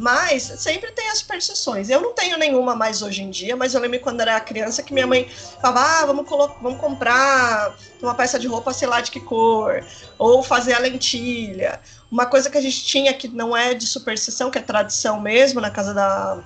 Mas 0.00 0.44
sempre 0.44 0.90
tem 0.92 1.10
as 1.10 1.18
superstições. 1.18 1.90
Eu 1.90 2.00
não 2.00 2.14
tenho 2.14 2.38
nenhuma 2.38 2.74
mais 2.74 3.02
hoje 3.02 3.22
em 3.22 3.28
dia, 3.28 3.54
mas 3.54 3.74
eu 3.74 3.80
lembro 3.82 4.00
quando 4.00 4.22
era 4.22 4.40
criança 4.40 4.82
que 4.82 4.94
minha 4.94 5.06
mãe 5.06 5.28
falava: 5.60 5.80
ah, 5.80 6.06
vamos, 6.06 6.26
vamos 6.62 6.80
comprar 6.80 7.76
uma 8.00 8.14
peça 8.14 8.38
de 8.38 8.48
roupa, 8.48 8.72
sei 8.72 8.88
lá 8.88 9.02
de 9.02 9.10
que 9.10 9.20
cor, 9.20 9.84
ou 10.16 10.42
fazer 10.42 10.72
a 10.72 10.78
lentilha. 10.78 11.78
Uma 12.10 12.24
coisa 12.24 12.48
que 12.48 12.56
a 12.56 12.62
gente 12.62 12.82
tinha 12.82 13.12
que 13.12 13.28
não 13.28 13.54
é 13.54 13.74
de 13.74 13.86
superstição, 13.86 14.50
que 14.50 14.56
é 14.56 14.62
tradição 14.62 15.20
mesmo, 15.20 15.60
na 15.60 15.70
casa 15.70 15.92
da 15.92 16.42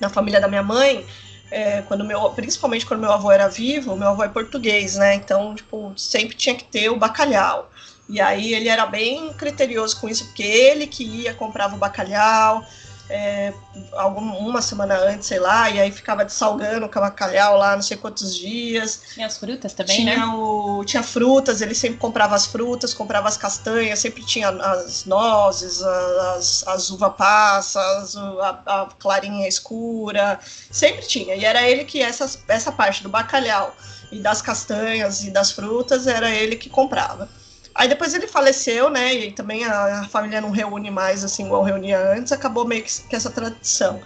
na 0.00 0.08
família 0.08 0.40
da 0.40 0.46
minha 0.46 0.62
mãe, 0.62 1.04
é, 1.50 1.82
quando 1.82 2.04
meu, 2.04 2.30
principalmente 2.30 2.86
quando 2.86 3.00
meu 3.00 3.10
avô 3.10 3.32
era 3.32 3.48
vivo, 3.48 3.96
meu 3.96 4.10
avô 4.10 4.22
é 4.22 4.28
português, 4.28 4.94
né? 4.94 5.14
Então, 5.14 5.52
tipo, 5.52 5.92
sempre 5.96 6.36
tinha 6.36 6.54
que 6.54 6.64
ter 6.64 6.90
o 6.90 6.96
bacalhau. 6.96 7.68
E 8.08 8.20
aí 8.20 8.54
ele 8.54 8.68
era 8.68 8.86
bem 8.86 9.32
criterioso 9.32 9.98
com 10.00 10.08
isso, 10.08 10.26
porque 10.26 10.42
ele 10.42 10.86
que 10.86 11.02
ia, 11.02 11.34
comprava 11.34 11.74
o 11.74 11.78
bacalhau, 11.78 12.64
é, 13.08 13.52
alguma, 13.92 14.34
uma 14.36 14.62
semana 14.62 14.96
antes, 14.96 15.28
sei 15.28 15.38
lá, 15.38 15.68
e 15.70 15.78
aí 15.78 15.92
ficava 15.92 16.26
salgando 16.28 16.86
o 16.86 16.88
bacalhau 16.88 17.58
lá 17.58 17.76
não 17.76 17.82
sei 17.82 17.96
quantos 17.96 18.34
dias. 18.34 19.02
Tinha 19.12 19.26
as 19.26 19.36
frutas 19.36 19.72
também, 19.74 19.96
tinha 19.96 20.16
né? 20.18 20.26
O, 20.26 20.82
tinha 20.84 21.02
frutas, 21.02 21.60
ele 21.60 21.74
sempre 21.74 21.98
comprava 21.98 22.34
as 22.34 22.46
frutas, 22.46 22.94
comprava 22.94 23.28
as 23.28 23.36
castanhas, 23.36 23.98
sempre 23.98 24.24
tinha 24.24 24.48
as 24.48 25.04
nozes, 25.04 25.82
as, 25.82 26.66
as 26.66 26.90
uva 26.90 27.10
passas, 27.10 28.16
a, 28.16 28.62
a 28.66 28.88
clarinha 28.98 29.46
escura, 29.46 30.40
sempre 30.70 31.06
tinha. 31.06 31.34
E 31.34 31.44
era 31.44 31.68
ele 31.68 31.84
que 31.84 32.00
essas, 32.00 32.42
essa 32.48 32.72
parte 32.72 33.02
do 33.02 33.08
bacalhau 33.08 33.74
e 34.10 34.18
das 34.18 34.40
castanhas 34.40 35.24
e 35.24 35.30
das 35.30 35.50
frutas 35.50 36.06
era 36.06 36.30
ele 36.30 36.56
que 36.56 36.70
comprava. 36.70 37.28
Aí 37.74 37.88
depois 37.88 38.14
ele 38.14 38.28
faleceu, 38.28 38.88
né? 38.88 39.12
E 39.12 39.32
também 39.32 39.64
a, 39.64 40.00
a, 40.00 40.08
família 40.08 40.40
não 40.40 40.50
reúne 40.50 40.90
mais 40.90 41.24
assim 41.24 41.46
igual 41.46 41.64
reunia 41.64 42.12
antes, 42.12 42.30
acabou 42.32 42.64
meio 42.64 42.84
que, 42.84 43.02
que 43.02 43.16
essa 43.16 43.30
tradição. 43.30 44.00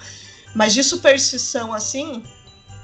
Mas 0.54 0.72
de 0.72 0.83
superstição 0.83 1.74
assim, 1.74 2.24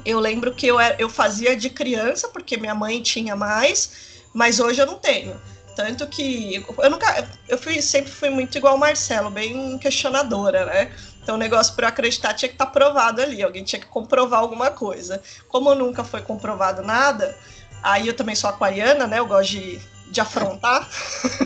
eu 0.04 0.20
lembro 0.20 0.54
que 0.54 0.66
eu, 0.66 0.78
eu 0.98 1.08
fazia 1.08 1.56
de 1.56 1.70
criança, 1.70 2.28
porque 2.28 2.58
minha 2.58 2.74
mãe 2.74 3.00
tinha 3.00 3.34
mais, 3.34 4.20
mas 4.34 4.60
hoje 4.60 4.82
eu 4.82 4.86
não 4.86 4.98
tenho. 4.98 5.40
Tanto 5.74 6.06
que 6.06 6.64
eu 6.78 6.90
nunca. 6.90 7.28
Eu 7.48 7.58
fui, 7.58 7.80
sempre 7.82 8.12
fui 8.12 8.30
muito 8.30 8.56
igual 8.56 8.76
o 8.76 8.78
Marcelo, 8.78 9.30
bem 9.30 9.76
questionadora, 9.78 10.66
né? 10.66 10.92
Então 11.22 11.34
o 11.34 11.38
negócio 11.38 11.74
para 11.74 11.88
acreditar 11.88 12.34
tinha 12.34 12.48
que 12.48 12.54
estar 12.54 12.66
tá 12.66 12.70
provado 12.70 13.22
ali, 13.22 13.42
alguém 13.42 13.64
tinha 13.64 13.80
que 13.80 13.86
comprovar 13.86 14.40
alguma 14.40 14.70
coisa. 14.70 15.20
Como 15.48 15.74
nunca 15.74 16.04
foi 16.04 16.20
comprovado 16.20 16.82
nada, 16.82 17.36
aí 17.82 18.06
eu 18.06 18.14
também 18.14 18.36
sou 18.36 18.50
aquariana, 18.50 19.06
né? 19.06 19.18
Eu 19.18 19.26
gosto 19.26 19.50
de 19.50 19.80
de 20.14 20.20
afrontar. 20.20 20.88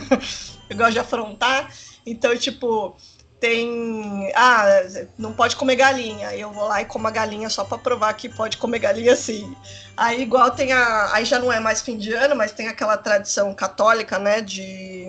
eu 0.69 0.77
gosto 0.77 0.93
de 0.93 0.99
afrontar. 0.99 1.69
Então, 2.05 2.35
tipo, 2.37 2.95
tem. 3.39 4.31
Ah, 4.35 4.65
não 5.17 5.33
pode 5.33 5.55
comer 5.55 5.75
galinha. 5.75 6.35
Eu 6.35 6.51
vou 6.51 6.65
lá 6.65 6.81
e 6.81 6.85
como 6.85 7.07
a 7.07 7.11
galinha 7.11 7.49
só 7.49 7.63
para 7.63 7.77
provar 7.77 8.13
que 8.13 8.29
pode 8.29 8.57
comer 8.57 8.79
galinha 8.79 9.15
sim. 9.15 9.55
Aí, 9.97 10.21
igual 10.21 10.51
tem 10.51 10.71
a. 10.71 11.13
Aí 11.13 11.25
já 11.25 11.39
não 11.39 11.51
é 11.51 11.59
mais 11.59 11.81
fim 11.81 11.97
de 11.97 12.13
ano, 12.13 12.35
mas 12.35 12.51
tem 12.51 12.67
aquela 12.67 12.97
tradição 12.97 13.53
católica, 13.53 14.19
né? 14.19 14.41
De. 14.41 15.07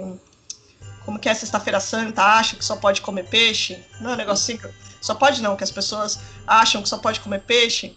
Como 1.04 1.18
que 1.18 1.28
é 1.28 1.34
Sexta-feira 1.34 1.80
Santa? 1.80 2.22
Acha 2.22 2.56
que 2.56 2.64
só 2.64 2.76
pode 2.76 3.00
comer 3.00 3.28
peixe? 3.28 3.84
Não 4.00 4.12
é 4.12 4.26
um 4.26 4.30
assim. 4.30 4.58
Só 5.00 5.14
pode 5.14 5.42
não, 5.42 5.56
que 5.56 5.64
as 5.64 5.70
pessoas 5.70 6.20
acham 6.46 6.82
que 6.82 6.88
só 6.88 6.98
pode 6.98 7.20
comer 7.20 7.40
peixe. 7.40 7.96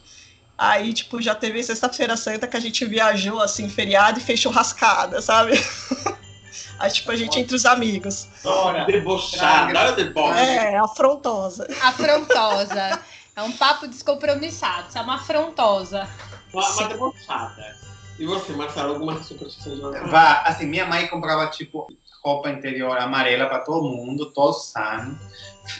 Aí, 0.58 0.94
tipo, 0.94 1.22
já 1.22 1.34
teve 1.34 1.64
sexta-feira 1.64 2.16
santa 2.16 2.48
que 2.48 2.56
a 2.56 2.60
gente 2.60 2.86
viajou, 2.86 3.42
assim, 3.42 3.68
feriado 3.68 4.20
e 4.20 4.22
fez 4.22 4.40
churrascada, 4.40 5.22
sabe? 5.22 5.54
Aí, 6.80 6.92
tipo, 6.92 7.12
a 7.12 7.16
gente 7.16 7.40
entre 7.40 7.56
os 7.56 7.66
amigos. 7.66 8.28
Ora, 8.44 8.86
debochada, 8.86 9.94
deboche. 9.94 10.40
É, 10.40 10.78
afrontosa. 10.78 11.68
Afrontosa. 11.82 13.00
É 13.36 13.42
um 13.42 13.52
papo 13.52 13.88
descompromissado, 13.88 14.90
isso 14.90 14.98
é 14.98 15.02
uma 15.02 15.16
afrontosa. 15.16 16.08
Uma, 16.54 16.70
uma 16.70 16.88
debochada. 16.88 17.76
E 18.20 18.26
você, 18.26 18.54
Marcelo, 18.54 18.94
alguma 18.94 19.22
superstição 19.24 19.92
de 19.92 20.00
Vá, 20.10 20.44
assim, 20.46 20.68
minha 20.68 20.86
mãe 20.86 21.08
comprava, 21.08 21.48
tipo, 21.48 21.88
roupa 22.24 22.50
interior 22.50 22.98
amarela 22.98 23.48
para 23.48 23.60
todo 23.60 23.90
mundo, 23.90 24.32
todo 24.32 24.54
sano. 24.54 25.18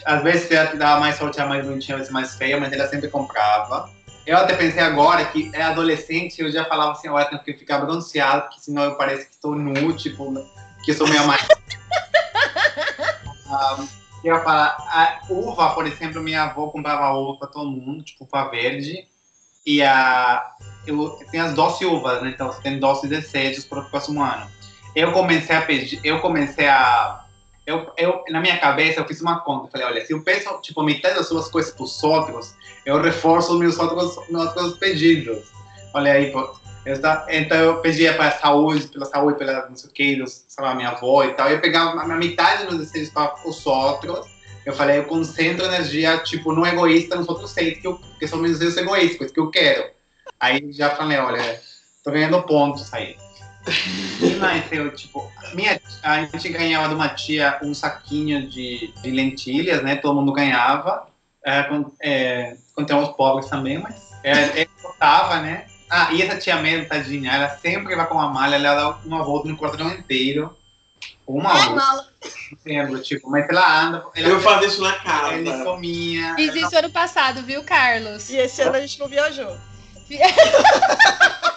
Às 0.04 0.22
vezes 0.22 0.50
ela 0.50 0.74
dava 0.74 1.00
mais 1.00 1.16
sorte, 1.16 1.40
a 1.40 1.46
mais 1.46 1.64
bonitinha, 1.64 1.96
às 1.96 2.00
vezes 2.00 2.12
mais 2.12 2.34
feia, 2.34 2.58
mas 2.58 2.72
ela 2.72 2.88
sempre 2.88 3.08
comprava. 3.08 3.88
Eu 4.26 4.38
até 4.38 4.54
pensei 4.54 4.82
agora 4.82 5.24
que 5.26 5.50
é 5.52 5.62
adolescente, 5.62 6.40
eu 6.40 6.50
já 6.50 6.64
falava 6.64 6.92
assim, 6.92 7.08
eu 7.08 7.24
tenho 7.26 7.42
que 7.42 7.54
ficar 7.54 7.78
bronzeado, 7.78 8.42
porque 8.42 8.60
senão 8.60 8.84
eu 8.84 8.96
pareço 8.96 9.26
que 9.26 9.34
estou 9.34 9.54
nu, 9.54 9.94
tipo, 9.94 10.32
que 10.82 10.92
eu 10.92 10.94
sou 10.94 11.06
minha 11.06 11.22
mãe. 11.24 11.38
um, 13.78 13.88
eu 14.24 14.34
ia 14.34 14.40
falar, 14.40 14.76
a 14.78 15.20
uva, 15.28 15.74
por 15.74 15.86
exemplo, 15.86 16.22
minha 16.22 16.44
avó 16.44 16.68
comprava 16.68 17.12
uva 17.12 17.38
para 17.38 17.48
todo 17.48 17.70
mundo, 17.70 18.02
tipo, 18.02 18.24
uva 18.24 18.48
verde, 18.48 19.06
e 19.66 19.82
a, 19.82 20.54
eu, 20.86 21.10
tem 21.30 21.40
as 21.40 21.52
doce 21.52 21.84
uvas, 21.84 22.22
né? 22.22 22.30
Então 22.30 22.46
você 22.50 22.62
tem 22.62 22.78
doces 22.78 23.10
desejos 23.10 23.66
para 23.66 23.80
o 23.80 23.90
próximo 23.90 24.22
ano. 24.22 24.50
Eu 24.96 25.12
comecei 25.12 25.54
a 25.54 25.62
pedir, 25.62 26.00
eu 26.02 26.20
comecei 26.20 26.66
a 26.66 27.24
eu, 27.66 27.90
eu, 27.96 28.22
na 28.28 28.40
minha 28.40 28.58
cabeça, 28.58 29.00
eu 29.00 29.06
fiz 29.06 29.22
uma 29.22 29.40
conta. 29.40 29.66
Eu 29.66 29.70
falei, 29.70 29.86
olha, 29.86 30.04
se 30.04 30.12
eu 30.12 30.22
peço, 30.22 30.60
tipo, 30.60 30.82
metade 30.82 31.14
das 31.14 31.28
suas 31.28 31.48
coisas 31.48 31.72
para 31.72 31.84
os 31.84 32.02
outros, 32.02 32.54
eu 32.84 33.00
reforço 33.00 33.58
meus 33.58 33.78
outros, 33.78 34.28
meus 34.28 34.46
outros 34.56 34.78
pedidos. 34.78 35.44
Olha 35.92 36.12
aí, 36.12 36.32
então, 37.28 37.58
eu 37.58 37.76
pedia 37.78 38.12
para 38.14 38.28
a 38.28 38.32
saúde, 38.32 38.88
pela 38.88 39.06
saúde, 39.06 39.38
pela 39.38 39.68
não 39.68 39.76
sei 39.76 39.88
o 39.88 39.92
que, 39.92 40.26
sei 40.26 40.74
minha 40.74 40.90
avó 40.90 41.24
e 41.24 41.32
tal. 41.32 41.48
Eu 41.48 41.60
pegava 41.60 42.00
a 42.00 42.06
metade 42.06 42.66
dos 42.66 42.78
desejos 42.78 43.10
para 43.10 43.34
os 43.46 43.66
outros. 43.66 44.26
Eu 44.66 44.74
falei, 44.74 44.98
eu 44.98 45.04
concentro 45.04 45.64
energia, 45.64 46.18
tipo, 46.18 46.52
no 46.52 46.66
egoísta, 46.66 47.16
nos 47.16 47.28
outros 47.28 47.50
seis, 47.50 47.78
que, 47.78 47.86
eu, 47.86 47.98
que 48.18 48.26
são 48.26 48.38
meus 48.38 48.58
desejos 48.58 48.76
egoístas, 48.78 49.30
que 49.30 49.40
eu 49.40 49.50
quero. 49.50 49.90
Aí 50.38 50.72
já 50.72 50.90
falei, 50.90 51.18
olha, 51.18 51.60
tô 52.02 52.10
ganhando 52.10 52.42
pontos 52.42 52.92
aí. 52.92 53.16
E 54.20 54.34
mais, 54.36 54.70
eu, 54.70 54.94
tipo, 54.94 55.30
minha, 55.54 55.80
a 56.02 56.22
gente 56.22 56.50
ganhava 56.50 56.88
de 56.88 56.94
uma 56.94 57.08
tia 57.08 57.58
um 57.62 57.72
saquinho 57.72 58.46
de, 58.46 58.92
de 59.02 59.10
lentilhas, 59.10 59.82
né? 59.82 59.96
Todo 59.96 60.14
mundo 60.14 60.32
ganhava. 60.32 61.06
é, 61.42 61.62
com, 61.62 61.90
é, 62.76 62.80
contra 62.80 62.96
os 62.98 63.08
pobres 63.16 63.48
também, 63.48 63.78
mas 63.78 64.12
é, 64.22 64.60
ele 64.60 64.70
botava, 64.82 65.40
né? 65.40 65.66
Ah, 65.90 66.12
e 66.12 66.22
essa 66.22 66.36
tia 66.38 66.56
Mel, 66.56 66.88
tadinha, 66.88 67.32
ela 67.32 67.48
sempre 67.58 67.94
vai 67.94 68.06
com 68.06 68.14
uma 68.14 68.28
malha, 68.28 68.56
ela 68.56 68.74
dá 68.74 68.98
uma 69.04 69.22
volta 69.22 69.48
no 69.48 69.56
quarteirão 69.56 69.92
inteiro. 69.92 70.56
Uma 71.26 71.50
É, 71.50 71.54
volta, 71.54 71.74
mala. 71.74 72.08
lembro, 72.64 73.02
tipo, 73.02 73.30
mas 73.30 73.48
ela 73.48 73.80
anda, 73.82 74.04
ela 74.14 74.28
Eu 74.28 74.40
faço 74.40 74.64
isso 74.66 74.82
na 74.82 74.92
casa. 74.98 75.34
ela 75.34 75.54
é 75.54 75.62
sominha. 75.62 76.34
Fiz 76.34 76.54
isso 76.54 76.76
ano 76.76 76.90
passado, 76.90 77.42
viu, 77.42 77.62
Carlos? 77.64 78.28
E 78.30 78.36
esse 78.36 78.60
ano 78.62 78.76
a 78.76 78.80
gente 78.80 78.98
não 78.98 79.08
viajou. 79.08 79.56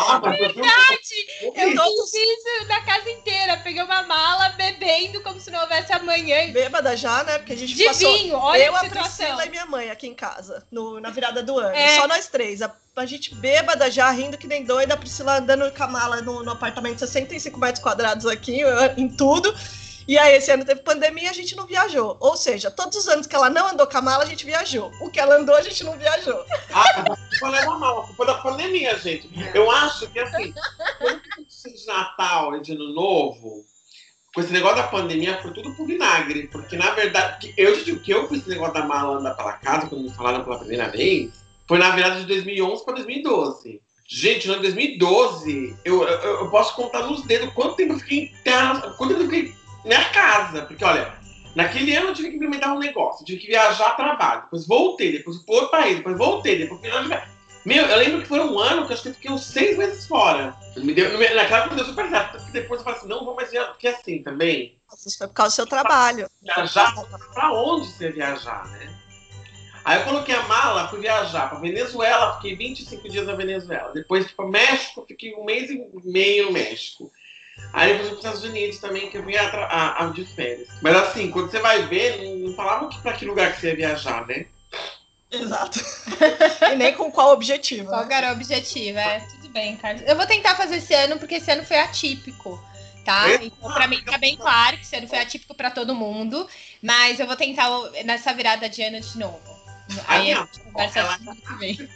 Ah, 0.00 0.20
mas 0.22 0.38
eu 0.38 0.46
Eu 0.46 2.06
fiz 2.06 2.14
isso 2.14 2.68
na 2.68 2.80
casa 2.82 3.10
inteira. 3.10 3.56
Peguei 3.58 3.82
uma 3.82 4.02
mala 4.04 4.50
bebendo 4.50 5.20
como 5.22 5.40
se 5.40 5.50
não 5.50 5.60
houvesse 5.60 5.92
amanhã. 5.92 6.52
Bêbada 6.52 6.96
já, 6.96 7.24
né? 7.24 7.38
Porque 7.38 7.52
a 7.54 7.56
gente 7.56 7.74
De 7.74 7.84
passou. 7.84 8.12
vinho, 8.12 8.36
olha 8.36 8.62
eu, 8.64 8.76
a 8.76 8.80
situação. 8.80 9.16
Priscila 9.26 9.46
e 9.46 9.50
minha 9.50 9.66
mãe 9.66 9.90
aqui 9.90 10.06
em 10.06 10.14
casa, 10.14 10.64
no- 10.70 11.00
na 11.00 11.10
virada 11.10 11.42
do 11.42 11.58
ano. 11.58 11.74
É. 11.74 11.96
Só 11.96 12.06
nós 12.06 12.28
três. 12.28 12.62
A, 12.62 12.72
a 12.96 13.06
gente 13.06 13.34
bêbada 13.34 13.90
já, 13.90 14.08
rindo 14.10 14.38
que 14.38 14.46
nem 14.46 14.64
doida, 14.64 14.94
a 14.94 14.96
Priscila 14.96 15.38
andando 15.38 15.70
com 15.72 15.82
a 15.82 15.88
mala 15.88 16.22
no, 16.22 16.42
no 16.44 16.52
apartamento 16.52 16.94
de 16.94 17.00
65 17.00 17.58
metros 17.58 17.82
quadrados 17.82 18.26
aqui, 18.26 18.60
em 18.96 19.08
tudo. 19.08 19.52
E 20.08 20.16
aí, 20.16 20.36
esse 20.36 20.50
ano 20.50 20.64
teve 20.64 20.80
pandemia 20.80 21.28
a 21.28 21.34
gente 21.34 21.54
não 21.54 21.66
viajou. 21.66 22.16
Ou 22.18 22.34
seja, 22.34 22.70
todos 22.70 22.96
os 22.96 23.08
anos 23.08 23.26
que 23.26 23.36
ela 23.36 23.50
não 23.50 23.68
andou 23.68 23.86
com 23.86 23.98
a 23.98 24.00
mala, 24.00 24.24
a 24.24 24.26
gente 24.26 24.46
viajou. 24.46 24.90
O 25.02 25.10
que 25.10 25.20
ela 25.20 25.36
andou, 25.36 25.54
a 25.54 25.60
gente 25.60 25.84
não 25.84 25.98
viajou. 25.98 26.46
Ah, 26.72 27.02
da 27.02 27.78
mal, 27.78 28.00
a 28.00 28.06
culpa 28.06 28.24
é 28.24 28.26
da 28.26 28.34
pandemia, 28.36 28.98
gente. 28.98 29.28
Eu 29.52 29.70
acho 29.70 30.08
que 30.08 30.18
assim, 30.18 30.54
quando 30.98 31.20
de 31.62 31.86
Natal 31.86 32.56
e 32.56 32.62
de 32.62 32.72
Ano 32.72 32.94
Novo, 32.94 33.66
com 34.34 34.40
esse 34.40 34.50
negócio 34.50 34.78
da 34.78 34.84
pandemia, 34.84 35.42
foi 35.42 35.52
tudo 35.52 35.74
por 35.74 35.86
vinagre. 35.86 36.46
Porque, 36.46 36.74
na 36.74 36.90
verdade, 36.92 37.52
eu 37.58 37.76
digo 37.84 38.00
que 38.00 38.10
eu 38.10 38.26
fiz 38.28 38.38
esse 38.38 38.48
negócio 38.48 38.72
da 38.72 38.86
mala 38.86 39.18
andar 39.18 39.34
pela 39.34 39.52
casa, 39.52 39.88
quando 39.88 40.04
me 40.04 40.14
falaram 40.14 40.42
pela 40.42 40.58
primeira 40.58 40.88
vez, 40.88 41.32
foi 41.66 41.76
na 41.76 41.90
virada 41.90 42.18
de 42.18 42.24
2011 42.24 42.82
para 42.82 42.94
2012. 42.94 43.82
Gente, 44.10 44.46
no 44.48 44.54
ano 44.54 44.62
2012, 44.62 45.76
eu, 45.84 46.02
eu, 46.02 46.40
eu 46.40 46.50
posso 46.50 46.74
contar 46.74 47.02
nos 47.02 47.26
dedos 47.26 47.52
quanto 47.52 47.76
tempo 47.76 47.92
eu 47.92 47.98
fiquei 47.98 48.18
em 48.20 48.42
casa, 48.42 48.92
quanto 48.92 49.10
tempo 49.10 49.24
eu 49.24 49.30
fiquei 49.30 49.57
na 49.88 50.04
casa. 50.06 50.62
Porque, 50.62 50.84
olha, 50.84 51.12
naquele 51.54 51.94
ano 51.96 52.08
eu 52.08 52.14
tive 52.14 52.30
que 52.30 52.36
implementar 52.36 52.74
um 52.74 52.78
negócio, 52.78 53.24
tive 53.24 53.40
que 53.40 53.46
viajar 53.48 53.88
a 53.88 53.94
trabalho, 53.94 54.42
depois 54.42 54.66
voltei, 54.66 55.12
depois 55.12 55.36
fui 55.38 55.46
para 55.46 55.54
outro 55.54 55.70
país, 55.70 55.96
depois 55.96 56.16
voltei, 56.16 56.58
depois 56.58 56.80
lá 56.92 57.02
de 57.02 57.38
meu, 57.64 57.84
eu 57.84 57.98
lembro 57.98 58.22
que 58.22 58.28
foi 58.28 58.40
um 58.40 58.58
ano 58.58 58.86
que 58.86 58.92
eu 58.92 58.94
acho 58.94 59.02
que 59.02 59.08
eu 59.10 59.14
fiquei 59.14 59.30
uns 59.30 59.44
seis 59.44 59.76
meses 59.76 60.06
fora. 60.06 60.56
Me 60.76 60.94
deu, 60.94 61.18
me- 61.18 61.34
naquela 61.34 61.58
época 61.60 61.76
deu 61.76 61.84
super 61.84 62.08
certo, 62.08 62.38
porque 62.38 62.52
depois 62.52 62.80
eu 62.80 62.84
falei 62.84 62.98
assim, 62.98 63.08
não 63.08 63.24
vou 63.26 63.34
mais 63.34 63.50
viajar, 63.50 63.68
porque 63.72 63.88
assim 63.88 64.22
também, 64.22 64.78
Isso 65.06 65.18
foi 65.18 65.26
por 65.26 65.34
causa 65.34 65.50
do 65.52 65.54
seu 65.56 65.66
trabalho. 65.66 66.30
viajar, 66.40 66.94
pra 67.34 67.52
onde 67.52 67.88
você 67.88 68.04
ia 68.06 68.12
viajar, 68.12 68.66
né? 68.68 68.94
Aí 69.84 69.98
eu 70.00 70.04
coloquei 70.04 70.34
a 70.34 70.42
mala, 70.42 70.88
fui 70.88 71.00
viajar 71.00 71.48
pra 71.50 71.58
Venezuela, 71.58 72.36
fiquei 72.36 72.56
25 72.56 73.08
dias 73.08 73.26
na 73.26 73.34
Venezuela. 73.34 73.92
Depois 73.92 74.24
fui 74.26 74.34
pro 74.34 74.48
México, 74.48 75.04
fiquei 75.06 75.34
um 75.34 75.44
mês 75.44 75.70
e 75.70 75.82
meio 76.04 76.46
no 76.46 76.52
México. 76.52 77.10
Aí 77.72 77.92
depois 77.92 78.08
fui 78.08 78.16
pros 78.16 78.24
Estados 78.24 78.44
Unidos 78.44 78.78
também, 78.78 79.10
que 79.10 79.18
eu 79.18 79.24
vim 79.24 79.36
a, 79.36 79.48
a, 79.48 80.04
a 80.04 80.10
de 80.10 80.24
férias. 80.24 80.68
Mas 80.82 80.96
assim, 80.96 81.30
quando 81.30 81.50
você 81.50 81.58
vai 81.60 81.86
ver, 81.86 82.22
não, 82.22 82.48
não 82.48 82.54
falavam 82.54 82.88
que 82.88 83.00
pra 83.00 83.12
que 83.12 83.24
lugar 83.24 83.52
que 83.54 83.60
você 83.60 83.68
ia 83.68 83.76
viajar, 83.76 84.26
né? 84.26 84.46
Exato. 85.30 85.78
e 86.72 86.76
nem 86.76 86.94
com 86.94 87.10
qual 87.10 87.32
objetivo. 87.32 87.88
Qual 87.88 88.06
né? 88.06 88.14
era 88.16 88.30
o 88.30 88.32
objetivo? 88.32 88.98
É, 88.98 89.20
tudo 89.20 89.50
bem, 89.50 89.76
Carlos. 89.76 90.02
Eu 90.06 90.16
vou 90.16 90.26
tentar 90.26 90.54
fazer 90.56 90.76
esse 90.76 90.94
ano, 90.94 91.18
porque 91.18 91.34
esse 91.36 91.50
ano 91.50 91.64
foi 91.64 91.78
atípico, 91.78 92.62
tá? 93.04 93.34
Então, 93.34 93.72
pra 93.72 93.86
mim, 93.86 94.02
tá 94.02 94.16
bem 94.16 94.36
claro 94.36 94.76
que 94.78 94.84
esse 94.84 94.96
ano 94.96 95.06
foi 95.06 95.18
atípico 95.18 95.54
pra 95.54 95.70
todo 95.70 95.94
mundo. 95.94 96.48
Mas 96.82 97.20
eu 97.20 97.26
vou 97.26 97.36
tentar 97.36 97.68
nessa 98.04 98.32
virada 98.32 98.68
de 98.68 98.82
ano 98.82 99.00
de 99.00 99.18
novo. 99.18 99.40
Aí 100.06 100.32
Ah, 100.32 100.42
a 100.42 100.46
gente 100.46 100.60
conversa 100.60 101.00
ela- 101.00 101.18
que 101.18 101.54
vem. 101.58 101.88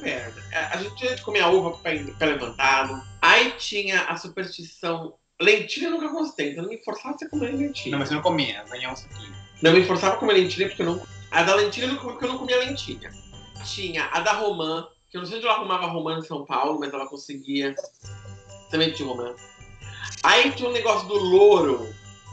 Merda. 0.00 0.42
É, 0.52 0.58
A 0.58 0.76
gente 0.76 0.96
tinha 0.96 1.14
de 1.14 1.22
comer 1.22 1.40
a 1.40 1.48
uva 1.48 1.76
pé 1.78 2.02
levantado. 2.20 3.02
Aí 3.20 3.52
tinha 3.52 4.02
a 4.02 4.16
superstição. 4.16 5.14
Lentilha 5.40 5.86
eu 5.86 5.92
nunca 5.92 6.08
gostei, 6.08 6.50
então 6.50 6.64
não 6.64 6.70
me 6.70 6.82
forçava 6.84 7.16
a 7.20 7.28
comer 7.28 7.52
lentilha. 7.52 7.92
Não, 7.92 7.98
mas 7.98 8.08
você 8.08 8.14
não 8.14 8.22
comia, 8.22 8.62
ganhou 8.64 8.92
um 8.92 8.96
saquinho. 8.96 9.34
Não 9.62 9.72
me 9.72 9.84
forçava 9.84 10.14
a 10.14 10.18
comer 10.18 10.34
lentilha 10.34 10.68
porque 10.68 10.82
eu 10.82 10.86
não. 10.86 11.02
A 11.30 11.42
da 11.42 11.54
lentilha 11.54 11.86
eu 11.86 11.88
não 11.88 11.96
comia 11.96 12.12
porque 12.12 12.24
eu 12.24 12.28
não 12.30 12.38
comia 12.38 12.58
lentilha. 12.58 13.10
Tinha 13.64 14.06
a 14.12 14.20
da 14.20 14.32
romã, 14.32 14.86
que 15.10 15.16
eu 15.16 15.22
não 15.22 15.28
sei 15.28 15.38
onde 15.38 15.46
ela 15.46 15.56
arrumava 15.56 15.86
romã 15.86 16.18
em 16.18 16.22
São 16.22 16.44
Paulo, 16.44 16.78
mas 16.78 16.92
ela 16.92 17.06
conseguia. 17.06 17.74
Também 18.70 18.92
tinha 18.92 19.08
romã. 19.08 19.34
Aí 20.22 20.50
tinha 20.52 20.68
um 20.68 20.72
negócio 20.72 21.08
do 21.08 21.14
louro, 21.14 21.88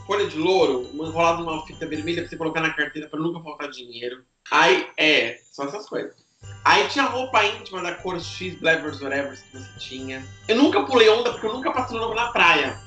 folha 0.06 0.26
de 0.26 0.36
louro, 0.36 0.90
enrolado 0.92 1.42
numa 1.44 1.66
fita 1.66 1.86
vermelha 1.86 2.22
pra 2.22 2.28
você 2.28 2.36
colocar 2.36 2.60
na 2.60 2.74
carteira 2.74 3.08
pra 3.08 3.18
nunca 3.18 3.42
faltar 3.42 3.70
dinheiro. 3.70 4.24
Aí, 4.50 4.86
é, 4.96 5.38
são 5.50 5.66
essas 5.66 5.88
coisas. 5.88 6.27
Aí 6.64 6.86
tinha 6.88 7.04
roupa 7.04 7.44
íntima 7.44 7.82
da 7.82 7.94
cor 7.94 8.20
X, 8.20 8.54
Blevers, 8.56 9.00
whatever 9.00 9.32
que 9.32 9.58
você 9.58 9.78
tinha. 9.78 10.24
Eu 10.46 10.56
nunca 10.56 10.84
pulei 10.84 11.08
onda 11.08 11.32
porque 11.32 11.46
eu 11.46 11.52
nunca 11.52 11.72
passei 11.72 11.98
novo 11.98 12.14
na 12.14 12.28
praia. 12.28 12.78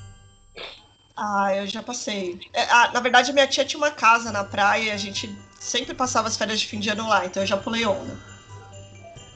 Ah, 1.15 1.55
eu 1.55 1.67
já 1.67 1.83
passei. 1.83 2.39
É, 2.53 2.63
ah, 2.63 2.91
na 2.93 2.99
verdade, 2.99 3.33
minha 3.33 3.47
tia 3.47 3.65
tinha 3.65 3.79
uma 3.79 3.91
casa 3.91 4.31
na 4.31 4.43
praia 4.43 4.83
e 4.83 4.91
a 4.91 4.97
gente 4.97 5.33
sempre 5.59 5.93
passava 5.93 6.27
as 6.27 6.37
férias 6.37 6.59
de 6.59 6.67
fim 6.67 6.79
de 6.79 6.89
ano 6.89 7.07
lá, 7.07 7.25
então 7.25 7.43
eu 7.43 7.47
já 7.47 7.57
pulei 7.57 7.85
onda. 7.85 8.17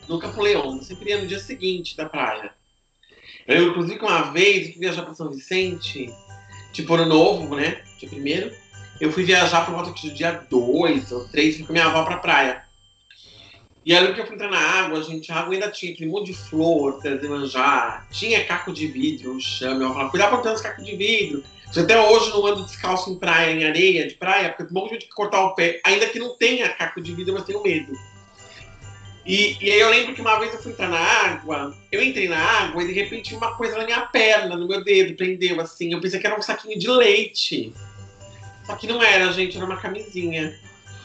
Nunca 0.07 0.29
pulei 0.29 0.55
onda, 0.55 0.83
sempre 0.83 1.09
ia 1.09 1.21
no 1.21 1.27
dia 1.27 1.39
seguinte 1.39 1.95
da 1.95 2.07
praia. 2.07 2.51
Eu 3.47 3.69
inclusive, 3.69 3.99
que 3.99 4.05
uma 4.05 4.31
vez 4.31 4.71
fui 4.71 4.79
viajar 4.79 5.03
para 5.03 5.13
São 5.13 5.29
Vicente, 5.29 6.11
tipo 6.73 6.93
ano 6.95 7.05
novo, 7.05 7.55
né? 7.55 7.83
Dia 7.99 8.09
primeiro. 8.09 8.51
Eu 8.99 9.11
fui 9.11 9.23
viajar 9.23 9.65
por 9.65 9.75
volta 9.75 9.91
do 9.91 10.13
dia 10.13 10.31
2 10.49 11.11
ou 11.11 11.27
3, 11.27 11.57
fui 11.57 11.65
com 11.65 11.73
minha 11.73 11.85
avó 11.85 12.03
pra 12.03 12.17
praia. 12.17 12.64
E 13.85 13.95
aí 13.95 14.03
eu 14.03 14.15
que 14.15 14.21
eu 14.21 14.25
fui 14.25 14.33
entrar 14.33 14.49
na 14.49 14.57
água, 14.57 15.03
gente, 15.03 15.31
a 15.31 15.35
água 15.35 15.53
ainda 15.53 15.69
tinha 15.69 15.93
aquele 15.93 16.09
monte 16.09 16.31
de 16.31 16.33
flor, 16.33 16.99
manjar, 17.29 18.07
tinha 18.09 18.43
caco 18.43 18.73
de 18.73 18.87
vidro 18.87 19.35
no 19.35 19.39
chão. 19.39 19.75
Avó 19.75 19.93
falava, 19.93 20.09
cuidado 20.09 20.29
pra 20.29 20.37
não 20.37 20.43
ter 20.43 20.53
uns 20.53 20.61
cacos 20.61 20.83
de 20.83 20.95
vidro. 20.95 21.43
Eu 21.75 21.83
até 21.83 22.01
hoje 22.01 22.31
não 22.31 22.47
ando 22.47 22.65
descalço 22.65 23.11
em 23.11 23.19
praia, 23.19 23.51
em 23.51 23.63
areia 23.63 24.07
de 24.07 24.15
praia, 24.15 24.49
porque 24.49 24.63
tem 24.63 24.75
um 24.75 24.81
monte 24.81 24.97
de 24.97 25.07
cortar 25.09 25.43
o 25.43 25.53
pé, 25.53 25.81
ainda 25.83 26.07
que 26.07 26.17
não 26.17 26.35
tenha 26.35 26.69
caco 26.69 26.99
de 26.99 27.13
vidro, 27.13 27.35
mas 27.35 27.43
tenho 27.43 27.61
medo. 27.61 27.93
E, 29.23 29.57
e 29.61 29.71
aí 29.71 29.79
eu 29.79 29.89
lembro 29.89 30.15
que 30.15 30.21
uma 30.21 30.39
vez 30.39 30.53
eu 30.53 30.61
fui 30.61 30.71
entrar 30.71 30.89
na 30.89 30.99
água, 30.99 31.75
eu 31.91 32.01
entrei 32.01 32.27
na 32.27 32.39
água 32.39 32.83
e 32.83 32.87
de 32.87 32.93
repente 32.93 33.35
uma 33.35 33.55
coisa 33.55 33.77
na 33.77 33.85
minha 33.85 34.01
perna, 34.01 34.55
no 34.55 34.67
meu 34.67 34.83
dedo, 34.83 35.15
prendeu 35.15 35.61
assim. 35.61 35.93
Eu 35.93 36.01
pensei 36.01 36.19
que 36.19 36.25
era 36.25 36.37
um 36.37 36.41
saquinho 36.41 36.79
de 36.79 36.87
leite. 36.87 37.73
Só 38.65 38.75
que 38.75 38.87
não 38.87 39.01
era, 39.01 39.31
gente, 39.31 39.57
era 39.57 39.65
uma 39.65 39.77
camisinha. 39.77 40.57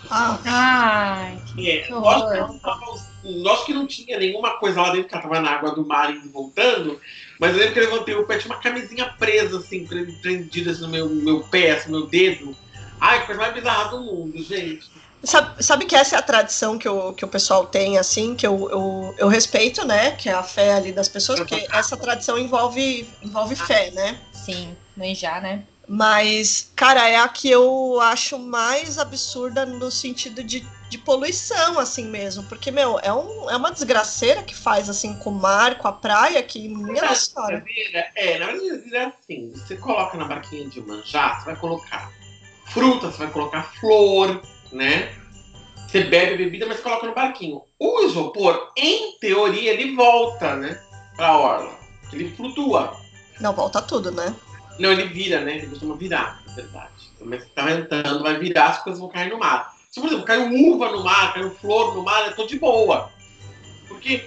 Ah, 0.08 0.40
Ai, 0.46 1.42
É, 1.58 1.78
Que 1.80 1.92
lógico, 1.92 2.26
horror. 2.28 2.32
que 2.32 2.52
não 2.52 2.58
tava- 2.58 2.80
lógico 3.22 3.66
que 3.66 3.74
não 3.74 3.86
tinha 3.86 4.18
nenhuma 4.18 4.58
coisa 4.58 4.80
lá 4.80 4.90
dentro, 4.92 5.08
que 5.08 5.14
ela 5.14 5.22
tava 5.22 5.40
na 5.40 5.50
água 5.50 5.72
do 5.74 5.86
mar 5.86 6.10
e 6.14 6.18
voltando, 6.28 6.98
mas 7.38 7.52
eu 7.52 7.58
lembro 7.58 7.74
que 7.74 7.80
eu 7.80 7.84
levantei 7.90 8.14
o 8.14 8.26
pé, 8.26 8.38
tinha 8.38 8.52
uma 8.54 8.60
camisinha 8.62 9.06
presa, 9.18 9.58
assim, 9.58 9.86
pre- 9.86 10.12
prendida 10.20 10.70
assim, 10.70 10.82
no 10.82 10.88
meu, 10.88 11.08
meu 11.10 11.40
pé, 11.44 11.72
assim, 11.72 11.90
no 11.90 12.00
meu 12.00 12.08
dedo. 12.08 12.56
Ai, 13.00 13.24
coisa 13.26 13.40
mais 13.40 13.54
bizarra 13.54 13.90
do 13.90 14.00
mundo, 14.02 14.42
gente. 14.42 14.90
Sabe, 15.22 15.62
sabe 15.62 15.84
que 15.84 15.94
essa 15.94 16.16
é 16.16 16.18
a 16.18 16.22
tradição 16.22 16.78
que 16.78 16.88
o, 16.88 17.12
que 17.12 17.24
o 17.24 17.28
pessoal 17.28 17.66
tem, 17.66 17.98
assim, 17.98 18.34
que 18.34 18.46
eu, 18.46 18.68
eu, 18.70 19.14
eu 19.18 19.28
respeito, 19.28 19.86
né? 19.86 20.12
Que 20.12 20.28
é 20.30 20.32
a 20.32 20.42
fé 20.42 20.72
ali 20.72 20.92
das 20.92 21.08
pessoas, 21.08 21.38
porque 21.40 21.66
essa 21.70 21.96
tradição 21.96 22.38
envolve, 22.38 23.06
envolve 23.22 23.54
fé, 23.54 23.90
né? 23.90 24.18
sim, 24.32 24.74
manjar, 24.96 25.42
né? 25.42 25.62
Mas, 25.92 26.70
cara, 26.76 27.08
é 27.08 27.16
a 27.16 27.26
que 27.26 27.50
eu 27.50 28.00
acho 28.00 28.38
mais 28.38 28.96
absurda 28.96 29.66
no 29.66 29.90
sentido 29.90 30.40
de, 30.40 30.64
de 30.88 30.96
poluição, 30.96 31.80
assim 31.80 32.04
mesmo. 32.04 32.44
Porque, 32.44 32.70
meu, 32.70 33.00
é, 33.02 33.12
um, 33.12 33.50
é 33.50 33.56
uma 33.56 33.72
desgraceira 33.72 34.44
que 34.44 34.54
faz, 34.54 34.88
assim, 34.88 35.18
com 35.18 35.30
o 35.30 35.34
mar, 35.34 35.78
com 35.78 35.88
a 35.88 35.92
praia, 35.92 36.40
que, 36.44 36.68
minha. 36.68 37.02
Cadeira, 37.02 38.08
é, 38.14 38.38
na 38.38 38.46
verdade 38.52 38.94
é 38.94 39.04
assim, 39.06 39.50
você 39.52 39.76
coloca 39.78 40.16
na 40.16 40.26
barquinha 40.26 40.68
de 40.68 40.80
manjar, 40.80 41.40
você 41.40 41.46
vai 41.46 41.56
colocar 41.56 42.12
fruta, 42.66 43.10
você 43.10 43.18
vai 43.18 43.30
colocar 43.32 43.64
flor, 43.80 44.40
né? 44.70 45.12
Você 45.88 46.04
bebe 46.04 46.34
a 46.34 46.36
bebida, 46.36 46.66
mas 46.66 46.78
coloca 46.78 47.04
no 47.04 47.14
barquinho. 47.16 47.62
O 47.80 48.04
isopor, 48.04 48.70
em 48.76 49.18
teoria, 49.18 49.72
ele 49.72 49.96
volta, 49.96 50.54
né? 50.54 50.80
Pra 51.16 51.36
orla. 51.36 51.76
Ele 52.12 52.30
flutua. 52.36 52.96
Não, 53.40 53.52
volta 53.52 53.82
tudo, 53.82 54.12
né? 54.12 54.32
Não, 54.80 54.92
ele 54.92 55.08
vira, 55.08 55.42
né? 55.42 55.56
Ele 55.56 55.66
costuma 55.66 55.94
virar, 55.94 56.42
na 56.46 56.54
verdade. 56.54 57.10
Mas 57.20 57.46
tá 57.50 57.66
ventando, 57.66 58.22
vai 58.22 58.38
virar, 58.38 58.68
as 58.68 58.82
coisas 58.82 58.98
vão 58.98 59.10
cair 59.10 59.28
no 59.28 59.38
mar. 59.38 59.74
Se, 59.90 60.00
por 60.00 60.06
exemplo, 60.06 60.24
caiu 60.24 60.72
uva 60.72 60.90
no 60.90 61.04
mar, 61.04 61.34
caiu 61.34 61.54
flor 61.56 61.94
no 61.94 62.02
mar, 62.02 62.26
eu 62.26 62.34
tô 62.34 62.46
de 62.46 62.58
boa. 62.58 63.12
Porque 63.88 64.24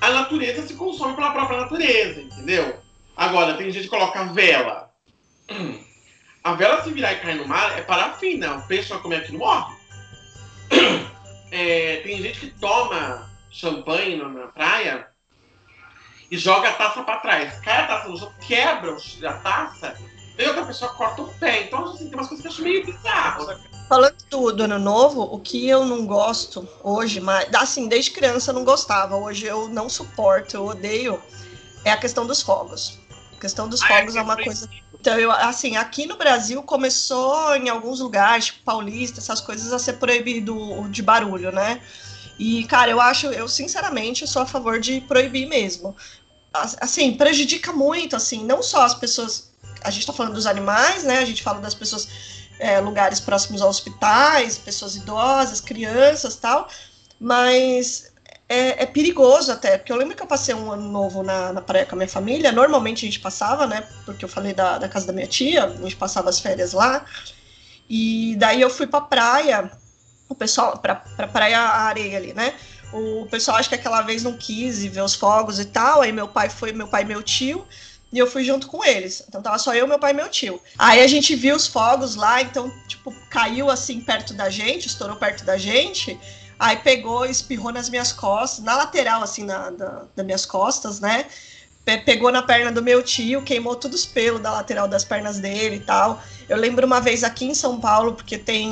a 0.00 0.10
natureza 0.10 0.66
se 0.66 0.74
consome 0.74 1.14
pela 1.14 1.32
própria 1.32 1.60
natureza, 1.60 2.22
entendeu? 2.22 2.80
Agora, 3.14 3.54
tem 3.54 3.70
gente 3.70 3.84
que 3.84 3.90
coloca 3.90 4.24
vela. 4.32 4.90
A 6.42 6.54
vela, 6.54 6.82
se 6.82 6.90
virar 6.90 7.12
e 7.12 7.20
cair 7.20 7.36
no 7.36 7.46
mar, 7.46 7.78
é 7.78 7.82
parafina. 7.82 8.56
O 8.56 8.66
peixe 8.66 8.88
vai 8.88 8.98
comer 8.98 9.16
aquilo 9.16 9.38
morre. 9.38 9.74
É, 11.54 11.98
tem 11.98 12.16
gente 12.22 12.40
que 12.40 12.50
toma 12.58 13.30
champanhe 13.50 14.16
na 14.16 14.46
praia 14.46 15.11
e 16.32 16.38
joga 16.38 16.70
a 16.70 16.72
taça 16.72 17.02
pra 17.02 17.18
trás. 17.18 17.60
Cai 17.60 17.82
a 17.82 17.86
taça 17.86 18.08
no 18.08 18.16
chão, 18.16 18.32
quebra 18.40 18.96
a 19.28 19.32
taça, 19.34 19.94
e 20.38 20.46
outra 20.46 20.64
pessoa 20.64 20.90
corta 20.94 21.20
o 21.20 21.28
pé. 21.34 21.64
Então, 21.64 21.84
assim, 21.84 22.08
tem 22.08 22.14
umas 22.14 22.26
coisas 22.26 22.40
que 22.40 22.48
eu 22.48 22.52
acho 22.52 22.62
meio 22.62 22.86
bizarras. 22.86 23.60
Falando 23.86 24.16
do, 24.30 24.50
do 24.50 24.62
ano 24.62 24.78
novo, 24.78 25.20
o 25.24 25.38
que 25.38 25.68
eu 25.68 25.84
não 25.84 26.06
gosto 26.06 26.66
hoje, 26.82 27.20
mas 27.20 27.54
assim, 27.54 27.86
desde 27.86 28.12
criança 28.12 28.50
eu 28.50 28.54
não 28.54 28.64
gostava, 28.64 29.14
hoje 29.14 29.44
eu 29.44 29.68
não 29.68 29.90
suporto, 29.90 30.56
eu 30.56 30.64
odeio, 30.64 31.22
é 31.84 31.90
a 31.90 31.98
questão 31.98 32.26
dos 32.26 32.40
fogos. 32.40 32.98
A 33.36 33.40
questão 33.40 33.68
dos 33.68 33.82
Ah, 33.82 33.88
fogos 33.88 34.16
é 34.16 34.20
é 34.20 34.22
uma 34.22 34.36
coisa. 34.36 34.66
Então, 34.98 35.18
eu, 35.18 35.30
assim, 35.30 35.76
aqui 35.76 36.06
no 36.06 36.16
Brasil 36.16 36.62
começou 36.62 37.54
em 37.56 37.68
alguns 37.68 38.00
lugares, 38.00 38.46
tipo 38.46 38.60
Paulista, 38.64 39.20
essas 39.20 39.42
coisas, 39.42 39.70
a 39.70 39.78
ser 39.78 39.94
proibido 39.94 40.88
de 40.88 41.02
barulho, 41.02 41.52
né? 41.52 41.82
E, 42.38 42.64
cara, 42.64 42.90
eu 42.90 43.00
acho, 43.00 43.26
eu 43.26 43.46
sinceramente 43.46 44.26
sou 44.26 44.42
a 44.42 44.46
favor 44.46 44.80
de 44.80 45.00
proibir 45.02 45.46
mesmo. 45.46 45.94
As- 46.52 46.76
Assim, 46.80 47.14
prejudica 47.14 47.72
muito, 47.72 48.16
assim, 48.16 48.44
não 48.44 48.62
só 48.62 48.84
as 48.84 48.94
pessoas. 48.94 49.50
A 49.82 49.90
gente 49.90 50.06
tá 50.06 50.12
falando 50.12 50.34
dos 50.34 50.46
animais, 50.46 51.02
né? 51.04 51.18
A 51.18 51.24
gente 51.24 51.42
fala 51.42 51.60
das 51.60 51.74
pessoas, 51.74 52.08
é, 52.58 52.78
lugares 52.80 53.20
próximos 53.20 53.62
a 53.62 53.66
hospitais, 53.66 54.58
pessoas 54.58 54.94
idosas, 54.96 55.60
crianças 55.60 56.36
tal, 56.36 56.68
mas 57.18 58.12
é, 58.48 58.82
é 58.82 58.86
perigoso 58.86 59.50
até, 59.50 59.78
porque 59.78 59.90
eu 59.92 59.96
lembro 59.96 60.14
que 60.14 60.22
eu 60.22 60.26
passei 60.26 60.54
um 60.54 60.70
ano 60.70 60.88
novo 60.88 61.22
na, 61.22 61.52
na 61.52 61.60
praia 61.60 61.86
com 61.86 61.94
a 61.94 61.98
minha 61.98 62.08
família. 62.08 62.52
Normalmente 62.52 63.04
a 63.04 63.08
gente 63.08 63.20
passava, 63.20 63.66
né? 63.66 63.82
Porque 64.04 64.24
eu 64.24 64.28
falei 64.28 64.52
da, 64.54 64.78
da 64.78 64.88
casa 64.88 65.06
da 65.06 65.12
minha 65.12 65.26
tia, 65.26 65.64
a 65.64 65.68
gente 65.82 65.96
passava 65.96 66.28
as 66.30 66.38
férias 66.38 66.72
lá. 66.72 67.04
E 67.88 68.36
daí 68.38 68.60
eu 68.60 68.70
fui 68.70 68.86
pra 68.86 69.00
praia, 69.00 69.70
o 70.28 70.34
pessoal, 70.34 70.78
pra, 70.78 70.96
pra 70.96 71.28
praia 71.28 71.58
areia 71.60 72.16
ali, 72.18 72.32
né? 72.32 72.54
O 72.92 73.26
pessoal 73.30 73.56
acho 73.56 73.68
que 73.70 73.74
aquela 73.74 74.02
vez 74.02 74.22
não 74.22 74.36
quis 74.36 74.84
ver 74.84 75.02
os 75.02 75.14
fogos 75.14 75.58
e 75.58 75.64
tal. 75.66 76.02
Aí 76.02 76.12
meu 76.12 76.28
pai 76.28 76.50
foi, 76.50 76.72
meu 76.72 76.88
pai 76.88 77.02
e 77.02 77.06
meu 77.06 77.22
tio. 77.22 77.66
E 78.12 78.18
eu 78.18 78.26
fui 78.26 78.44
junto 78.44 78.66
com 78.66 78.84
eles. 78.84 79.24
Então 79.26 79.42
tava 79.42 79.58
só 79.58 79.74
eu, 79.74 79.88
meu 79.88 79.98
pai 79.98 80.10
e 80.12 80.14
meu 80.14 80.28
tio. 80.28 80.60
Aí 80.78 81.00
a 81.02 81.06
gente 81.06 81.34
viu 81.34 81.56
os 81.56 81.66
fogos 81.66 82.14
lá, 82.14 82.42
então, 82.42 82.70
tipo, 82.86 83.10
caiu 83.30 83.70
assim 83.70 84.00
perto 84.02 84.34
da 84.34 84.50
gente, 84.50 84.86
estourou 84.86 85.16
perto 85.16 85.44
da 85.44 85.56
gente. 85.56 86.20
Aí 86.58 86.76
pegou, 86.76 87.24
espirrou 87.24 87.72
nas 87.72 87.88
minhas 87.88 88.12
costas, 88.12 88.62
na 88.64 88.76
lateral, 88.76 89.22
assim, 89.22 89.44
na, 89.44 89.70
da, 89.70 90.04
das 90.14 90.26
minhas 90.26 90.44
costas, 90.46 91.00
né? 91.00 91.26
Pe- 91.84 91.98
Pegou 91.98 92.30
na 92.30 92.42
perna 92.42 92.70
do 92.70 92.82
meu 92.82 93.02
tio, 93.02 93.42
queimou 93.42 93.74
todos 93.76 94.00
os 94.02 94.06
pelos 94.06 94.40
da 94.40 94.52
lateral 94.52 94.86
das 94.86 95.04
pernas 95.04 95.40
dele 95.40 95.76
e 95.76 95.80
tal. 95.80 96.22
Eu 96.48 96.56
lembro 96.58 96.86
uma 96.86 97.00
vez 97.00 97.24
aqui 97.24 97.46
em 97.46 97.54
São 97.54 97.80
Paulo, 97.80 98.14
porque 98.14 98.38
tem, 98.38 98.70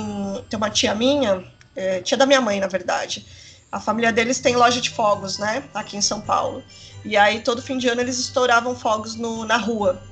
tem 0.49 0.57
uma 0.57 0.71
tia 0.71 0.95
minha, 0.95 1.45
é, 1.75 2.01
tia 2.03 2.17
da 2.17 2.27
minha 2.27 2.41
mãe, 2.41 2.61
na 2.61 2.69
verdade. 2.69 3.27
A 3.71 3.79
família 3.79 4.13
deles 4.13 4.41
tem 4.41 4.57
loja 4.57 4.81
de 4.81 4.91
fogos, 4.91 5.39
né? 5.39 5.63
Aqui 5.73 5.97
em 5.97 6.03
São 6.03 6.21
Paulo. 6.21 6.63
E 7.05 7.17
aí, 7.17 7.41
todo 7.41 7.63
fim 7.63 7.79
de 7.79 7.89
ano, 7.89 8.01
eles 8.01 8.19
estouravam 8.19 8.75
fogos 8.75 9.15
no, 9.15 9.45
na 9.45 9.57
rua. 9.57 10.03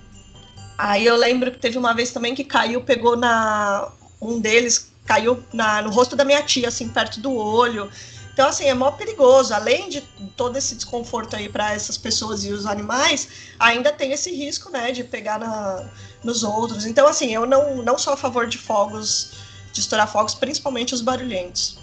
Aí 0.77 1.05
eu 1.05 1.17
lembro 1.17 1.51
que 1.51 1.59
teve 1.59 1.77
uma 1.77 1.93
vez 1.93 2.13
também 2.13 2.35
que 2.35 2.45
caiu, 2.45 2.83
pegou 2.83 3.17
na. 3.17 3.91
Um 4.21 4.41
deles 4.41 4.93
caiu 5.05 5.43
na, 5.53 5.83
no 5.83 5.91
rosto 5.91 6.15
da 6.15 6.25
minha 6.25 6.43
tia, 6.43 6.69
assim, 6.69 6.89
perto 6.89 7.19
do 7.21 7.35
olho. 7.35 7.91
Então, 8.33 8.49
assim, 8.49 8.67
é 8.67 8.75
mó 8.75 8.93
perigoso. 8.93 9.53
Além 9.53 9.89
de 9.89 10.03
todo 10.37 10.57
esse 10.57 10.77
desconforto 10.77 11.35
aí 11.35 11.49
para 11.49 11.73
essas 11.73 11.99
pessoas 11.99 12.45
e 12.45 12.53
os 12.53 12.67
animais, 12.67 13.29
ainda 13.59 13.93
tem 13.93 14.13
esse 14.13 14.31
risco, 14.31 14.71
né, 14.71 14.93
de 14.93 15.03
pegar 15.03 15.41
na, 15.41 15.89
nos 16.23 16.45
outros. 16.45 16.87
Então, 16.87 17.09
assim, 17.09 17.35
eu 17.35 17.47
não, 17.47 17.83
não 17.83 17.99
sou 17.99 18.13
a 18.13 18.17
favor 18.17 18.47
de 18.47 18.59
fogos, 18.59 19.33
de 19.73 19.81
estourar 19.81 20.11
fogos, 20.11 20.35
principalmente 20.35 20.95
os 20.95 21.01
barulhentos. 21.01 21.79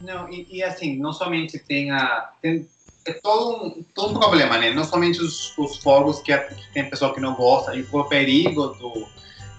Não, 0.00 0.28
e, 0.30 0.46
e 0.50 0.62
assim, 0.62 0.96
não 0.98 1.12
somente 1.12 1.58
tem 1.58 1.90
a. 1.90 2.30
Tem, 2.42 2.68
é 3.06 3.12
todo 3.12 3.64
um, 3.64 3.82
todo 3.94 4.10
um 4.16 4.18
problema, 4.18 4.58
né? 4.58 4.72
Não 4.72 4.84
somente 4.84 5.20
os, 5.20 5.56
os 5.56 5.78
fogos 5.78 6.20
que, 6.20 6.32
a- 6.32 6.44
que 6.44 6.72
tem 6.74 6.90
pessoa 6.90 7.14
que 7.14 7.20
não 7.20 7.34
gosta, 7.34 7.74
e 7.74 7.86
o 7.90 8.04
perigo 8.04 8.66
do, 8.68 9.08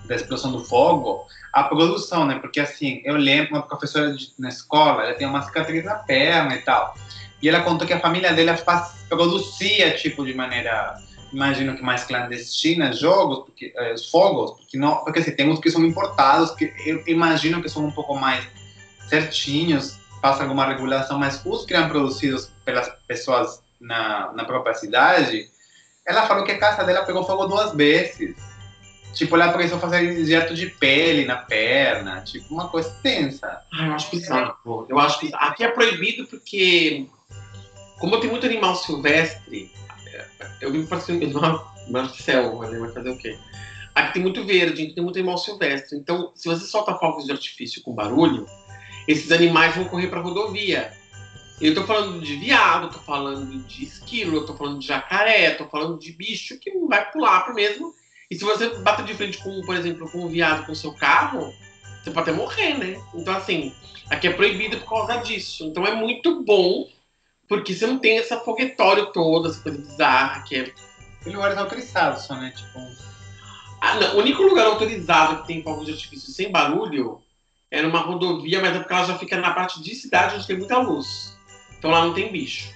da 0.06 0.16
explosão 0.16 0.52
do 0.52 0.64
fogo, 0.66 1.26
a 1.54 1.64
produção, 1.64 2.26
né? 2.26 2.40
Porque 2.40 2.60
assim, 2.60 3.02
eu 3.06 3.16
lembro 3.16 3.56
uma 3.56 3.62
professora 3.62 4.14
de- 4.14 4.32
na 4.38 4.50
escola, 4.50 5.04
ela 5.04 5.14
tem 5.16 5.26
uma 5.28 5.42
cicatriz 5.42 5.84
na 5.84 5.96
perna 5.96 6.56
e 6.56 6.62
tal. 6.62 6.94
E 7.42 7.48
ela 7.48 7.62
contou 7.62 7.88
que 7.88 7.94
a 7.94 8.00
família 8.00 8.34
dela 8.34 8.58
faz, 8.58 8.90
produzia, 9.08 9.96
tipo, 9.96 10.26
de 10.26 10.34
maneira, 10.34 11.00
imagino 11.32 11.76
que 11.76 11.82
mais 11.84 12.04
clandestina, 12.04 12.92
jogos, 12.92 13.46
porque, 13.46 13.72
eh, 13.76 13.94
os 13.94 14.10
fogos, 14.10 14.52
porque, 14.52 14.78
não, 14.78 15.04
porque 15.04 15.20
assim, 15.20 15.32
tem 15.36 15.50
uns 15.50 15.60
que 15.60 15.70
são 15.70 15.86
importados, 15.86 16.52
que 16.52 16.74
eu 16.86 17.04
imagino 17.08 17.62
que 17.62 17.70
são 17.70 17.86
um 17.86 17.92
pouco 17.92 18.16
mais 18.16 18.46
certinhos, 19.06 20.00
passa 20.22 20.43
alguma 20.43 20.65
regulação, 20.65 21.20
mas 21.20 21.41
os 21.45 21.65
que 21.65 21.74
eram 21.74 21.89
produzidos 21.89 22.51
pelas 22.65 22.89
pessoas 23.07 23.61
na, 23.80 24.32
na 24.34 24.45
própria 24.45 24.74
cidade, 24.74 25.49
ela 26.05 26.28
falou 26.28 26.43
que 26.43 26.51
a 26.51 26.57
casa 26.57 26.84
dela 26.84 27.05
pegou 27.05 27.24
fogo 27.26 27.45
duas 27.45 27.74
vezes. 27.74 28.36
Tipo, 29.13 29.36
ela 29.36 29.51
precisou 29.51 29.80
fazer 29.80 30.03
injeto 30.20 30.53
de 30.53 30.68
pele 30.68 31.26
na 31.26 31.38
perna, 31.38 32.22
tipo, 32.22 32.53
uma 32.53 32.70
coisa 32.70 32.89
tensa. 33.01 33.61
Ah, 33.74 33.88
eu 33.88 33.93
acho 33.93 34.11
bizarro. 34.11 34.86
Eu 34.88 34.99
acho 34.99 35.20
que 35.20 35.32
aqui 35.34 35.63
é 35.63 35.72
proibido 35.72 36.28
porque, 36.28 37.07
como 37.99 38.20
tem 38.20 38.30
muito 38.30 38.45
animal 38.45 38.76
silvestre, 38.76 39.72
eu 40.61 40.72
vivo 40.72 40.88
parecendo 40.88 41.39
uma 41.88 42.09
selva, 42.09 42.70
né? 42.70 42.78
Vai 42.80 42.91
fazer 42.91 43.09
o 43.09 43.18
quê? 43.18 43.38
Aqui 43.95 44.13
tem 44.13 44.22
muito 44.22 44.45
verde, 44.45 44.93
tem 44.93 45.03
muito 45.03 45.18
animal 45.18 45.38
silvestre. 45.39 45.97
Então, 45.97 46.32
se 46.36 46.47
você 46.47 46.65
solta 46.65 46.93
fogos 46.95 47.26
de 47.26 47.32
artifício 47.32 47.82
com 47.82 47.95
barulho, 47.95 48.45
esses 49.08 49.32
animais 49.32 49.76
vão 49.76 49.86
correr 49.86 50.08
para 50.08 50.22
rodovia. 50.22 50.91
Eu 51.60 51.74
tô 51.74 51.84
falando 51.86 52.22
de 52.22 52.36
viado, 52.36 52.91
tô 52.91 52.99
falando 52.99 53.64
de 53.64 53.84
esquilo, 53.84 54.38
eu 54.38 54.45
tô 54.45 54.55
falando 54.55 54.80
de 54.80 54.88
jacaré, 54.88 55.51
tô 55.51 55.66
falando 55.66 55.97
de 55.97 56.12
bicho 56.12 56.60
que 56.60 56.72
vai 56.88 57.10
pular 57.12 57.41
pro 57.41 57.55
mesmo. 57.55 57.95
E 58.30 58.36
se 58.36 58.43
você 58.43 58.70
bater 58.80 59.05
de 59.05 59.14
frente 59.16 59.38
com, 59.39 59.62
por 59.62 59.76
exemplo, 59.76 60.10
com 60.12 60.26
um 60.26 60.28
viado 60.28 60.66
com 60.66 60.76
seu 60.76 60.93
carro, 60.93 61.53
você 62.03 62.12
pode 62.12 62.30
até 62.30 62.38
morrer, 62.38 62.78
né? 62.78 63.01
Então, 63.16 63.36
assim, 63.36 63.74
aqui 64.10 64.28
é 64.28 64.34
proibido 64.34 64.78
por 64.78 64.89
causa 64.89 65.18
disso. 65.18 65.66
Então 65.66 65.88
é 65.88 65.95
muito 65.95 66.43
bom, 66.43 66.88
porque 67.47 67.74
você 67.74 67.88
não 67.88 67.97
tem 67.97 68.20
essa 68.20 68.39
foguetório 68.41 69.12
todo, 69.12 69.49
essa 69.49 69.62
coisa 69.62 69.80
bizarra 69.80 70.43
que 70.43 70.55
é. 70.58 70.74
Tem 71.24 71.34
lugares 71.34 71.58
autorizados 71.58 72.24
só, 72.24 72.36
né? 72.36 72.53
Tipo, 72.55 72.80
Ah, 73.82 73.95
não, 73.95 74.16
o 74.16 74.20
único 74.20 74.43
lugar 74.43 74.68
autorizado 74.68 75.41
que 75.41 75.47
tem 75.47 75.64
fogos 75.64 75.86
de 75.86 75.93
artifício 75.93 76.32
sem 76.32 76.51
barulho 76.51 77.22
é 77.70 77.82
numa 77.82 77.99
rodovia, 77.99 78.61
mas 78.61 78.76
é 78.76 78.80
porque 78.80 78.93
ela 78.93 79.05
já 79.05 79.18
fica 79.18 79.38
na 79.38 79.53
parte 79.53 79.82
de 79.82 79.93
cidade 79.95 80.36
onde 80.36 80.47
tem 80.47 80.57
muita 80.57 80.78
luz. 80.80 81.38
Então 81.78 81.91
lá 81.91 82.05
não 82.05 82.13
tem 82.13 82.32
bicho. 82.32 82.74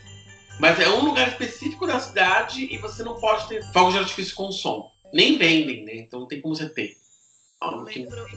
Mas 0.59 0.79
é 0.79 0.87
um 0.89 1.05
lugar 1.05 1.27
específico 1.27 1.87
da 1.87 1.99
cidade 1.99 2.67
e 2.71 2.77
você 2.77 3.03
não 3.03 3.19
pode 3.19 3.47
ter 3.47 3.63
fogos 3.71 3.93
de 3.93 3.99
artifício 3.99 4.35
com 4.35 4.51
som. 4.51 4.91
Nem 5.13 5.37
vendem, 5.37 5.83
né? 5.83 5.95
Então 5.95 6.21
não 6.21 6.27
tem 6.27 6.41
como 6.41 6.55
você 6.55 6.69
ter. 6.69 6.97
Eu 7.61 7.81
lembro, 7.81 8.27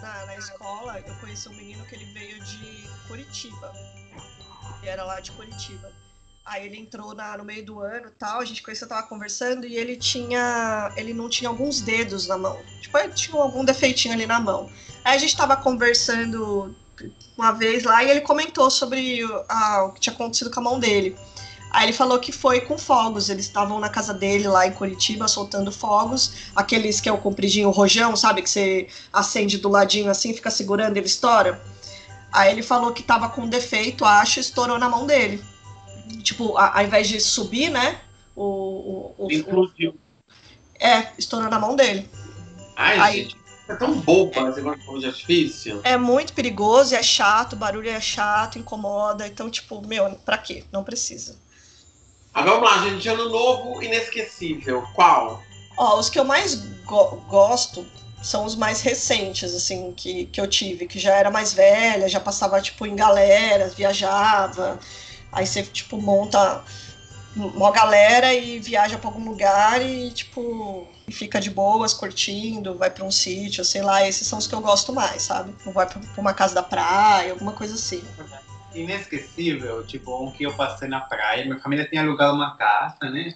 na, 0.00 0.26
na 0.26 0.36
escola, 0.36 0.98
eu 1.06 1.14
conheci 1.16 1.48
um 1.48 1.54
menino 1.54 1.84
que 1.86 1.94
ele 1.94 2.06
veio 2.06 2.42
de 2.42 2.88
Curitiba. 3.06 3.72
Ele 4.80 4.90
era 4.90 5.04
lá 5.04 5.20
de 5.20 5.30
Curitiba. 5.32 5.92
Aí 6.44 6.66
ele 6.66 6.78
entrou 6.78 7.14
na- 7.14 7.36
no 7.36 7.44
meio 7.44 7.64
do 7.64 7.80
ano 7.80 8.10
tal, 8.18 8.40
a 8.40 8.44
gente 8.44 8.62
conheceu, 8.62 8.88
tava 8.88 9.06
conversando, 9.06 9.66
e 9.66 9.76
ele 9.76 9.96
tinha. 9.96 10.90
Ele 10.96 11.12
não 11.12 11.28
tinha 11.28 11.48
alguns 11.48 11.80
dedos 11.80 12.26
na 12.26 12.36
mão. 12.38 12.58
Tipo, 12.80 12.98
ele 12.98 13.12
tinha 13.12 13.40
algum 13.40 13.64
defeitinho 13.64 14.14
ali 14.14 14.26
na 14.26 14.40
mão. 14.40 14.68
Aí 15.04 15.14
a 15.16 15.18
gente 15.18 15.36
tava 15.36 15.56
conversando 15.56 16.74
uma 17.36 17.52
vez 17.52 17.84
lá 17.84 18.02
e 18.04 18.10
ele 18.10 18.20
comentou 18.22 18.70
sobre 18.70 19.24
o- 19.24 19.92
que 19.92 20.00
tinha 20.00 20.12
acontecido 20.14 20.50
com 20.50 20.60
a 20.60 20.62
mão 20.62 20.78
dele. 20.78 21.16
Aí 21.70 21.84
ele 21.86 21.92
falou 21.92 22.18
que 22.18 22.32
foi 22.32 22.62
com 22.62 22.76
fogos. 22.76 23.28
Eles 23.30 23.46
estavam 23.46 23.78
na 23.78 23.88
casa 23.88 24.12
dele 24.12 24.48
lá 24.48 24.66
em 24.66 24.72
Curitiba 24.72 25.28
soltando 25.28 25.70
fogos, 25.70 26.50
aqueles 26.56 27.00
que 27.00 27.08
é 27.08 27.12
o 27.12 27.18
compridinho 27.18 27.70
rojão, 27.70 28.16
sabe? 28.16 28.42
Que 28.42 28.50
você 28.50 28.88
acende 29.12 29.56
do 29.58 29.68
ladinho 29.68 30.10
assim, 30.10 30.34
fica 30.34 30.50
segurando, 30.50 30.96
ele 30.96 31.06
estoura. 31.06 31.62
Aí 32.32 32.50
ele 32.50 32.62
falou 32.62 32.92
que 32.92 33.02
tava 33.02 33.28
com 33.28 33.46
defeito, 33.48 34.04
acho, 34.04 34.40
estourou 34.40 34.78
na 34.78 34.88
mão 34.88 35.06
dele. 35.06 35.42
Tipo, 36.18 36.56
a- 36.56 36.78
ao 36.78 36.84
invés 36.84 37.08
de 37.08 37.20
subir, 37.20 37.70
né? 37.70 38.00
O, 38.36 38.44
o, 38.44 39.14
o- 39.18 39.26
o- 39.26 39.68
é, 40.78 41.12
estourou 41.18 41.50
na 41.50 41.58
mão 41.58 41.76
dele. 41.76 42.08
Ai, 42.76 42.98
Aí- 43.00 43.22
gente, 43.24 43.36
é 43.68 43.74
tão 43.74 44.00
boba 44.00 44.48
esse 44.50 44.60
negócio 44.62 44.98
de 45.00 45.06
artifício. 45.06 45.80
É 45.84 45.96
muito 45.96 46.32
perigoso, 46.32 46.94
é 46.94 47.02
chato, 47.02 47.52
o 47.52 47.56
barulho 47.56 47.90
é 47.90 48.00
chato, 48.00 48.58
incomoda. 48.58 49.26
Então, 49.26 49.50
tipo, 49.50 49.86
meu, 49.86 50.10
pra 50.24 50.38
quê? 50.38 50.64
Não 50.72 50.82
precisa. 50.82 51.36
Agora 52.32 52.60
vamos 52.60 52.70
lá, 52.70 52.88
gente. 52.88 53.08
Ano 53.08 53.28
novo 53.28 53.82
inesquecível. 53.82 54.82
Qual? 54.94 55.42
Ó, 55.76 55.98
os 55.98 56.08
que 56.08 56.18
eu 56.18 56.24
mais 56.24 56.54
go- 56.84 57.22
gosto 57.28 57.86
são 58.22 58.44
os 58.44 58.54
mais 58.54 58.82
recentes, 58.82 59.54
assim, 59.54 59.92
que, 59.96 60.26
que 60.26 60.40
eu 60.40 60.46
tive, 60.46 60.86
que 60.86 60.98
já 60.98 61.14
era 61.14 61.30
mais 61.30 61.52
velha, 61.54 62.08
já 62.08 62.20
passava, 62.20 62.60
tipo, 62.60 62.86
em 62.86 62.94
galera, 62.94 63.68
viajava. 63.68 64.78
Aí 65.32 65.46
você, 65.46 65.62
tipo, 65.62 66.00
monta 66.00 66.62
uma 67.36 67.70
galera 67.70 68.34
e 68.34 68.58
viaja 68.58 68.98
pra 68.98 69.08
algum 69.08 69.24
lugar 69.24 69.80
e, 69.80 70.10
tipo, 70.10 70.88
fica 71.10 71.40
de 71.40 71.50
boas, 71.50 71.94
curtindo, 71.94 72.76
vai 72.76 72.90
pra 72.90 73.04
um 73.04 73.10
sítio, 73.10 73.64
sei 73.64 73.82
lá. 73.82 74.06
Esses 74.06 74.26
são 74.26 74.38
os 74.38 74.46
que 74.46 74.54
eu 74.54 74.60
gosto 74.60 74.92
mais, 74.92 75.22
sabe? 75.22 75.54
Ou 75.64 75.72
vai 75.72 75.86
pra 75.86 76.00
uma 76.18 76.34
casa 76.34 76.54
da 76.54 76.62
praia, 76.62 77.32
alguma 77.32 77.52
coisa 77.52 77.74
assim. 77.74 78.02
inesquecível, 78.74 79.84
tipo, 79.86 80.24
um 80.24 80.32
que 80.32 80.44
eu 80.44 80.54
passei 80.54 80.88
na 80.88 81.00
praia. 81.00 81.44
Minha 81.44 81.58
família 81.60 81.86
tinha 81.86 82.02
alugado 82.02 82.34
uma 82.34 82.56
casa, 82.56 83.10
né? 83.10 83.34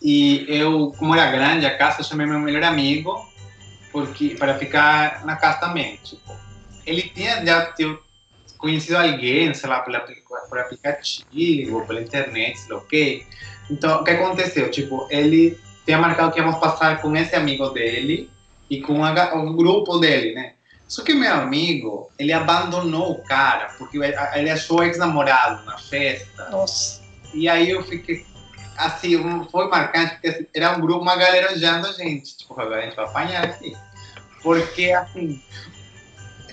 E 0.00 0.44
eu, 0.48 0.94
como 0.98 1.14
era 1.14 1.30
grande 1.30 1.66
a 1.66 1.76
casa, 1.76 2.02
chamei 2.02 2.26
meu 2.26 2.38
melhor 2.38 2.62
amigo 2.62 3.26
porque 3.96 4.36
para 4.38 4.58
ficar 4.58 5.24
na 5.24 5.36
casa 5.36 5.58
também, 5.58 5.96
tipo. 6.04 6.36
ele 6.84 7.00
tinha 7.02 7.42
já 7.46 7.72
tinha 7.72 7.98
conhecido 8.58 8.98
alguém, 8.98 9.54
sei 9.54 9.70
lá, 9.70 9.80
pela, 9.80 10.00
por 10.48 10.58
aplicativo, 10.58 11.86
pela 11.86 12.00
internet, 12.00 12.58
sei 12.58 12.72
lá, 12.72 12.78
ok? 12.78 13.26
Então, 13.70 14.00
o 14.00 14.04
que 14.04 14.10
aconteceu? 14.10 14.70
Tipo, 14.70 15.06
ele 15.10 15.58
tinha 15.84 15.98
marcado 15.98 16.32
que 16.32 16.38
íamos 16.38 16.58
passar 16.58 17.00
com 17.00 17.16
esse 17.16 17.34
amigo 17.34 17.68
dele 17.70 18.30
e 18.68 18.80
com 18.80 19.04
a, 19.04 19.34
o 19.34 19.54
grupo 19.54 19.98
dele, 19.98 20.34
né? 20.34 20.52
Só 20.88 21.02
que 21.02 21.14
meu 21.14 21.32
amigo, 21.32 22.10
ele 22.18 22.32
abandonou 22.32 23.12
o 23.12 23.22
cara, 23.22 23.74
porque 23.76 23.98
ele 23.98 24.50
achou 24.50 24.84
ex-namorado 24.84 25.64
na 25.64 25.78
festa. 25.78 26.48
Nossa. 26.50 27.02
E 27.34 27.48
aí 27.48 27.70
eu 27.70 27.82
fiquei, 27.82 28.24
assim, 28.76 29.18
foi 29.50 29.68
marcante, 29.68 30.12
porque 30.12 30.28
assim, 30.28 30.46
era 30.54 30.76
um 30.76 30.80
grupo, 30.80 31.00
uma 31.00 31.16
galera 31.16 31.52
odiando 31.52 31.88
a 31.88 31.92
gente. 31.92 32.36
Tipo, 32.36 32.60
a 32.60 32.80
gente 32.82 32.94
vai 32.94 33.04
apanhar 33.04 33.44
aqui. 33.44 33.76
Porque, 34.42 34.92
assim, 34.92 35.42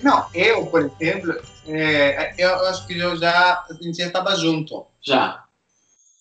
não, 0.04 0.26
eu, 0.34 0.66
por 0.66 0.82
exemplo, 0.82 1.34
é, 1.66 2.34
eu 2.36 2.66
acho 2.66 2.86
que 2.86 2.98
eu 2.98 3.16
já, 3.16 3.64
a 3.68 3.74
gente 3.82 3.96
já 3.96 4.06
estava 4.06 4.36
junto. 4.36 4.86
Já. 5.02 5.44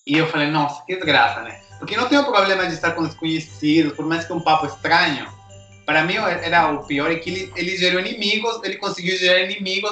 E 0.07 0.17
eu 0.17 0.27
falei, 0.27 0.49
nossa, 0.49 0.83
que 0.85 0.95
desgraça, 0.95 1.41
né? 1.41 1.59
Porque 1.77 1.97
não 1.97 2.07
tem 2.07 2.17
o 2.17 2.25
problema 2.25 2.65
de 2.65 2.73
estar 2.73 2.91
com 2.91 3.03
desconhecidos, 3.03 3.93
por 3.93 4.05
mais 4.05 4.25
que 4.25 4.31
um 4.31 4.39
papo 4.39 4.65
estranho. 4.65 5.27
Para 5.85 6.05
mim, 6.05 6.15
era 6.15 6.71
o 6.71 6.85
pior 6.85 7.11
é 7.11 7.15
que 7.15 7.29
ele, 7.29 7.53
ele 7.57 7.77
gerou 7.77 7.99
inimigos, 7.99 8.63
ele 8.63 8.77
conseguiu 8.77 9.17
gerar 9.17 9.41
inimigos, 9.41 9.91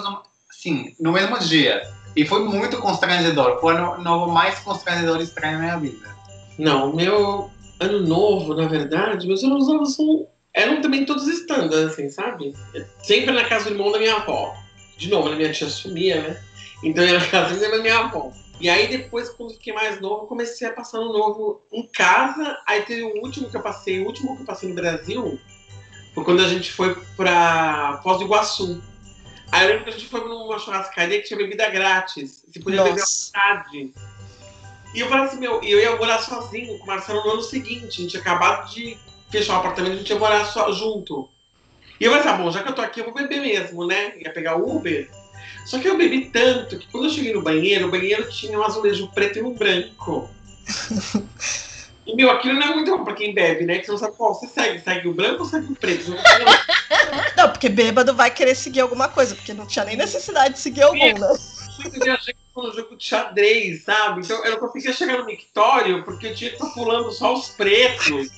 sim, 0.51 0.95
no 0.97 1.11
mesmo 1.11 1.37
dia. 1.39 1.81
E 2.15 2.25
foi 2.25 2.45
muito 2.45 2.77
constrangedor. 2.77 3.59
Foi 3.59 3.75
o 3.75 3.97
no 3.97 4.27
mais 4.27 4.59
constrangedor 4.59 5.19
e 5.19 5.23
estranho 5.23 5.57
da 5.57 5.63
minha 5.63 5.79
vida. 5.79 6.15
Não, 6.57 6.93
meu 6.93 7.51
ano 7.79 8.07
novo, 8.07 8.53
na 8.53 8.67
verdade, 8.67 9.27
meus 9.27 9.43
anos 9.43 9.67
novos 9.67 9.95
são, 9.95 10.27
eram 10.53 10.81
também 10.81 11.05
todos 11.05 11.27
estándares, 11.27 11.91
assim, 11.91 12.09
sabe? 12.09 12.53
Sempre 13.01 13.31
na 13.31 13.45
casa 13.45 13.65
do 13.65 13.71
irmão 13.71 13.91
da 13.91 13.99
minha 13.99 14.15
avó. 14.15 14.55
De 14.97 15.09
novo, 15.09 15.29
a 15.29 15.35
minha 15.35 15.51
tia 15.51 15.69
sumia, 15.69 16.21
né? 16.21 16.43
Então 16.83 17.03
eu 17.03 17.13
ia 17.13 17.19
na 17.19 17.27
casa 17.27 17.59
da 17.59 17.77
minha 17.77 17.97
avó. 17.99 18.31
E 18.59 18.69
aí 18.69 18.87
depois, 18.87 19.29
quando 19.29 19.53
fiquei 19.53 19.73
mais 19.73 19.99
novo, 19.99 20.27
comecei 20.27 20.67
a 20.67 20.73
passar 20.73 20.99
no 20.99 21.11
novo 21.11 21.61
em 21.71 21.87
casa. 21.87 22.59
Aí 22.67 22.83
teve 22.83 23.03
o 23.03 23.21
último 23.21 23.49
que 23.49 23.57
eu 23.57 23.61
passei, 23.61 24.01
o 24.01 24.05
último 24.05 24.35
que 24.35 24.43
eu 24.43 24.45
passei 24.45 24.69
no 24.69 24.75
Brasil, 24.75 25.39
foi 26.13 26.23
quando 26.23 26.41
a 26.41 26.47
gente 26.47 26.71
foi 26.71 26.95
pra 27.15 27.99
Foz 28.03 28.19
do 28.19 28.25
Iguaçu. 28.25 28.81
Aí 29.51 29.63
eu 29.63 29.69
lembro 29.69 29.85
que 29.85 29.89
a 29.89 29.93
gente 29.93 30.07
foi 30.07 30.21
numa 30.21 30.59
churrascaria 30.59 31.19
que 31.19 31.27
tinha 31.27 31.37
bebida 31.37 31.69
grátis. 31.69 32.43
Você 32.47 32.59
podia 32.59 32.83
beber 32.83 33.01
à 33.01 33.05
vontade. 33.05 33.93
E 34.93 34.99
eu 34.99 35.07
falei 35.07 35.25
assim, 35.25 35.39
meu, 35.39 35.61
eu 35.63 35.79
ia 35.79 35.95
morar 35.95 36.19
sozinho 36.19 36.77
com 36.77 36.83
o 36.83 36.87
Marcelo 36.87 37.23
no 37.23 37.31
ano 37.31 37.41
seguinte. 37.41 37.85
A 37.85 38.01
gente 38.01 38.07
tinha 38.11 38.21
acabado 38.21 38.71
de 38.71 38.97
fechar 39.31 39.55
o 39.55 39.59
apartamento, 39.59 39.93
a 39.93 39.97
gente 39.97 40.09
ia 40.09 40.19
morar 40.19 40.45
só, 40.45 40.71
junto. 40.71 41.29
E 41.99 42.05
eu 42.05 42.11
falei 42.11 42.25
assim, 42.25 42.35
ah, 42.35 42.43
bom, 42.43 42.51
já 42.51 42.63
que 42.63 42.69
eu 42.69 42.75
tô 42.75 42.81
aqui, 42.81 42.99
eu 42.99 43.05
vou 43.05 43.13
beber 43.13 43.41
mesmo, 43.41 43.85
né? 43.85 44.13
Ia 44.17 44.31
pegar 44.31 44.57
o 44.57 44.75
Uber. 44.75 45.09
Só 45.65 45.79
que 45.79 45.87
eu 45.87 45.97
bebi 45.97 46.25
tanto 46.25 46.77
que 46.77 46.87
quando 46.91 47.05
eu 47.05 47.09
cheguei 47.09 47.33
no 47.33 47.41
banheiro, 47.41 47.87
o 47.87 47.91
banheiro 47.91 48.29
tinha 48.29 48.59
um 48.59 48.63
azulejo 48.63 49.11
preto 49.13 49.39
e 49.39 49.41
um 49.43 49.53
branco. 49.53 50.29
E, 52.05 52.15
meu, 52.15 52.31
aquilo 52.31 52.59
não 52.59 52.67
é 52.67 52.75
muito 52.75 52.97
bom 52.97 53.03
pra 53.03 53.13
quem 53.13 53.33
bebe, 53.33 53.65
né? 53.65 53.77
Que 53.77 53.85
você 53.85 53.91
não 53.91 53.97
sabe 53.99 54.17
qual 54.17 54.33
você 54.33 54.47
segue. 54.47 54.79
Segue 54.79 55.07
o 55.07 55.13
branco 55.13 55.43
ou 55.43 55.45
segue 55.49 55.71
o 55.71 55.75
preto? 55.75 56.11
Não, 57.37 57.49
porque 57.49 57.69
bêbado 57.69 58.13
vai 58.13 58.31
querer 58.31 58.55
seguir 58.55 58.81
alguma 58.81 59.07
coisa, 59.07 59.35
porque 59.35 59.53
não 59.53 59.65
tinha 59.65 59.85
nem 59.85 59.95
necessidade 59.95 60.55
de 60.55 60.59
seguir 60.59 60.83
algum, 60.83 60.97
né? 60.97 61.37
Eu 61.85 61.99
viajei 62.03 62.35
no 62.55 62.73
jogo 62.73 62.95
de 62.95 63.03
xadrez, 63.03 63.83
sabe? 63.83 64.21
Então 64.21 64.43
eu 64.45 64.51
não 64.51 64.59
conseguia 64.59 64.93
chegar 64.93 65.17
no 65.17 65.25
mictório 65.25 66.03
porque 66.03 66.27
eu 66.27 66.35
tinha 66.35 66.49
que 66.49 66.57
estar 66.57 66.69
pulando 66.73 67.11
só 67.11 67.33
os 67.33 67.49
pretos. 67.49 68.29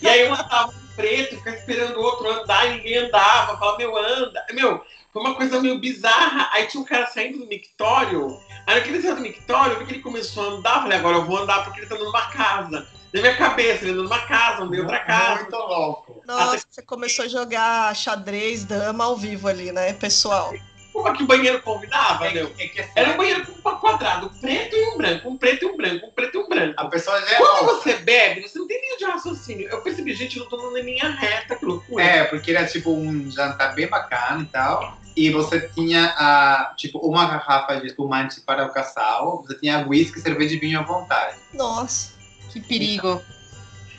E 0.00 0.08
aí 0.08 0.20
eu 0.22 0.32
andava 0.32 0.72
no 0.72 0.88
preto, 0.94 1.36
ficava 1.36 1.56
esperando 1.56 1.98
o 1.98 2.02
outro 2.02 2.30
andar 2.30 2.66
e 2.66 2.76
ninguém 2.76 2.96
andava. 2.98 3.56
Falava, 3.58 3.78
meu, 3.78 3.96
anda. 3.96 4.46
Meu, 4.52 4.84
foi 5.12 5.22
uma 5.22 5.34
coisa 5.34 5.60
meio 5.60 5.78
bizarra. 5.78 6.48
Aí 6.52 6.66
tinha 6.66 6.80
um 6.82 6.86
cara 6.86 7.06
saindo 7.06 7.38
do 7.38 7.46
mictório. 7.46 8.40
Aí 8.66 8.76
naquele 8.76 9.00
saiu 9.00 9.16
do 9.16 9.20
mictório, 9.20 9.74
eu 9.74 9.78
vi 9.78 9.86
que 9.86 9.92
ele 9.94 10.02
começou 10.02 10.44
a 10.44 10.46
andar. 10.54 10.82
Falei, 10.82 10.98
agora 10.98 11.16
eu 11.18 11.24
vou 11.24 11.38
andar 11.38 11.64
porque 11.64 11.80
ele 11.80 11.88
tá 11.88 11.96
numa 11.96 12.26
casa. 12.28 12.86
Na 13.12 13.20
minha 13.20 13.36
cabeça, 13.36 13.84
ele 13.84 13.92
andando 13.92 14.04
numa 14.04 14.26
casa, 14.26 14.62
andei 14.62 14.80
outra 14.80 14.98
casa. 14.98 15.42
Muito 15.42 15.56
louco. 15.56 16.22
Nossa, 16.26 16.56
Até... 16.56 16.64
você 16.68 16.82
começou 16.82 17.24
a 17.24 17.28
jogar 17.28 17.94
xadrez, 17.94 18.64
dama 18.64 19.04
ao 19.04 19.16
vivo 19.16 19.46
ali, 19.46 19.70
né, 19.70 19.92
pessoal? 19.92 20.52
Como 20.94 21.08
é 21.08 21.12
que 21.12 21.24
o 21.24 21.26
banheiro 21.26 21.60
convidava, 21.60 22.28
é, 22.28 22.32
meu? 22.32 22.54
É 22.56 22.68
que, 22.68 22.80
assim, 22.80 22.92
Era 22.94 23.10
um 23.10 23.16
banheiro 23.16 23.44
com 23.44 23.68
um 23.68 23.74
quadrado, 23.74 24.26
um 24.26 24.40
preto 24.40 24.76
e 24.76 24.86
um 24.90 24.96
branco, 24.96 25.28
um 25.28 25.36
preto 25.36 25.64
e 25.64 25.66
um 25.66 25.76
branco, 25.76 26.06
um 26.06 26.10
preto 26.10 26.38
e 26.38 26.40
um 26.40 26.48
branco. 26.48 26.74
A 26.76 26.86
pessoa 26.86 27.20
já 27.20 27.32
é 27.32 27.36
Quando 27.36 27.66
você 27.66 27.96
bebe, 27.96 28.42
você 28.42 28.58
não 28.58 28.68
tem 28.68 28.80
linha 28.80 28.96
de 28.96 29.04
raciocínio. 29.04 29.68
Eu 29.68 29.82
percebi, 29.82 30.14
gente, 30.14 30.38
não 30.38 30.46
tô 30.46 30.56
dando 30.56 30.78
linha 30.78 31.10
reta, 31.10 31.56
que 31.56 31.64
loucura. 31.66 32.04
É, 32.04 32.24
porque 32.24 32.52
era 32.52 32.64
tipo 32.64 32.92
um 32.92 33.28
jantar 33.28 33.74
bem 33.74 33.88
bacana 33.88 34.42
e 34.42 34.46
tal 34.46 35.04
e 35.16 35.30
você 35.30 35.68
tinha 35.68 36.06
a, 36.16 36.74
tipo 36.76 36.98
uma 36.98 37.26
garrafa 37.26 37.80
de 37.80 37.86
espumante 37.86 38.40
para 38.40 38.66
o 38.66 38.72
casal, 38.72 39.44
você 39.46 39.54
tinha 39.58 39.86
whisky, 39.86 40.20
cerveja 40.20 40.54
e 40.54 40.58
vinho 40.58 40.80
à 40.80 40.82
vontade. 40.82 41.36
Nossa, 41.52 42.14
que 42.52 42.60
perigo. 42.60 43.22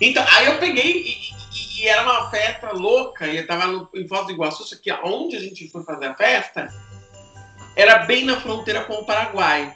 Então, 0.01 0.23
então 0.23 0.37
aí 0.37 0.45
eu 0.47 0.57
peguei 0.57 0.91
e, 0.91 1.31
e, 1.31 1.44
e, 1.75 1.87
era 1.87 2.03
uma 2.03 2.29
festa 2.29 2.71
louca, 2.71 3.27
e 3.27 3.37
eu 3.37 3.47
tava 3.47 3.67
no, 3.67 3.89
em 3.93 4.07
Foz 4.07 4.25
do 4.25 4.31
Iguaçu, 4.31 4.63
só 4.63 4.75
que 4.75 4.91
onde 4.91 5.35
a 5.35 5.39
gente 5.39 5.69
foi 5.69 5.83
fazer 5.83 6.07
a 6.07 6.15
festa 6.15 6.73
era 7.75 7.99
bem 8.05 8.25
na 8.25 8.39
fronteira 8.39 8.85
com 8.85 8.93
o 8.93 9.05
Paraguai. 9.05 9.75